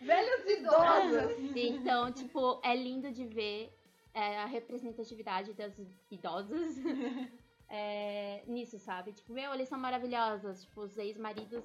Velhas 0.00 0.50
idosas. 0.50 1.56
então, 1.56 2.12
tipo, 2.12 2.60
é 2.62 2.76
lindo 2.76 3.10
de 3.10 3.24
ver 3.24 3.76
é, 4.14 4.38
a 4.38 4.46
representatividade 4.46 5.52
das 5.54 5.72
idosas 6.10 6.76
é, 7.68 8.42
nisso, 8.46 8.78
sabe? 8.78 9.12
Tipo, 9.12 9.32
meu, 9.32 9.52
eles 9.54 9.68
são 9.68 9.78
maravilhosas. 9.78 10.62
Tipo, 10.64 10.82
os 10.82 10.96
ex-maridos 10.98 11.64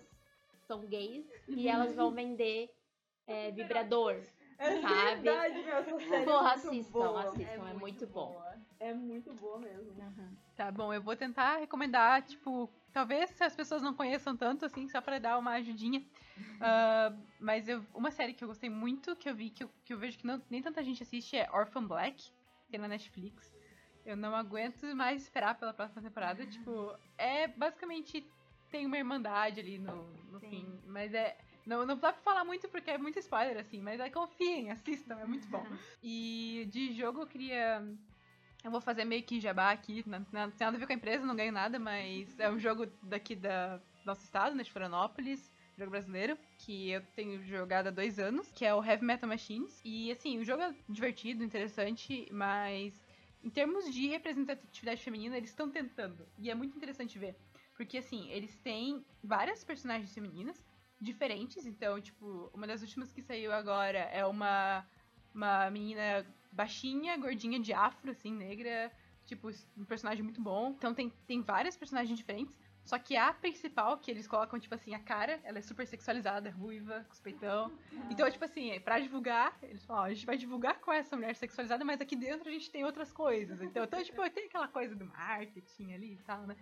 são 0.68 0.82
gays 0.86 1.26
e 1.48 1.68
elas 1.68 1.96
vão 1.96 2.12
vender 2.12 2.70
é, 3.26 3.52
vibrador. 3.52 4.22
É 4.60 4.82
Sabe? 4.82 5.22
verdade, 5.22 5.62
meu. 5.64 5.76
Essa 5.76 6.00
série 6.00 6.26
Porra, 6.26 6.54
é 6.54 6.56
muito 6.56 6.70
assistam, 6.70 6.92
boa. 6.92 7.22
assistam, 7.30 7.68
é, 7.70 7.74
muito 7.74 8.08
bom. 8.08 8.32
boa. 8.32 8.56
É 8.80 8.94
muito 8.94 9.34
boa 9.36 9.60
mesmo. 9.60 9.94
Tá 10.56 10.72
bom, 10.72 10.92
eu 10.92 11.02
vou 11.02 11.16
tentar 11.16 11.58
recomendar, 11.58 12.24
tipo, 12.24 12.68
talvez 12.92 13.30
se 13.30 13.44
as 13.44 13.56
pessoas 13.56 13.84
não 13.84 13.94
conheçam 13.94 14.36
tanto, 14.36 14.66
assim, 14.66 14.88
só 14.88 15.00
pra 15.00 15.20
dar 15.20 15.38
uma 15.38 15.52
ajudinha. 15.54 16.04
Ah, 16.60 17.16
mas 17.40 17.68
eu, 17.68 17.84
uma 17.94 18.10
série 18.10 18.34
que 18.34 18.44
eu 18.44 18.48
gostei 18.48 18.70
muito, 18.70 19.16
que 19.16 19.30
eu 19.30 19.36
vi, 19.36 19.52
que 19.52 19.64
eu, 19.64 19.70
que 19.86 19.94
eu 19.94 19.98
vejo 20.00 20.18
que 20.18 20.26
não- 20.26 20.42
nem 20.50 20.60
tanta 20.62 20.84
gente 20.84 21.04
assiste, 21.04 21.36
é 21.36 21.48
Orphan 21.52 21.86
Black, 21.86 22.32
tem 22.70 22.80
na 22.80 22.88
Netflix. 22.88 23.56
Eu 24.06 24.16
não 24.16 24.36
aguento 24.36 24.86
mais 24.96 25.24
esperar 25.24 25.56
pela 25.56 25.74
próxima 25.74 26.02
temporada. 26.02 26.46
Tipo, 26.46 26.98
é 27.18 27.48
basicamente. 27.48 28.26
Tem 28.70 28.86
uma 28.86 28.98
irmandade 28.98 29.60
ali 29.62 29.78
no, 29.78 30.08
no 30.32 30.40
Sim. 30.40 30.50
fim. 30.50 30.82
Mas 30.86 31.14
é. 31.14 31.38
Não, 31.66 31.86
não 31.86 31.98
dá 31.98 32.14
pra 32.14 32.22
falar 32.22 32.46
muito 32.46 32.70
porque 32.70 32.92
é 32.92 32.98
muito 32.98 33.20
spoiler, 33.20 33.58
assim. 33.58 33.82
Mas 33.82 34.00
é, 34.00 34.10
confiem, 34.10 34.72
assistam, 34.72 35.20
é 35.20 35.26
muito 35.26 35.48
bom. 35.48 35.66
E 36.02 36.68
de 36.72 36.94
jogo 36.94 37.22
eu 37.22 37.28
queria. 37.28 37.84
Eu 38.64 38.72
vou 38.72 38.82
fazer 38.82 39.06
meio 39.06 39.24
que 39.24 39.40
jabá 39.40 39.72
aqui, 39.72 40.04
não, 40.08 40.20
não 40.20 40.52
tem 40.52 40.66
nada 40.66 40.76
a 40.76 40.80
ver 40.80 40.86
com 40.88 40.92
a 40.92 40.96
empresa, 40.96 41.26
não 41.26 41.36
ganho 41.36 41.52
nada, 41.52 41.80
mas 41.80 42.38
é 42.40 42.50
um 42.50 42.60
jogo 42.60 42.88
daqui 43.04 43.36
da 43.36 43.78
do 43.78 43.84
nosso 44.06 44.24
estado, 44.24 44.56
né, 44.56 44.64
de 44.64 44.72
Florianópolis, 44.72 45.52
jogo 45.78 45.92
brasileiro, 45.92 46.38
que 46.58 46.90
eu 46.90 47.02
tenho 47.16 47.42
jogado 47.44 47.88
há 47.88 47.92
dois 47.92 48.18
anos, 48.18 48.52
que 48.52 48.66
é 48.66 48.74
o 48.74 48.84
Heavy 48.84 49.06
Metal 49.06 49.30
Machines. 49.30 49.80
E 49.86 50.12
assim, 50.12 50.40
o 50.40 50.44
jogo 50.44 50.64
é 50.64 50.74
divertido, 50.90 51.44
interessante, 51.44 52.28
mas 52.32 53.00
em 53.44 53.50
termos 53.50 53.92
de 53.94 54.08
representatividade 54.08 55.04
feminina, 55.04 55.38
eles 55.38 55.50
estão 55.50 55.70
tentando. 55.70 56.28
E 56.40 56.50
é 56.50 56.56
muito 56.56 56.76
interessante 56.76 57.20
ver. 57.20 57.36
Porque 57.76 58.00
assim, 58.00 58.28
eles 58.32 58.58
têm 58.58 59.06
várias 59.24 59.64
personagens 59.64 60.12
femininas 60.12 60.66
diferentes, 61.00 61.68
então, 61.68 62.02
tipo, 62.02 62.50
uma 62.52 62.66
das 62.66 62.82
últimas 62.82 63.12
que 63.12 63.22
saiu 63.22 63.54
agora 63.54 64.00
é 64.00 64.26
uma 64.26 64.84
uma 65.34 65.70
menina 65.70 66.26
baixinha, 66.52 67.16
gordinha 67.18 67.60
de 67.60 67.72
afro, 67.72 68.10
assim, 68.10 68.34
negra. 68.34 68.92
Tipo, 69.28 69.50
um 69.78 69.86
personagem 69.86 70.24
muito 70.24 70.42
bom. 70.42 70.72
Então 70.72 70.94
tem, 70.96 71.12
tem 71.28 71.42
várias 71.42 71.78
personagens 71.78 72.18
diferentes. 72.18 72.58
Só 72.88 72.98
que 72.98 73.18
a 73.18 73.34
principal, 73.34 73.98
que 73.98 74.10
eles 74.10 74.26
colocam, 74.28 74.58
tipo 74.58 74.74
assim, 74.74 74.96
a 74.96 75.00
cara, 75.00 75.42
ela 75.44 75.60
é 75.60 75.62
super 75.62 75.86
sexualizada, 75.86 76.50
ruiva, 76.50 77.04
com 77.04 77.12
os 77.14 77.20
peitão. 77.20 77.70
Então, 78.10 78.32
tipo 78.32 78.46
assim, 78.46 78.80
pra 78.80 78.98
divulgar, 78.98 79.58
eles 79.62 79.84
falam, 79.86 80.04
ó, 80.04 80.06
a 80.06 80.14
gente 80.14 80.26
vai 80.26 80.38
divulgar 80.38 80.80
com 80.80 80.94
essa 80.94 81.16
mulher 81.18 81.36
sexualizada, 81.36 81.84
mas 81.84 82.00
aqui 82.00 82.16
dentro 82.16 82.48
a 82.48 82.52
gente 82.52 82.72
tem 82.72 82.86
outras 82.86 83.12
coisas. 83.12 83.62
Então, 83.62 83.84
então 83.84 84.02
tipo, 84.02 84.30
tem 84.30 84.46
aquela 84.46 84.70
coisa 84.70 84.96
do 84.96 85.06
marketing 85.06 85.92
ali 85.94 86.14
e 86.14 86.24
tal, 86.24 86.48
né? 86.48 86.56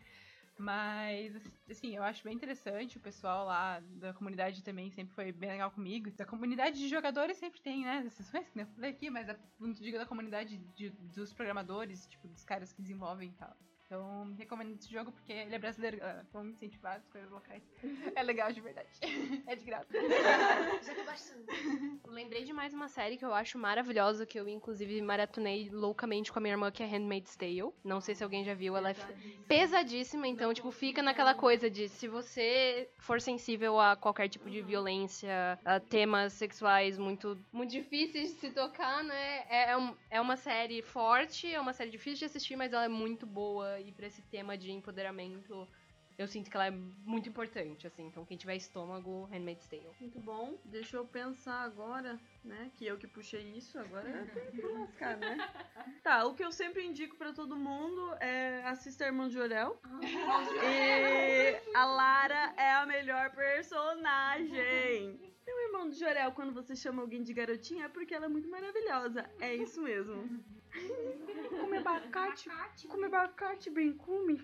Mas, 0.57 1.35
assim, 1.69 1.95
eu 1.95 2.01
acho 2.01 2.23
bem 2.23 2.33
interessante. 2.33 2.97
O 2.97 3.01
pessoal 3.01 3.45
lá 3.45 3.81
da 3.81 4.13
comunidade 4.13 4.63
também 4.63 4.89
sempre 4.89 5.13
foi 5.13 5.31
bem 5.31 5.51
legal 5.51 5.69
comigo. 5.69 6.09
Da 6.11 6.25
comunidade 6.25 6.79
de 6.79 6.87
jogadores 6.87 7.37
sempre 7.37 7.61
tem, 7.61 7.83
né? 7.83 8.03
Exceções 8.07 8.49
que 8.49 8.59
eu 8.61 8.65
falei 8.67 8.91
aqui, 8.91 9.09
mas 9.09 9.29
a, 9.29 9.35
não 9.59 9.71
digo 9.73 9.97
da 9.97 10.05
comunidade 10.05 10.57
de- 10.57 10.89
dos 10.89 11.33
programadores, 11.33 12.07
tipo, 12.07 12.27
dos 12.27 12.43
caras 12.45 12.71
que 12.71 12.81
desenvolvem 12.81 13.29
e 13.29 13.33
tal. 13.33 13.55
Então, 13.95 14.35
recomendo 14.37 14.73
esse 14.73 14.91
jogo 14.91 15.09
porque 15.09 15.31
ele 15.31 15.55
é 15.55 15.57
brasileiro, 15.57 15.97
galera. 15.97 16.27
Vamos 16.33 16.55
incentivar 16.55 16.97
as 16.97 17.07
coisas 17.07 17.31
locais. 17.31 17.63
É 18.13 18.21
legal 18.21 18.51
de 18.51 18.59
verdade. 18.59 18.89
É 19.47 19.55
de 19.55 19.63
graça. 19.63 19.87
Já 20.83 20.95
tô 20.95 21.03
baixando. 21.03 21.45
Lembrei 22.07 22.43
de 22.43 22.51
mais 22.51 22.73
uma 22.73 22.87
série 22.87 23.15
que 23.15 23.23
eu 23.23 23.33
acho 23.33 23.59
maravilhosa, 23.59 24.25
que 24.25 24.39
eu 24.39 24.47
inclusive 24.47 25.01
maratonei 25.01 25.69
loucamente 25.71 26.31
com 26.31 26.39
a 26.39 26.41
minha 26.41 26.53
irmã, 26.53 26.71
que 26.71 26.81
é 26.81 26.85
Handmaid's 26.85 27.35
Tale. 27.35 27.71
Não 27.83 28.01
sei 28.01 28.15
se 28.15 28.23
alguém 28.23 28.43
já 28.43 28.53
viu, 28.53 28.75
ela 28.75 28.91
é 28.91 28.95
pesadíssima, 29.47 30.27
então, 30.27 30.53
tipo, 30.53 30.71
fica 30.71 31.03
naquela 31.03 31.35
coisa 31.35 31.69
de 31.69 31.87
se 31.87 32.07
você 32.07 32.89
for 32.97 33.21
sensível 33.21 33.79
a 33.79 33.95
qualquer 33.95 34.27
tipo 34.29 34.49
de 34.49 34.61
violência, 34.61 35.59
a 35.63 35.79
temas 35.79 36.33
sexuais 36.33 36.97
muito, 36.97 37.37
muito 37.53 37.71
difíceis 37.71 38.33
de 38.33 38.39
se 38.39 38.51
tocar, 38.51 39.03
né? 39.03 39.45
É, 39.47 39.71
é 39.71 39.93
é 40.09 40.21
uma 40.21 40.37
série 40.37 40.81
forte, 40.81 41.53
é 41.53 41.59
uma 41.59 41.73
série 41.73 41.91
difícil 41.91 42.19
de 42.19 42.25
assistir, 42.25 42.55
mas 42.55 42.73
ela 42.73 42.85
é 42.85 42.89
muito 42.89 43.25
boa 43.27 43.79
e 43.85 43.91
pra 43.91 44.07
esse 44.07 44.21
tema 44.23 44.57
de 44.57 44.71
empoderamento. 44.71 45.67
Eu 46.17 46.27
sinto 46.27 46.49
que 46.49 46.55
ela 46.55 46.67
é 46.67 46.71
muito 46.71 47.27
importante, 47.27 47.85
assim. 47.85 48.05
Então, 48.07 48.23
quem 48.23 48.37
tiver 48.37 48.55
estômago, 48.55 49.25
Handmaid's 49.25 49.67
Tale. 49.67 49.89
Muito 49.99 50.17
bom. 50.21 50.57
Deixa 50.63 50.95
eu 50.95 51.05
pensar 51.05 51.63
agora, 51.63 52.17
né? 52.41 52.71
Que 52.75 52.85
eu 52.85 52.97
que 52.97 53.05
puxei 53.05 53.41
isso, 53.51 53.77
agora 53.77 54.25
tem 54.33 54.51
que 54.51 54.61
lascar, 54.61 55.17
né? 55.17 55.35
Tá, 56.01 56.25
o 56.25 56.33
que 56.33 56.43
eu 56.43 56.51
sempre 56.51 56.85
indico 56.85 57.15
pra 57.17 57.33
todo 57.33 57.57
mundo 57.57 58.13
é 58.21 58.61
assista 58.63 59.05
Irmão 59.05 59.27
de 59.27 59.37
Orel. 59.39 59.79
E 60.01 61.75
a 61.75 61.85
Lara 61.85 62.53
é 62.57 62.71
a 62.75 62.85
melhor 62.85 63.31
personagem. 63.31 65.19
E 65.47 65.51
o 65.53 65.67
Irmão 65.67 65.89
de 65.89 65.99
Jorel, 65.99 66.31
quando 66.31 66.53
você 66.53 66.75
chama 66.75 67.01
alguém 67.01 67.21
de 67.23 67.33
garotinha, 67.33 67.85
é 67.85 67.89
porque 67.89 68.13
ela 68.13 68.25
é 68.25 68.29
muito 68.29 68.49
maravilhosa. 68.49 69.29
É 69.39 69.53
isso 69.53 69.81
mesmo. 69.81 70.43
Come 71.49 71.77
abacate, 71.77 72.49
come 72.87 73.05
abacate, 73.05 73.69
bem 73.69 73.93
come. 73.93 74.41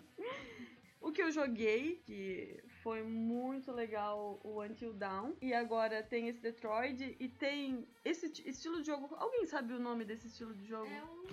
O 0.99 1.11
que 1.11 1.21
eu 1.21 1.31
joguei, 1.31 1.95
que 2.05 2.63
foi 2.83 3.01
muito 3.03 3.71
legal 3.71 4.39
o 4.43 4.61
Until 4.61 4.93
Dawn. 4.93 5.33
E 5.41 5.53
agora 5.53 6.03
tem 6.03 6.27
esse 6.27 6.39
Detroit 6.39 7.15
e 7.19 7.27
tem 7.27 7.87
esse 8.05 8.29
ti- 8.29 8.47
estilo 8.47 8.81
de 8.81 8.87
jogo. 8.87 9.13
Alguém 9.15 9.45
sabe 9.47 9.73
o 9.73 9.79
nome 9.79 10.05
desse 10.05 10.27
estilo 10.27 10.53
de 10.53 10.65
jogo? 10.65 10.85
É 10.91 11.03
um. 11.03 11.23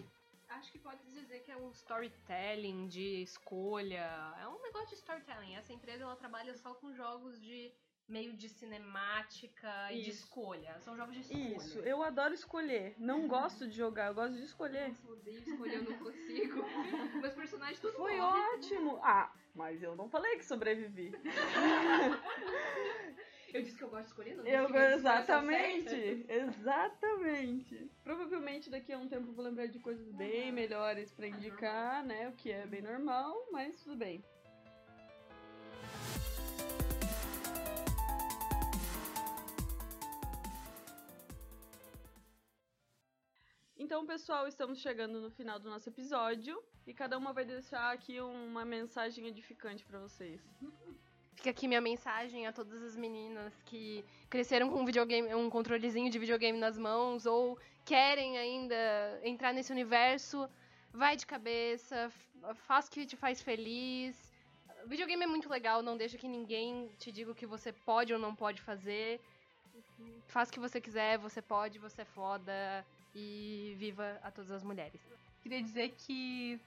Acho 0.48 0.72
que 0.72 0.78
pode 0.78 1.02
dizer 1.12 1.40
que 1.40 1.50
é 1.52 1.56
um 1.56 1.70
storytelling 1.70 2.88
de 2.88 3.22
escolha. 3.22 4.34
É 4.40 4.48
um 4.48 4.60
negócio 4.62 4.88
de 4.88 4.94
storytelling. 4.94 5.54
Essa 5.54 5.74
empresa 5.74 6.04
ela 6.04 6.16
trabalha 6.16 6.54
só 6.56 6.72
com 6.74 6.90
jogos 6.94 7.38
de 7.40 7.70
meio 8.08 8.32
de 8.32 8.48
cinemática 8.48 9.92
e 9.92 10.00
de 10.02 10.10
Isso. 10.10 10.24
escolha. 10.24 10.80
São 10.80 10.96
jogos 10.96 11.14
de 11.14 11.20
escolha. 11.20 11.56
Isso, 11.56 11.78
eu 11.80 12.02
adoro 12.02 12.32
escolher. 12.32 12.94
Não 12.98 13.28
gosto 13.28 13.68
de 13.68 13.76
jogar, 13.76 14.06
eu 14.06 14.14
gosto 14.14 14.34
de 14.36 14.44
escolher. 14.44 14.88
Nossa, 14.88 15.12
odeio 15.12 15.38
escolher, 15.38 15.74
eu 15.74 15.82
não 15.84 15.98
consigo. 15.98 16.64
Meus 17.20 17.34
personagens 17.34 17.78
tudo 17.78 17.94
Foi 17.94 18.16
morrem. 18.16 18.42
ótimo! 18.54 18.98
Ah, 19.02 19.30
mas 19.54 19.82
eu 19.82 19.94
não 19.94 20.08
falei 20.08 20.36
que 20.36 20.44
sobrevivi. 20.44 21.12
Eu 23.50 23.62
disse 23.62 23.78
que 23.78 23.84
eu 23.84 23.88
gosto 23.88 24.02
de 24.02 24.08
escolher, 24.10 24.36
não. 24.36 24.46
Eu, 24.46 24.68
exatamente, 24.76 26.26
exatamente. 26.28 27.90
Provavelmente 28.04 28.68
daqui 28.68 28.92
a 28.92 28.98
um 28.98 29.08
tempo 29.08 29.28
eu 29.28 29.32
vou 29.32 29.42
lembrar 29.42 29.66
de 29.66 29.78
coisas 29.78 30.12
bem 30.12 30.52
melhores 30.52 31.10
pra 31.10 31.26
indicar, 31.26 32.04
né? 32.04 32.28
O 32.28 32.32
que 32.32 32.52
é 32.52 32.66
bem 32.66 32.82
normal, 32.82 33.34
mas 33.50 33.82
tudo 33.82 33.96
bem. 33.96 34.22
Então, 43.88 44.04
pessoal, 44.04 44.46
estamos 44.46 44.80
chegando 44.80 45.18
no 45.18 45.30
final 45.30 45.58
do 45.58 45.70
nosso 45.70 45.88
episódio 45.88 46.62
e 46.86 46.92
cada 46.92 47.16
uma 47.16 47.32
vai 47.32 47.42
deixar 47.42 47.90
aqui 47.90 48.20
uma 48.20 48.62
mensagem 48.62 49.26
edificante 49.26 49.82
pra 49.82 49.98
vocês. 49.98 50.42
Fica 51.34 51.48
aqui 51.48 51.66
minha 51.66 51.80
mensagem 51.80 52.46
a 52.46 52.52
todas 52.52 52.82
as 52.82 52.94
meninas 52.94 53.54
que 53.64 54.04
cresceram 54.28 54.68
com 54.68 54.82
um 54.82 54.84
videogame, 54.84 55.34
um 55.34 55.48
controlezinho 55.48 56.10
de 56.10 56.18
videogame 56.18 56.58
nas 56.58 56.76
mãos 56.76 57.24
ou 57.24 57.58
querem 57.82 58.36
ainda 58.36 58.76
entrar 59.22 59.54
nesse 59.54 59.72
universo. 59.72 60.46
Vai 60.92 61.16
de 61.16 61.24
cabeça, 61.24 62.12
faz 62.66 62.88
o 62.88 62.90
que 62.90 63.06
te 63.06 63.16
faz 63.16 63.40
feliz. 63.40 64.30
Videogame 64.84 65.24
é 65.24 65.26
muito 65.26 65.48
legal, 65.48 65.82
não 65.82 65.96
deixa 65.96 66.18
que 66.18 66.28
ninguém 66.28 66.90
te 66.98 67.10
diga 67.10 67.30
o 67.30 67.34
que 67.34 67.46
você 67.46 67.72
pode 67.72 68.12
ou 68.12 68.18
não 68.18 68.34
pode 68.34 68.60
fazer. 68.60 69.18
Faz 70.26 70.50
o 70.50 70.52
que 70.52 70.60
você 70.60 70.78
quiser, 70.78 71.16
você 71.16 71.40
pode, 71.40 71.78
você 71.78 72.02
é 72.02 72.04
foda. 72.04 72.84
E 73.14 73.74
viva 73.78 74.18
a 74.22 74.30
todas 74.30 74.50
as 74.50 74.62
mulheres. 74.62 75.00
Queria 75.42 75.62
dizer 75.62 75.94
que 75.96 76.60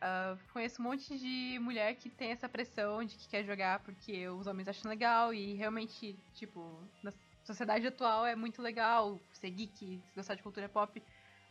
ah, 0.00 0.36
conheço 0.52 0.80
um 0.80 0.84
monte 0.84 1.18
de 1.18 1.58
mulher 1.58 1.94
que 1.94 2.08
tem 2.10 2.30
essa 2.30 2.48
pressão 2.48 3.02
de 3.02 3.16
que 3.16 3.28
quer 3.28 3.44
jogar 3.44 3.80
porque 3.80 4.28
os 4.28 4.46
homens 4.46 4.68
acham 4.68 4.90
legal 4.90 5.32
e 5.32 5.54
realmente, 5.54 6.14
tipo, 6.34 6.78
na 7.02 7.12
sociedade 7.44 7.86
atual 7.86 8.26
é 8.26 8.34
muito 8.34 8.60
legal 8.60 9.18
ser 9.32 9.50
geek, 9.50 10.00
gostar 10.14 10.34
de 10.34 10.42
cultura 10.42 10.68
pop. 10.68 11.02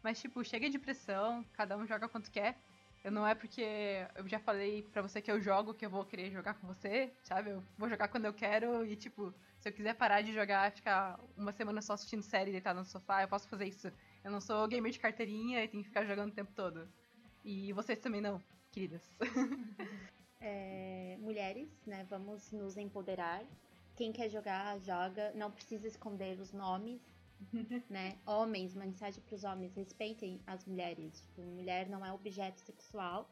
Mas, 0.03 0.21
tipo, 0.21 0.43
chega 0.43 0.69
de 0.69 0.77
pressão, 0.77 1.43
cada 1.53 1.75
um 1.75 1.87
joga 1.87 2.07
quanto 2.07 2.29
quer. 2.29 2.55
Eu 3.03 3.11
não 3.11 3.25
é 3.25 3.35
porque 3.35 3.63
eu 4.15 4.27
já 4.27 4.39
falei 4.39 4.83
pra 4.93 5.01
você 5.01 5.21
que 5.21 5.31
eu 5.31 5.39
jogo 5.41 5.73
que 5.73 5.85
eu 5.85 5.89
vou 5.89 6.05
querer 6.05 6.31
jogar 6.31 6.55
com 6.55 6.67
você, 6.67 7.11
sabe? 7.23 7.51
Eu 7.51 7.63
vou 7.77 7.89
jogar 7.89 8.07
quando 8.07 8.25
eu 8.25 8.33
quero 8.33 8.85
e, 8.85 8.95
tipo, 8.95 9.33
se 9.59 9.69
eu 9.69 9.73
quiser 9.73 9.95
parar 9.95 10.21
de 10.21 10.33
jogar, 10.33 10.71
ficar 10.71 11.19
uma 11.37 11.51
semana 11.51 11.81
só 11.81 11.93
assistindo 11.93 12.21
série 12.23 12.51
deitado 12.51 12.79
no 12.79 12.85
sofá, 12.85 13.21
eu 13.21 13.27
posso 13.27 13.47
fazer 13.47 13.65
isso. 13.65 13.91
Eu 14.25 14.31
não 14.31 14.41
sou 14.41 14.67
gamer 14.67 14.91
de 14.91 14.97
carteirinha 14.97 15.63
e 15.63 15.67
tenho 15.67 15.83
que 15.83 15.89
ficar 15.89 16.03
jogando 16.03 16.31
o 16.31 16.33
tempo 16.33 16.51
todo. 16.55 16.89
E 17.43 17.71
vocês 17.73 17.99
também 17.99 18.21
não, 18.21 18.41
queridas. 18.71 19.07
É, 20.47 21.17
mulheres, 21.21 21.67
né? 21.87 22.05
Vamos 22.07 22.51
nos 22.51 22.77
empoderar. 22.77 23.43
Quem 23.95 24.11
quer 24.11 24.29
jogar, 24.29 24.77
joga. 24.79 25.31
Não 25.33 25.49
precisa 25.49 25.87
esconder 25.87 26.39
os 26.39 26.53
nomes, 26.53 27.01
né? 27.89 28.19
Homens, 28.27 28.75
mensagem 28.75 29.23
pros 29.23 29.43
homens, 29.43 29.73
respeitem 29.73 30.39
as 30.45 30.63
mulheres. 30.65 31.19
Tipo, 31.21 31.41
mulher 31.41 31.89
não 31.89 32.05
é 32.05 32.13
objeto 32.13 32.61
sexual. 32.61 33.27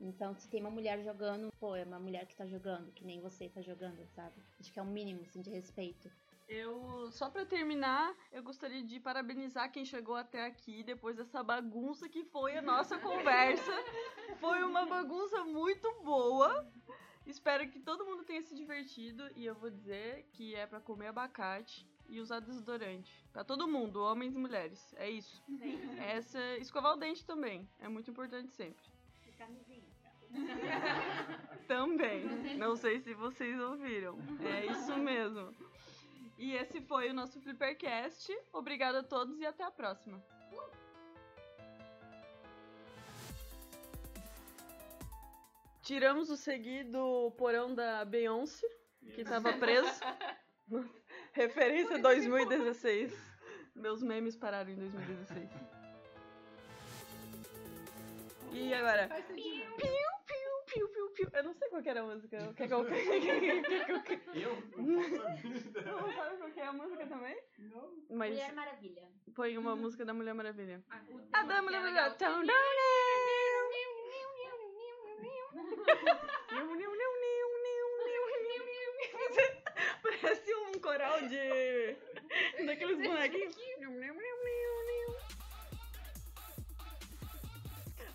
Então, 0.00 0.34
se 0.34 0.48
tem 0.48 0.60
uma 0.60 0.70
mulher 0.70 1.00
jogando, 1.04 1.52
pô, 1.60 1.76
é 1.76 1.84
uma 1.84 2.00
mulher 2.00 2.26
que 2.26 2.34
tá 2.34 2.46
jogando, 2.46 2.90
que 2.90 3.04
nem 3.04 3.20
você 3.20 3.48
tá 3.48 3.62
jogando, 3.62 4.04
sabe? 4.16 4.34
Acho 4.58 4.72
que 4.72 4.80
é 4.80 4.82
o 4.82 4.86
mínimo, 4.86 5.22
assim, 5.22 5.40
de 5.40 5.50
respeito. 5.50 6.10
Eu, 6.48 7.10
só 7.12 7.28
pra 7.28 7.44
terminar, 7.44 8.14
eu 8.32 8.42
gostaria 8.42 8.82
de 8.82 8.98
parabenizar 8.98 9.70
quem 9.70 9.84
chegou 9.84 10.16
até 10.16 10.46
aqui 10.46 10.82
depois 10.82 11.14
dessa 11.16 11.42
bagunça 11.42 12.08
que 12.08 12.24
foi 12.24 12.56
a 12.56 12.62
nossa 12.62 12.96
conversa. 12.98 13.72
Foi 14.40 14.64
uma 14.64 14.86
bagunça 14.86 15.44
muito 15.44 15.92
boa. 16.02 16.66
Espero 17.26 17.68
que 17.68 17.78
todo 17.78 18.06
mundo 18.06 18.24
tenha 18.24 18.40
se 18.40 18.54
divertido 18.54 19.28
e 19.36 19.44
eu 19.44 19.54
vou 19.54 19.68
dizer 19.68 20.26
que 20.32 20.54
é 20.54 20.66
pra 20.66 20.80
comer 20.80 21.08
abacate 21.08 21.86
e 22.08 22.18
usar 22.18 22.40
desodorante. 22.40 23.12
Pra 23.30 23.44
todo 23.44 23.68
mundo, 23.68 24.02
homens 24.02 24.34
e 24.34 24.38
mulheres. 24.38 24.94
É 24.96 25.10
isso. 25.10 25.42
Essa 25.98 26.56
escovar 26.56 26.94
o 26.94 26.96
dente 26.96 27.26
também, 27.26 27.68
é 27.78 27.88
muito 27.88 28.10
importante 28.10 28.50
sempre. 28.52 28.82
Também. 31.66 32.24
Não 32.56 32.76
sei 32.76 33.00
se 33.00 33.14
vocês 33.14 33.58
ouviram. 33.60 34.18
É 34.44 34.66
isso 34.66 34.96
mesmo. 34.96 35.54
E 36.38 36.54
esse 36.54 36.80
foi 36.80 37.10
o 37.10 37.14
nosso 37.14 37.40
Flippercast. 37.40 38.32
Obrigada 38.52 39.00
a 39.00 39.02
todos 39.02 39.40
e 39.40 39.46
até 39.46 39.64
a 39.64 39.70
próxima. 39.72 40.22
Tiramos 45.82 46.30
o 46.30 46.36
Segui 46.36 46.84
do 46.84 47.32
porão 47.32 47.74
da 47.74 48.04
Beyoncé, 48.04 48.68
que 49.14 49.24
tava 49.24 49.52
preso. 49.54 49.90
Referência 51.32 51.98
2016. 51.98 53.12
Meus 53.74 54.02
memes 54.02 54.36
pararam 54.36 54.70
em 54.70 54.76
2016. 54.76 55.50
E 58.52 58.74
agora? 58.74 59.08
Piu, 59.34 59.76
piu, 59.76 60.17
piu, 60.78 60.88
piu, 60.88 61.10
piu. 61.10 61.28
Eu 61.32 61.42
não 61.44 61.54
sei 61.54 61.68
qual 61.68 61.82
que 61.82 61.88
era 61.88 62.00
a 62.00 62.04
música. 62.04 62.52
Quer 62.56 62.66
que 62.68 62.74
eu... 62.74 62.84
Eu... 62.84 62.88
Eu? 64.34 64.56
Não. 64.76 66.02
Não 66.02 66.12
sabe 66.12 66.36
qual 66.38 66.50
que 66.50 66.60
é 66.60 66.66
a 66.66 66.72
música 66.72 67.06
também? 67.06 67.36
Não. 67.58 67.92
Mas 68.10 68.30
Mulher 68.30 68.52
Maravilha. 68.54 69.08
põe 69.34 69.58
uma 69.58 69.76
música 69.76 70.04
da 70.04 70.14
Mulher 70.14 70.34
Maravilha. 70.34 70.82
Ah, 70.90 71.00
o 71.10 71.20
A 71.32 71.42
da 71.42 71.62
Mulher 71.62 71.80
Maravilha. 71.80 72.10
Tão, 72.16 72.46
tão, 72.46 72.48
Parece 80.02 80.54
um 80.54 80.72
coral 80.80 81.20
de. 81.22 81.96
daqueles 82.66 82.98
bonequinhos. 82.98 83.56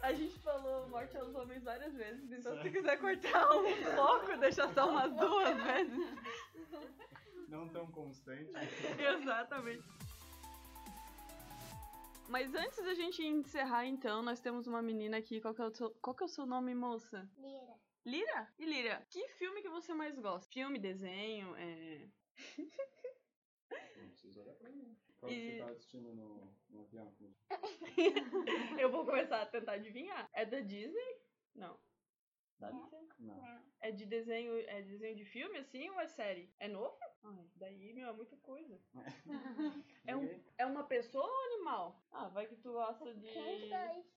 A 0.03 0.11
gente 0.11 0.37
falou 0.39 0.89
morte 0.89 1.15
aos 1.15 1.33
homens 1.33 1.63
várias 1.63 1.93
vezes, 1.95 2.29
então 2.29 2.61
se 2.61 2.69
quiser 2.69 2.99
cortar 2.99 3.49
um 3.55 3.95
pouco, 3.95 4.37
deixa 4.37 4.67
só 4.73 4.89
umas 4.89 5.15
duas 5.15 5.63
vezes. 5.63 5.97
Não 7.47 7.69
tão 7.69 7.87
constante. 7.89 8.51
Exatamente. 8.99 9.87
Mas 12.27 12.53
antes 12.53 12.83
da 12.83 12.93
gente 12.93 13.23
encerrar, 13.25 13.85
então, 13.85 14.21
nós 14.21 14.41
temos 14.41 14.67
uma 14.67 14.81
menina 14.81 15.17
aqui. 15.17 15.39
Qual 15.39 15.53
que 15.53 15.61
é 15.61 15.65
o 15.65 15.73
seu, 15.73 15.91
qual 16.01 16.13
que 16.13 16.23
é 16.23 16.25
o 16.25 16.29
seu 16.29 16.45
nome, 16.45 16.75
moça? 16.75 17.25
Lira. 17.37 17.79
Lira? 18.05 18.53
E 18.59 18.65
Lira, 18.65 19.07
que 19.09 19.25
filme 19.29 19.61
que 19.61 19.69
você 19.69 19.93
mais 19.93 20.19
gosta? 20.19 20.51
Filme, 20.51 20.79
desenho, 20.79 21.55
é... 21.55 22.09
Não 23.95 24.09
precisa 24.09 24.41
olhar 24.41 24.55
pra 24.55 24.69
mim. 24.69 24.97
Qual 25.23 25.31
E- 25.31 25.35
que 25.39 25.51
você 25.51 25.57
tava 25.57 25.71
assistindo 25.71 26.13
no, 26.13 26.53
no 26.69 26.81
avião? 26.81 27.15
Eu 28.77 28.91
vou 28.91 29.05
começar 29.05 29.41
a 29.41 29.45
tentar 29.45 29.73
adivinhar. 29.73 30.29
É 30.33 30.45
da 30.45 30.59
Disney? 30.59 31.21
Não. 31.55 31.79
Deve 32.59 32.77
ser. 32.89 33.07
Não. 33.19 33.63
É 33.79 33.91
de 33.91 34.05
desenho, 34.05 34.53
é 34.67 34.81
desenho 34.81 35.15
de 35.15 35.23
filme, 35.23 35.57
assim, 35.59 35.89
ou 35.89 35.99
é 36.01 36.07
série? 36.07 36.53
É 36.59 36.67
novo? 36.67 36.97
Ai, 37.23 37.49
daí, 37.55 37.93
meu, 37.93 38.09
é 38.09 38.11
muita 38.13 38.35
coisa. 38.37 38.77
É, 40.05 40.13
um, 40.17 40.43
é 40.57 40.65
uma 40.65 40.83
pessoa 40.83 41.25
ou 41.25 41.45
animal? 41.53 42.03
Ah, 42.11 42.27
vai 42.27 42.45
que 42.45 42.57
tu 42.57 42.73
gosta 42.73 43.13
de... 43.15 43.29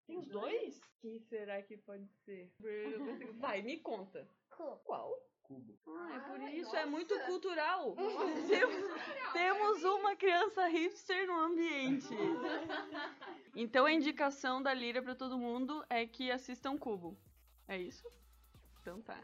Tem 0.08 0.16
os 0.18 0.26
dois? 0.26 0.80
Que 1.00 1.20
será 1.20 1.62
que 1.62 1.76
pode 1.76 2.08
ser? 2.24 2.52
Vai, 3.38 3.62
me 3.62 3.78
conta. 3.78 4.28
Qual? 4.84 5.16
Cubo. 5.46 5.78
Ah, 5.86 6.16
é 6.16 6.18
por 6.20 6.40
isso, 6.48 6.76
é 6.76 6.86
muito 6.86 7.14
nossa. 7.14 7.26
cultural. 7.26 7.96
Temos, 8.48 9.32
temos 9.32 9.84
uma 9.84 10.16
criança 10.16 10.66
hipster 10.66 11.26
no 11.26 11.38
ambiente. 11.38 12.08
Então 13.58 13.86
a 13.86 13.92
indicação 13.92 14.62
da 14.62 14.74
Lira 14.74 15.00
pra 15.00 15.14
todo 15.14 15.38
mundo 15.38 15.82
é 15.88 16.04
que 16.06 16.30
assistam 16.30 16.76
Cubo. 16.76 17.16
É 17.66 17.78
isso? 17.78 18.06
Então 18.82 19.00
tá. 19.00 19.18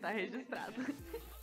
Tá 0.00 0.10
registrado. 0.10 0.74